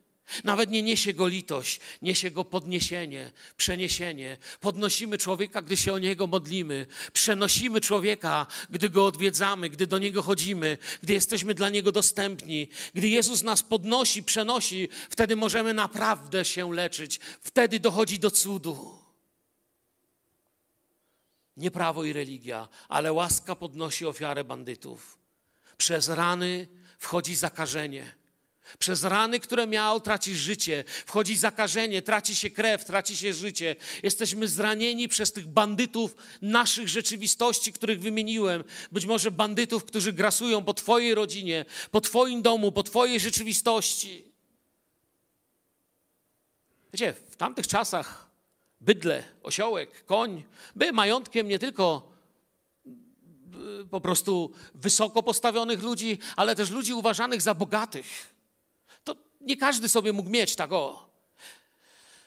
Nawet 0.43 0.69
nie 0.69 0.84
niesie 0.84 1.13
go 1.13 1.28
litość, 1.28 1.80
niesie 2.01 2.32
go 2.32 2.45
podniesienie, 2.45 3.32
przeniesienie. 3.57 4.38
Podnosimy 4.59 5.17
człowieka, 5.17 5.61
gdy 5.61 5.78
się 5.78 5.93
o 5.93 5.99
niego 5.99 6.28
modlimy. 6.28 6.88
Przenosimy 7.13 7.82
człowieka, 7.82 8.47
gdy 8.69 8.89
go 8.89 9.05
odwiedzamy, 9.05 9.69
gdy 9.69 9.88
do 9.88 9.97
niego 9.97 10.21
chodzimy, 10.21 10.78
gdy 11.03 11.13
jesteśmy 11.13 11.53
dla 11.53 11.69
niego 11.69 11.91
dostępni. 11.91 12.67
Gdy 12.93 13.09
Jezus 13.09 13.43
nas 13.43 13.63
podnosi, 13.63 14.24
przenosi, 14.24 14.89
wtedy 15.09 15.36
możemy 15.36 15.74
naprawdę 15.74 16.45
się 16.45 16.74
leczyć. 16.74 17.19
Wtedy 17.41 17.80
dochodzi 17.80 18.19
do 18.19 18.32
cudu. 18.32 18.99
Nie 21.57 21.71
prawo 21.71 22.03
i 22.03 22.13
religia, 22.13 22.67
ale 22.89 23.13
łaska 23.13 23.55
podnosi 23.55 24.05
ofiarę 24.05 24.43
bandytów. 24.43 25.17
Przez 25.78 26.09
rany 26.09 26.67
wchodzi 27.04 27.36
zakażenie. 27.36 28.16
Przez 28.80 29.04
rany, 29.04 29.39
które 29.39 29.68
miał, 29.68 30.01
tracisz 30.01 30.38
życie, 30.38 30.84
wchodzi 31.06 31.38
zakażenie, 31.38 32.01
traci 32.01 32.36
się 32.36 32.49
krew, 32.49 32.86
traci 32.86 33.18
się 33.18 33.34
życie. 33.34 33.76
Jesteśmy 34.04 34.47
zranieni 34.47 35.08
przez 35.08 35.32
tych 35.32 35.47
bandytów 35.47 36.16
naszych 36.41 36.89
rzeczywistości, 36.89 37.74
których 37.74 37.99
wymieniłem. 37.99 38.64
Być 38.91 39.06
może 39.06 39.32
bandytów, 39.32 39.86
którzy 39.86 40.14
grasują 40.14 40.64
po 40.64 40.74
Twojej 40.74 41.16
rodzinie, 41.16 41.66
po 41.91 42.01
Twoim 42.01 42.41
domu, 42.41 42.72
po 42.72 42.84
Twojej 42.84 43.20
rzeczywistości. 43.20 44.24
Wiecie, 46.93 47.14
w 47.30 47.36
tamtych 47.36 47.68
czasach 47.68 48.30
bydle, 48.82 49.24
osiołek, 49.43 50.06
koń 50.06 50.43
były 50.76 50.91
majątkiem 50.91 51.47
nie 51.47 51.60
tylko 51.60 52.12
po 53.91 54.01
prostu 54.01 54.51
wysoko 54.76 55.24
postawionych 55.24 55.84
ludzi, 55.84 56.20
ale 56.36 56.56
też 56.56 56.70
ludzi 56.70 56.93
uważanych 56.93 57.41
za 57.41 57.54
bogatych. 57.54 58.34
To 59.04 59.16
nie 59.41 59.58
każdy 59.58 59.89
sobie 59.89 60.14
mógł 60.14 60.30
mieć 60.30 60.56
tak 60.56 60.72
o. 60.72 61.14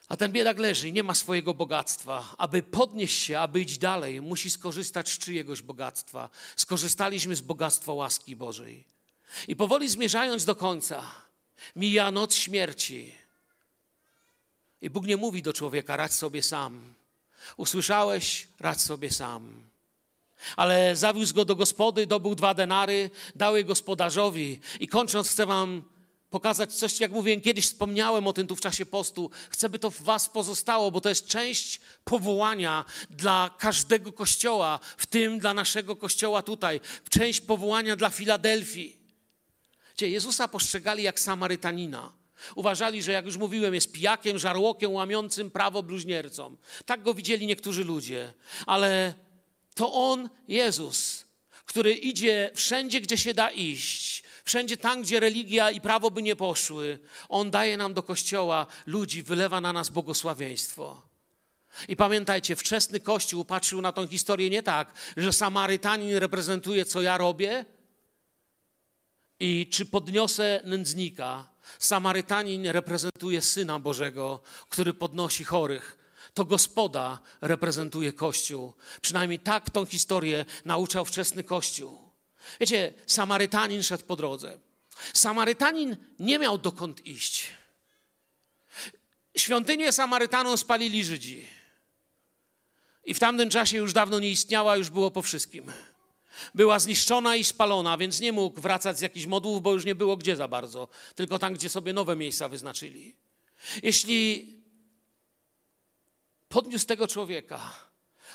A 0.09 0.17
ten 0.17 0.33
biedak 0.33 0.59
leży 0.59 0.93
nie 0.93 1.03
ma 1.03 1.15
swojego 1.15 1.55
bogactwa. 1.55 2.35
Aby 2.39 2.63
podnieść 2.63 3.23
się, 3.23 3.39
aby 3.39 3.61
iść 3.61 3.79
dalej, 3.79 4.21
musi 4.21 4.51
skorzystać 4.51 5.09
z 5.09 5.19
czyjegoś 5.19 5.63
bogactwa. 5.63 6.31
Skorzystaliśmy 6.57 7.37
z 7.37 7.41
bogactwa 7.41 7.93
łaski 7.93 8.37
Bożej. 8.37 8.85
I 9.49 9.57
powoli 9.57 9.89
zmierzając 9.89 10.45
do 10.45 10.57
końca, 10.57 11.03
mija 11.77 12.11
noc 12.11 12.35
śmierci. 12.35 13.15
I 14.83 14.91
Bóg 14.91 15.07
nie 15.07 15.17
mówi 15.17 15.43
do 15.43 15.53
człowieka, 15.53 15.97
radź 15.97 16.13
sobie 16.13 16.43
sam. 16.43 16.95
Usłyszałeś, 17.57 18.49
radź 18.61 18.81
sobie 18.81 19.11
sam. 19.11 19.63
Ale 20.57 20.97
zawiózł 20.97 21.35
go 21.35 21.45
do 21.45 21.57
gospody, 21.57 22.07
dobył 22.07 22.35
dwa 22.35 22.55
denary, 22.55 23.11
dał 23.35 23.57
je 23.57 23.65
gospodarzowi. 23.65 24.61
I 24.81 24.89
kończąc, 24.89 25.31
chcę 25.31 25.47
wam 25.47 25.83
pokazać 26.31 26.75
coś, 26.75 27.01
jak 27.01 27.13
mówiłem 27.13 27.41
kiedyś, 27.41 27.65
wspomniałem 27.65 28.27
o 28.27 28.33
tym 28.33 28.47
tu 28.47 28.57
w 28.57 28.61
czasie 28.61 28.87
postu. 28.87 29.31
Chcę, 29.51 29.69
by 29.69 29.79
to 29.79 29.91
w 29.91 30.03
was 30.03 30.29
pozostało, 30.29 30.91
bo 30.91 31.01
to 31.01 31.09
jest 31.09 31.27
część 31.27 31.81
powołania 32.05 32.85
dla 33.11 33.51
każdego 33.59 34.13
kościoła, 34.13 34.81
w 34.97 35.07
tym 35.07 35.39
dla 35.39 35.55
naszego 35.55 35.97
kościoła 35.97 36.43
tutaj, 36.43 36.81
część 37.11 37.41
powołania 37.41 37.97
dla 37.97 38.11
Filadelfii. 38.11 38.97
Gdzie 39.97 40.09
Jezusa 40.09 40.49
postrzegali 40.49 41.03
jak 41.03 41.21
Samarytanina. 41.21 42.13
Uważali, 42.55 43.03
że 43.03 43.13
jak 43.13 43.27
już 43.27 43.37
mówiłem, 43.37 43.75
jest 43.75 43.93
pijakiem, 43.93 44.39
żarłokiem, 44.39 44.93
łamiącym 44.93 45.51
prawo 45.51 45.83
bluźniercom. 45.83 46.57
Tak 46.87 47.03
go 47.03 47.15
widzieli 47.15 47.47
niektórzy 47.47 47.85
ludzie. 47.85 48.33
Ale 48.67 49.15
to 49.77 49.93
On, 49.93 50.29
Jezus, 50.49 51.27
który 51.67 51.93
idzie 51.93 52.51
wszędzie, 52.55 53.01
gdzie 53.01 53.19
się 53.19 53.35
da 53.35 53.51
iść, 53.51 54.23
wszędzie 54.45 54.77
tam, 54.77 55.03
gdzie 55.03 55.21
religia 55.21 55.71
i 55.71 55.81
prawo 55.81 56.11
by 56.11 56.23
nie 56.23 56.37
poszły. 56.37 56.99
On 57.29 57.51
daje 57.51 57.77
nam 57.77 57.95
do 57.95 58.03
kościoła 58.03 58.67
ludzi, 58.87 59.23
wylewa 59.23 59.61
na 59.61 59.73
nas 59.73 59.89
błogosławieństwo. 59.89 61.03
I 61.89 61.97
pamiętajcie, 61.97 62.57
wczesny 62.57 63.01
Kościół 63.01 63.45
patrzył 63.45 63.81
na 63.81 63.93
tą 63.93 64.09
historię 64.09 64.51
nie 64.51 64.63
tak, 64.63 64.93
że 65.17 65.33
Samarytanin 65.33 66.17
reprezentuje, 66.17 66.85
co 66.85 67.03
ja 67.03 67.19
robię 67.19 67.65
i 69.41 69.67
czy 69.73 69.87
podniosę 69.87 70.61
nędznika, 70.65 71.49
Samarytanin 71.79 72.67
reprezentuje 72.67 73.43
Syna 73.43 73.79
Bożego, 73.79 74.41
który 74.69 74.95
podnosi 74.95 75.45
chorych. 75.45 76.06
To 76.37 76.45
gospoda 76.45 77.19
reprezentuje 77.41 78.13
Kościół. 78.13 78.73
Przynajmniej 79.01 79.39
tak 79.39 79.71
tą 79.71 79.87
historię 79.87 80.45
nauczał 80.65 81.05
wczesny 81.05 81.45
Kościół. 81.45 81.99
Wiecie, 82.61 82.95
Samarytanin 83.07 83.83
szedł 83.83 84.05
po 84.05 84.17
drodze. 84.17 84.59
Samarytanin 85.13 85.97
nie 86.19 86.39
miał 86.39 86.59
dokąd 86.59 87.07
iść. 87.07 87.47
Świątynię 89.37 89.93
Samarytanom 89.93 90.59
spalili 90.59 91.05
Żydzi. 91.05 91.49
I 93.05 93.15
w 93.15 93.19
tamtym 93.19 93.51
czasie 93.51 93.77
już 93.77 93.93
dawno 93.93 94.21
nie 94.21 94.31
istniała, 94.31 94.77
już 94.77 94.91
było 94.91 95.11
po 95.11 95.23
wszystkim 95.23 95.73
była 96.55 96.79
zniszczona 96.79 97.37
i 97.37 97.45
spalona, 97.45 97.99
więc 97.99 98.21
nie 98.21 98.33
mógł 98.33 98.61
wracać 98.61 98.99
z 98.99 99.01
jakichś 99.01 99.27
modłów, 99.27 99.63
bo 99.63 99.73
już 99.73 99.85
nie 99.85 99.95
było 99.95 100.17
gdzie 100.17 100.37
za 100.37 100.49
bardzo, 100.49 100.89
tylko 101.15 101.39
tam, 101.39 101.55
gdzie 101.55 101.69
sobie 101.69 101.93
nowe 101.93 102.17
miejsca 102.17 102.49
wyznaczyli. 102.49 103.17
Jeśli 103.83 104.56
podniósł 106.57 106.87
tego 106.87 107.09
człowieka, 107.09 107.61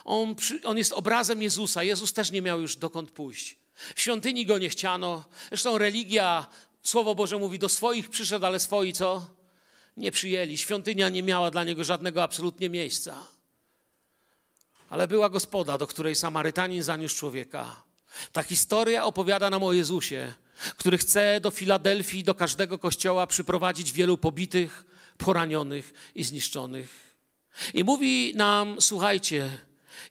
on, 0.04 0.36
on 0.64 0.78
jest 0.78 0.94
obrazem 0.94 1.42
Jezusa, 1.42 1.84
Jezus 1.84 2.14
też 2.14 2.32
nie 2.32 2.42
miał 2.42 2.62
już 2.62 2.76
dokąd 2.76 3.12
pójść. 3.12 3.58
W 3.96 4.02
świątyni 4.02 4.46
go 4.46 4.58
nie 4.58 4.70
chciano, 4.70 5.26
zresztą 5.50 5.78
religia, 5.78 6.48
Słowo 6.84 7.16
Boże 7.16 7.38
mówi, 7.38 7.60
do 7.60 7.70
swoich 7.70 8.10
przyszedł, 8.10 8.46
ale 8.46 8.60
swoi 8.60 8.94
co? 8.94 9.26
Nie 9.98 10.12
przyjęli. 10.12 10.58
Świątynia 10.58 11.10
nie 11.10 11.24
miała 11.24 11.52
dla 11.52 11.64
niego 11.64 11.84
żadnego 11.84 12.24
absolutnie 12.24 12.70
miejsca. 12.70 13.24
Ale 14.90 15.08
była 15.08 15.30
gospoda, 15.30 15.78
do 15.78 15.88
której 15.88 16.16
Samarytanin 16.16 16.84
zaniósł 16.84 17.16
człowieka. 17.16 17.84
Ta 18.32 18.44
historia 18.44 19.06
opowiada 19.06 19.50
nam 19.50 19.64
o 19.64 19.74
Jezusie, 19.74 20.34
który 20.78 20.98
chce 20.98 21.40
do 21.40 21.52
Filadelfii, 21.52 22.24
do 22.24 22.36
każdego 22.36 22.80
kościoła 22.80 23.28
przyprowadzić 23.28 23.92
wielu 23.92 24.18
pobitych, 24.18 24.86
poranionych 25.18 25.94
i 26.16 26.24
zniszczonych. 26.24 27.01
I 27.74 27.84
mówi 27.84 28.34
nam, 28.36 28.76
słuchajcie, 28.80 29.50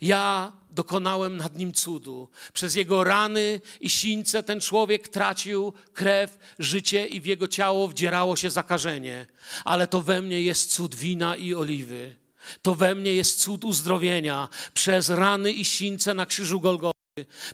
ja 0.00 0.52
dokonałem 0.70 1.36
nad 1.36 1.56
nim 1.56 1.72
cudu. 1.72 2.28
Przez 2.52 2.74
jego 2.74 3.04
rany 3.04 3.60
i 3.80 3.90
sińce 3.90 4.42
ten 4.42 4.60
człowiek 4.60 5.08
tracił 5.08 5.72
krew, 5.92 6.38
życie 6.58 7.06
i 7.06 7.20
w 7.20 7.26
jego 7.26 7.48
ciało 7.48 7.88
wdzierało 7.88 8.36
się 8.36 8.50
zakażenie. 8.50 9.26
Ale 9.64 9.86
to 9.86 10.02
we 10.02 10.22
mnie 10.22 10.42
jest 10.42 10.72
cud 10.72 10.94
wina 10.94 11.36
i 11.36 11.54
oliwy. 11.54 12.19
To 12.62 12.74
we 12.74 12.94
mnie 12.94 13.14
jest 13.14 13.42
cud 13.42 13.64
uzdrowienia 13.64 14.48
przez 14.74 15.08
rany 15.08 15.52
i 15.52 15.64
sińce 15.64 16.14
na 16.14 16.26
krzyżu 16.26 16.60
Golgoty. 16.60 17.00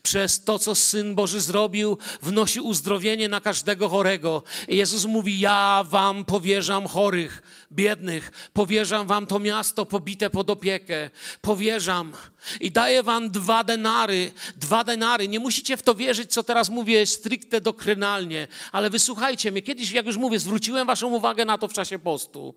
Przez 0.03 0.45
to, 0.45 0.59
co 0.59 0.75
Syn 0.75 1.15
Boży 1.15 1.41
zrobił, 1.41 1.99
wnosi 2.23 2.61
uzdrowienie 2.61 3.29
na 3.29 3.41
każdego 3.41 3.89
chorego. 3.89 4.43
Jezus 4.69 5.05
mówi: 5.05 5.41
Ja 5.41 5.85
wam 5.89 6.25
powierzam 6.25 6.87
chorych, 6.87 7.43
biednych, 7.73 8.51
powierzam 8.53 9.07
wam 9.07 9.27
to 9.27 9.39
miasto 9.39 9.87
pobite 9.87 10.31
pod 10.31 10.51
opiekę, 10.51 11.11
powierzam 11.41 12.13
i 12.61 12.71
daję 12.71 13.03
wam 13.03 13.31
dwa 13.31 13.65
denary. 13.65 14.33
Dwa 14.57 14.85
denary. 14.85 15.29
Nie 15.29 15.41
musicie 15.41 15.77
w 15.77 15.83
to 15.83 15.95
wierzyć, 15.95 16.33
co 16.33 16.43
teraz 16.43 16.69
mówię 16.69 17.07
stricte 17.07 17.61
doktrynalnie, 17.61 18.49
ale 18.73 18.91
wysłuchajcie 18.91 19.53
mnie. 19.53 19.63
Kiedyś, 19.63 19.91
jak 19.91 20.07
już 20.07 20.17
mówię, 20.17 20.39
zwróciłem 20.39 20.87
waszą 20.87 21.09
uwagę 21.09 21.45
na 21.45 21.59
to 21.59 21.69
w 21.69 21.73
czasie 21.73 21.99
postu. 21.99 22.55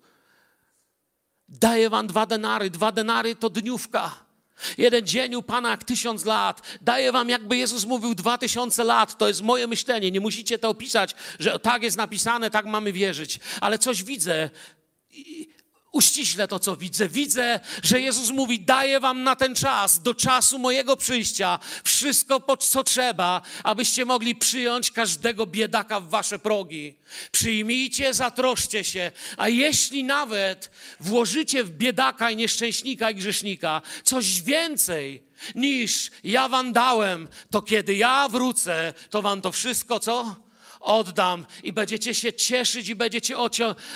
Daję 1.50 1.90
wam 1.90 2.06
dwa 2.06 2.26
denary. 2.26 2.70
Dwa 2.70 2.92
denary 2.92 3.36
to 3.36 3.50
dniówka. 3.50 4.30
Jeden 4.78 5.06
dzień 5.06 5.34
u 5.34 5.42
Pana 5.42 5.70
jak 5.70 5.84
tysiąc 5.84 6.24
lat. 6.24 6.62
Daję 6.80 7.12
wam, 7.12 7.28
jakby 7.28 7.56
Jezus 7.56 7.84
mówił, 7.84 8.14
dwa 8.14 8.38
tysiące 8.38 8.84
lat. 8.84 9.18
To 9.18 9.28
jest 9.28 9.42
moje 9.42 9.66
myślenie. 9.66 10.10
Nie 10.10 10.20
musicie 10.20 10.58
to 10.58 10.68
opisać, 10.68 11.14
że 11.38 11.58
tak 11.58 11.82
jest 11.82 11.96
napisane, 11.96 12.50
tak 12.50 12.66
mamy 12.66 12.92
wierzyć. 12.92 13.40
Ale 13.60 13.78
coś 13.78 14.02
widzę 14.02 14.50
uściślę 15.92 16.48
to, 16.48 16.58
co 16.58 16.76
widzę. 16.76 17.08
Widzę, 17.08 17.60
że 17.82 18.00
Jezus 18.00 18.30
mówi: 18.30 18.60
Daję 18.60 19.00
wam 19.00 19.22
na 19.22 19.36
ten 19.36 19.54
czas, 19.54 20.02
do 20.02 20.14
czasu 20.14 20.58
mojego 20.58 20.96
przyjścia, 20.96 21.58
wszystko, 21.84 22.56
co 22.56 22.84
trzeba, 22.84 23.42
abyście 23.64 24.04
mogli 24.04 24.34
przyjąć 24.34 24.90
każdego 24.90 25.46
biedaka 25.46 26.00
w 26.00 26.08
wasze 26.08 26.38
progi. 26.38 26.94
Przyjmijcie, 27.32 28.14
zatroszcie 28.14 28.84
się, 28.84 29.12
a 29.36 29.48
jeśli 29.48 30.04
nawet 30.04 30.70
włożycie 31.00 31.64
w 31.64 31.70
biedaka 31.70 32.30
i 32.30 32.36
nieszczęśnika 32.36 33.10
i 33.10 33.14
grzesznika 33.14 33.82
coś 34.04 34.42
więcej, 34.42 35.22
niż 35.54 36.10
ja 36.24 36.48
wam 36.48 36.72
dałem, 36.72 37.28
to 37.50 37.62
kiedy 37.62 37.94
ja 37.94 38.28
wrócę, 38.28 38.94
to 39.10 39.22
wam 39.22 39.40
to 39.40 39.52
wszystko 39.52 40.00
co? 40.00 40.36
Oddam 40.80 41.46
i 41.62 41.72
będziecie 41.72 42.14
się 42.14 42.32
cieszyć 42.32 42.88
i 42.88 42.94
będziecie 42.94 43.34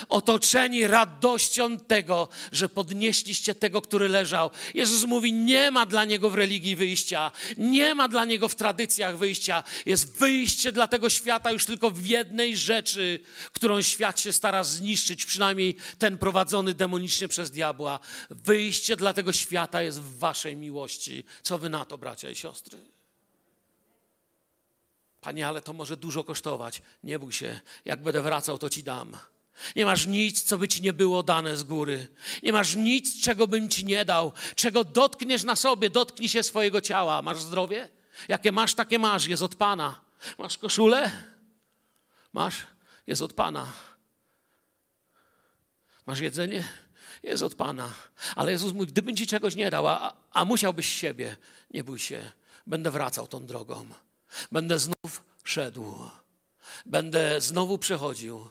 otoczeni 0.09 0.87
radością 0.87 1.79
tego, 1.79 2.27
że 2.51 2.69
podnieśliście 2.69 3.55
tego, 3.55 3.81
który 3.81 4.09
leżał. 4.09 4.51
Jezus 4.73 5.03
mówi, 5.03 5.33
nie 5.33 5.71
ma 5.71 5.85
dla 5.85 6.05
niego 6.05 6.29
w 6.29 6.35
religii 6.35 6.75
wyjścia, 6.75 7.31
nie 7.57 7.95
ma 7.95 8.07
dla 8.07 8.25
niego 8.25 8.49
w 8.49 8.55
tradycjach 8.55 9.17
wyjścia. 9.17 9.63
Jest 9.85 10.17
wyjście 10.17 10.71
dla 10.71 10.87
tego 10.87 11.09
świata 11.09 11.51
już 11.51 11.65
tylko 11.65 11.91
w 11.91 12.05
jednej 12.05 12.57
rzeczy, 12.57 13.19
którą 13.53 13.81
świat 13.81 14.19
się 14.19 14.33
stara 14.33 14.63
zniszczyć, 14.63 15.25
przynajmniej 15.25 15.75
ten 15.97 16.17
prowadzony 16.17 16.73
demonicznie 16.73 17.27
przez 17.27 17.51
diabła. 17.51 17.99
Wyjście 18.29 18.95
dla 18.95 19.13
tego 19.13 19.33
świata 19.33 19.81
jest 19.81 20.01
w 20.01 20.17
waszej 20.19 20.55
miłości. 20.55 21.23
Co 21.43 21.57
wy 21.57 21.69
na 21.69 21.85
to, 21.85 21.97
bracia 21.97 22.29
i 22.29 22.35
siostry? 22.35 22.94
Panie, 25.25 25.47
ale 25.47 25.61
to 25.61 25.73
może 25.73 25.97
dużo 25.97 26.23
kosztować. 26.23 26.81
Nie 27.03 27.19
bój 27.19 27.31
się, 27.33 27.59
jak 27.85 28.03
będę 28.03 28.21
wracał, 28.21 28.57
to 28.57 28.69
ci 28.69 28.83
dam. 28.83 29.17
Nie 29.75 29.85
masz 29.85 30.05
nic, 30.05 30.43
co 30.43 30.57
by 30.57 30.67
ci 30.67 30.81
nie 30.81 30.93
było 30.93 31.23
dane 31.23 31.57
z 31.57 31.63
góry. 31.63 32.07
Nie 32.43 32.53
masz 32.53 32.75
nic, 32.75 33.21
czego 33.23 33.47
bym 33.47 33.69
ci 33.69 33.85
nie 33.85 34.05
dał. 34.05 34.31
Czego 34.55 34.83
dotkniesz 34.83 35.43
na 35.43 35.55
sobie, 35.55 35.89
dotknij 35.89 36.29
się 36.29 36.43
swojego 36.43 36.81
ciała. 36.81 37.21
Masz 37.21 37.41
zdrowie? 37.41 37.89
Jakie 38.27 38.51
masz, 38.51 38.73
takie 38.73 38.99
masz. 38.99 39.27
Jest 39.27 39.43
od 39.43 39.55
Pana. 39.55 40.01
Masz 40.37 40.57
koszulę? 40.57 41.11
Masz? 42.33 42.55
Jest 43.07 43.21
od 43.21 43.33
Pana. 43.33 43.73
Masz 46.05 46.19
jedzenie? 46.19 46.63
Jest 47.23 47.43
od 47.43 47.55
Pana. 47.55 47.93
Ale 48.35 48.51
Jezus 48.51 48.73
mówi, 48.73 48.87
gdybym 48.87 49.15
ci 49.15 49.27
czegoś 49.27 49.55
nie 49.55 49.71
dał, 49.71 49.87
a, 49.87 50.13
a 50.31 50.45
musiałbyś 50.45 50.87
siebie, 50.87 51.37
nie 51.71 51.83
bój 51.83 51.99
się. 51.99 52.31
Będę 52.67 52.91
wracał 52.91 53.27
tą 53.27 53.45
drogą. 53.45 53.89
Będę 54.51 54.79
znów 54.79 55.23
szedł. 55.43 56.09
Będę 56.85 57.41
znowu 57.41 57.77
przechodził. 57.77 58.49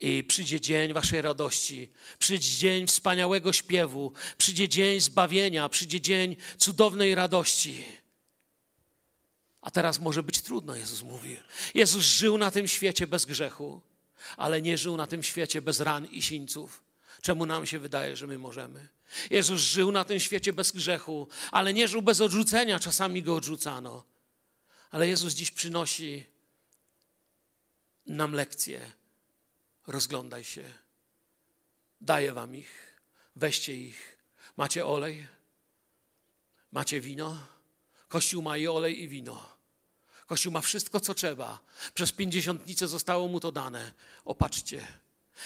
I 0.00 0.24
przyjdzie 0.24 0.60
dzień 0.60 0.92
waszej 0.92 1.22
radości, 1.22 1.92
przyjdzie 2.18 2.58
dzień 2.58 2.86
wspaniałego 2.86 3.52
śpiewu, 3.52 4.12
przyjdzie 4.38 4.68
dzień 4.68 5.00
zbawienia, 5.00 5.68
przyjdzie 5.68 6.00
dzień 6.00 6.36
cudownej 6.58 7.14
radości. 7.14 7.84
A 9.60 9.70
teraz 9.70 10.00
może 10.00 10.22
być 10.22 10.40
trudno, 10.40 10.76
Jezus 10.76 11.02
mówi. 11.02 11.36
Jezus 11.74 12.04
żył 12.04 12.38
na 12.38 12.50
tym 12.50 12.68
świecie 12.68 13.06
bez 13.06 13.24
grzechu, 13.24 13.80
ale 14.36 14.62
nie 14.62 14.78
żył 14.78 14.96
na 14.96 15.06
tym 15.06 15.22
świecie 15.22 15.62
bez 15.62 15.80
ran 15.80 16.06
i 16.06 16.22
sińców. 16.22 16.84
Czemu 17.20 17.46
nam 17.46 17.66
się 17.66 17.78
wydaje, 17.78 18.16
że 18.16 18.26
my 18.26 18.38
możemy? 18.38 18.88
Jezus 19.30 19.60
żył 19.60 19.92
na 19.92 20.04
tym 20.04 20.20
świecie 20.20 20.52
bez 20.52 20.72
grzechu, 20.72 21.28
ale 21.50 21.74
nie 21.74 21.88
żył 21.88 22.02
bez 22.02 22.20
odrzucenia, 22.20 22.80
czasami 22.80 23.22
go 23.22 23.34
odrzucano. 23.34 24.04
Ale 24.92 25.08
Jezus 25.08 25.34
dziś 25.34 25.50
przynosi 25.50 26.24
nam 28.06 28.32
lekcje. 28.32 28.92
Rozglądaj 29.86 30.44
się. 30.44 30.72
Daję 32.00 32.32
wam 32.32 32.56
ich. 32.56 33.00
Weźcie 33.36 33.76
ich. 33.76 34.18
Macie 34.56 34.86
olej? 34.86 35.26
Macie 36.72 37.00
wino? 37.00 37.46
Kościół 38.08 38.42
ma 38.42 38.56
i 38.56 38.66
olej, 38.66 39.02
i 39.02 39.08
wino. 39.08 39.56
Kościół 40.26 40.52
ma 40.52 40.60
wszystko, 40.60 41.00
co 41.00 41.14
trzeba. 41.14 41.60
Przez 41.94 42.12
pięćdziesiątnicę 42.12 42.88
zostało 42.88 43.28
mu 43.28 43.40
to 43.40 43.52
dane. 43.52 43.92
Opatrzcie. 44.24 44.86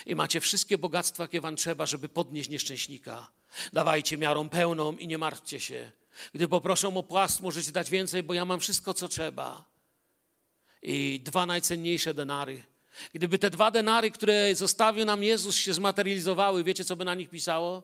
I 0.07 0.14
macie 0.14 0.40
wszystkie 0.40 0.78
bogactwa, 0.78 1.24
jakie 1.24 1.40
wam 1.40 1.57
trzeba, 1.57 1.86
żeby 1.86 2.09
podnieść 2.09 2.51
nieszczęśnika. 2.51 3.32
Dawajcie 3.72 4.18
miarą 4.18 4.49
pełną 4.49 4.97
i 4.97 5.07
nie 5.07 5.18
martwcie 5.18 5.61
się. 5.61 5.92
Gdy 6.35 6.49
poproszą 6.49 6.97
o 6.97 7.03
płast, 7.03 7.41
możecie 7.41 7.73
dać 7.73 7.91
więcej, 7.91 8.23
bo 8.23 8.35
ja 8.35 8.45
mam 8.45 8.61
wszystko, 8.61 8.95
co 8.95 9.09
trzeba. 9.09 9.64
I 10.83 11.21
dwa 11.25 11.47
najcenniejsze 11.47 12.14
denary. 12.14 12.62
Gdyby 13.12 13.39
te 13.39 13.51
dwa 13.51 13.71
denary, 13.71 14.11
które 14.11 14.55
zostawił 14.55 15.05
nam 15.05 15.23
Jezus, 15.23 15.57
się 15.57 15.75
zmaterializowały, 15.75 16.64
wiecie, 16.64 16.85
co 16.85 16.97
by 16.97 17.05
na 17.05 17.14
nich 17.14 17.31
pisało? 17.31 17.83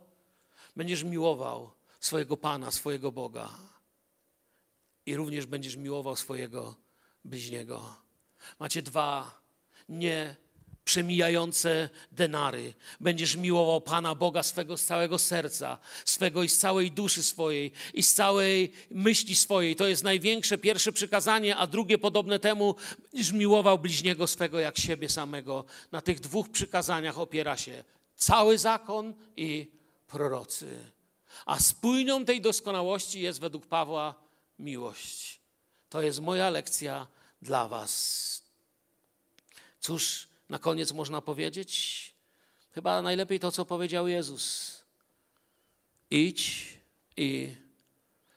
Będziesz 0.76 1.04
miłował 1.04 1.70
swojego 2.00 2.36
Pana, 2.36 2.70
swojego 2.70 3.12
Boga. 3.12 3.50
I 5.06 5.16
również 5.16 5.46
będziesz 5.46 5.76
miłował 5.76 6.16
swojego 6.16 6.76
bliźniego. 7.24 7.96
Macie 8.58 8.82
dwa 8.82 9.40
nie 9.88 10.36
przemijające 10.84 11.88
denary. 12.12 12.74
Będziesz 13.00 13.36
miłował 13.36 13.80
Pana 13.80 14.14
Boga 14.14 14.42
swego 14.42 14.76
z 14.76 14.84
całego 14.84 15.18
serca, 15.18 15.78
swego 16.04 16.42
i 16.42 16.48
z 16.48 16.58
całej 16.58 16.90
duszy 16.90 17.22
swojej 17.22 17.72
i 17.94 18.02
z 18.02 18.14
całej 18.14 18.72
myśli 18.90 19.36
swojej. 19.36 19.76
To 19.76 19.88
jest 19.88 20.04
największe 20.04 20.58
pierwsze 20.58 20.92
przykazanie, 20.92 21.56
a 21.56 21.66
drugie 21.66 21.98
podobne 21.98 22.38
temu, 22.38 22.74
będziesz 23.12 23.32
miłował 23.32 23.78
bliźniego 23.78 24.26
swego 24.26 24.60
jak 24.60 24.78
siebie 24.78 25.08
samego. 25.08 25.64
Na 25.92 26.00
tych 26.00 26.20
dwóch 26.20 26.50
przykazaniach 26.50 27.18
opiera 27.18 27.56
się 27.56 27.84
cały 28.16 28.58
zakon 28.58 29.14
i 29.36 29.70
prorocy. 30.06 30.92
A 31.46 31.60
spójnią 31.60 32.24
tej 32.24 32.40
doskonałości 32.40 33.20
jest 33.20 33.40
według 33.40 33.66
Pawła 33.66 34.14
miłość. 34.58 35.40
To 35.88 36.02
jest 36.02 36.20
moja 36.20 36.50
lekcja 36.50 37.06
dla 37.42 37.68
Was. 37.68 38.42
Cóż, 39.80 40.28
na 40.52 40.58
koniec 40.58 40.92
można 40.92 41.20
powiedzieć? 41.20 42.14
Chyba 42.70 43.02
najlepiej 43.02 43.40
to, 43.40 43.52
co 43.52 43.64
powiedział 43.64 44.08
Jezus. 44.08 44.76
Idź 46.10 46.68
i 47.16 47.56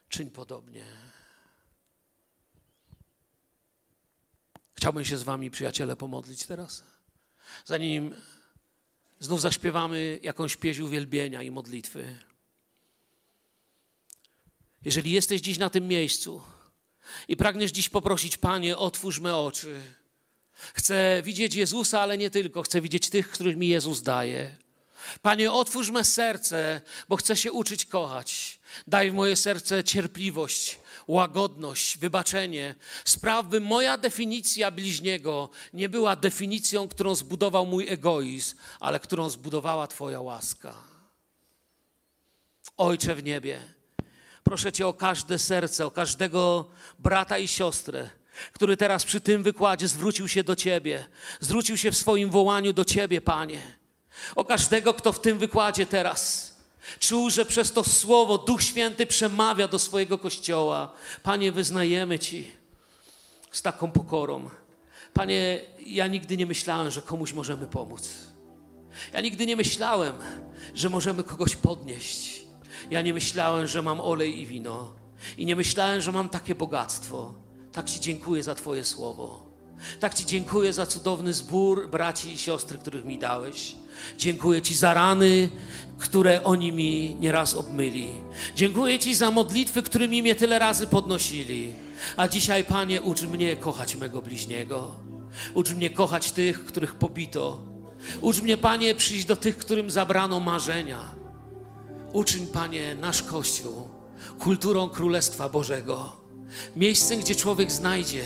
czyń 0.09 0.29
podobnie. 0.29 0.85
Chciałbym 4.73 5.05
się 5.05 5.17
z 5.17 5.23
Wami, 5.23 5.51
przyjaciele, 5.51 5.95
pomodlić 5.95 6.45
teraz. 6.45 6.83
Zanim 7.65 8.15
znów 9.19 9.41
zaśpiewamy 9.41 10.19
jakąś 10.23 10.55
pieśń 10.55 10.81
uwielbienia 10.81 11.43
i 11.43 11.51
modlitwy. 11.51 12.19
Jeżeli 14.85 15.11
jesteś 15.11 15.41
dziś 15.41 15.57
na 15.57 15.69
tym 15.69 15.87
miejscu 15.87 16.41
i 17.27 17.37
pragniesz 17.37 17.71
dziś 17.71 17.89
poprosić, 17.89 18.37
Panie, 18.37 18.77
otwórz 18.77 19.19
me 19.19 19.37
oczy. 19.37 20.04
Chcę 20.55 21.21
widzieć 21.23 21.55
Jezusa, 21.55 22.01
ale 22.01 22.17
nie 22.17 22.29
tylko. 22.29 22.63
Chcę 22.63 22.81
widzieć 22.81 23.09
tych, 23.09 23.29
których 23.29 23.57
mi 23.57 23.67
Jezus 23.67 24.01
daje. 24.01 24.55
Panie, 25.21 25.51
otwórz 25.51 25.89
me 25.89 26.03
serce, 26.03 26.81
bo 27.09 27.15
chcę 27.15 27.35
się 27.35 27.51
uczyć 27.51 27.85
kochać. 27.85 28.59
Daj 28.87 29.11
w 29.11 29.13
moje 29.13 29.35
serce 29.35 29.83
cierpliwość, 29.83 30.79
łagodność, 31.07 31.97
wybaczenie. 31.97 32.75
Spraw, 33.05 33.45
by 33.45 33.59
moja 33.59 33.97
definicja 33.97 34.71
bliźniego 34.71 35.49
nie 35.73 35.89
była 35.89 36.15
definicją, 36.15 36.87
którą 36.87 37.15
zbudował 37.15 37.65
mój 37.65 37.89
egoizm, 37.89 38.55
ale 38.79 38.99
którą 38.99 39.29
zbudowała 39.29 39.87
Twoja 39.87 40.21
łaska. 40.21 40.73
Ojcze 42.77 43.15
w 43.15 43.23
niebie, 43.23 43.61
proszę 44.43 44.71
Cię 44.71 44.87
o 44.87 44.93
każde 44.93 45.39
serce, 45.39 45.85
o 45.85 45.91
każdego 45.91 46.69
brata 46.99 47.37
i 47.37 47.47
siostrę, 47.47 48.09
który 48.53 48.77
teraz 48.77 49.05
przy 49.05 49.21
tym 49.21 49.43
wykładzie 49.43 49.87
zwrócił 49.87 50.27
się 50.27 50.43
do 50.43 50.55
Ciebie, 50.55 51.05
zwrócił 51.39 51.77
się 51.77 51.91
w 51.91 51.97
swoim 51.97 52.29
wołaniu 52.29 52.73
do 52.73 52.85
Ciebie, 52.85 53.21
Panie. 53.21 53.61
O 54.35 54.45
każdego, 54.45 54.93
kto 54.93 55.13
w 55.13 55.21
tym 55.21 55.37
wykładzie 55.37 55.85
teraz 55.85 56.55
czuł, 56.99 57.29
że 57.29 57.45
przez 57.45 57.71
to 57.71 57.83
słowo 57.83 58.37
Duch 58.37 58.63
Święty 58.63 59.05
przemawia 59.05 59.67
do 59.67 59.79
swojego 59.79 60.17
kościoła. 60.17 60.93
Panie, 61.23 61.51
wyznajemy 61.51 62.19
Ci 62.19 62.51
z 63.51 63.61
taką 63.61 63.91
pokorą. 63.91 64.49
Panie, 65.13 65.61
ja 65.85 66.07
nigdy 66.07 66.37
nie 66.37 66.45
myślałem, 66.45 66.91
że 66.91 67.01
komuś 67.01 67.33
możemy 67.33 67.67
pomóc. 67.67 68.09
Ja 69.13 69.21
nigdy 69.21 69.45
nie 69.45 69.55
myślałem, 69.55 70.13
że 70.73 70.89
możemy 70.89 71.23
kogoś 71.23 71.55
podnieść. 71.55 72.45
Ja 72.91 73.01
nie 73.01 73.13
myślałem, 73.13 73.67
że 73.67 73.81
mam 73.81 74.01
olej 74.01 74.41
i 74.41 74.47
wino. 74.47 74.93
I 75.37 75.45
nie 75.45 75.55
myślałem, 75.55 76.01
że 76.01 76.11
mam 76.11 76.29
takie 76.29 76.55
bogactwo. 76.55 77.33
Tak 77.75 77.89
Ci 77.89 77.99
dziękuję 77.99 78.43
za 78.43 78.55
Twoje 78.55 78.83
słowo. 78.83 79.45
Tak 79.99 80.13
Ci 80.13 80.25
dziękuję 80.25 80.73
za 80.73 80.85
cudowny 80.85 81.33
zbór 81.33 81.89
braci 81.89 82.31
i 82.31 82.37
siostry, 82.37 82.77
których 82.77 83.05
mi 83.05 83.19
dałeś. 83.19 83.75
Dziękuję 84.17 84.61
Ci 84.61 84.75
za 84.75 84.93
rany, 84.93 85.49
które 85.97 86.43
oni 86.43 86.71
mi 86.71 87.15
nieraz 87.19 87.53
obmyli. 87.53 88.09
Dziękuję 88.55 88.99
Ci 88.99 89.15
za 89.15 89.31
modlitwy, 89.31 89.83
którymi 89.83 90.21
mnie 90.21 90.35
tyle 90.35 90.59
razy 90.59 90.87
podnosili. 90.87 91.73
A 92.17 92.27
dzisiaj, 92.27 92.63
Panie, 92.63 93.01
ucz 93.01 93.21
mnie 93.21 93.55
kochać 93.55 93.95
mego 93.95 94.21
bliźniego. 94.21 94.95
Ucz 95.53 95.69
mnie 95.69 95.89
kochać 95.89 96.31
tych, 96.31 96.65
których 96.65 96.95
pobito. 96.95 97.61
Ucz 98.21 98.41
mnie, 98.41 98.57
Panie, 98.57 98.95
przyjść 98.95 99.25
do 99.25 99.35
tych, 99.35 99.57
którym 99.57 99.91
zabrano 99.91 100.39
marzenia. 100.39 101.15
Uczyń, 102.13 102.47
Panie, 102.47 102.95
nasz 102.95 103.23
Kościół 103.23 103.89
kulturą 104.39 104.89
Królestwa 104.89 105.49
Bożego. 105.49 106.24
Miejscem, 106.75 107.19
gdzie 107.19 107.35
człowiek 107.35 107.71
znajdzie, 107.71 108.23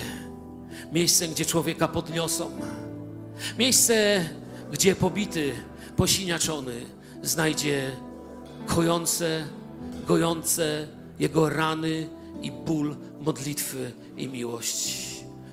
miejscem, 0.92 1.32
gdzie 1.32 1.46
człowieka 1.46 1.88
podniosą, 1.88 2.52
miejsce, 3.58 4.26
gdzie 4.72 4.96
pobity, 4.96 5.52
posiniaczony 5.96 6.86
znajdzie 7.22 7.92
kojące, 8.68 9.48
gojące 10.08 10.88
jego 11.20 11.50
rany 11.50 12.10
i 12.42 12.52
ból 12.52 12.96
modlitwy 13.22 13.92
i 14.18 14.28
miłość. 14.28 15.10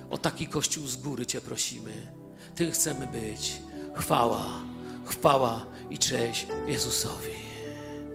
O 0.09 0.17
taki 0.17 0.47
Kościół 0.47 0.87
z 0.87 0.95
góry 0.95 1.25
Cię 1.25 1.41
prosimy. 1.41 1.91
tym 2.55 2.71
chcemy 2.71 3.07
być. 3.07 3.53
Chwała, 3.95 4.45
chwała 5.05 5.65
i 5.89 5.97
cześć 5.97 6.47
Jezusowi. 6.67 7.46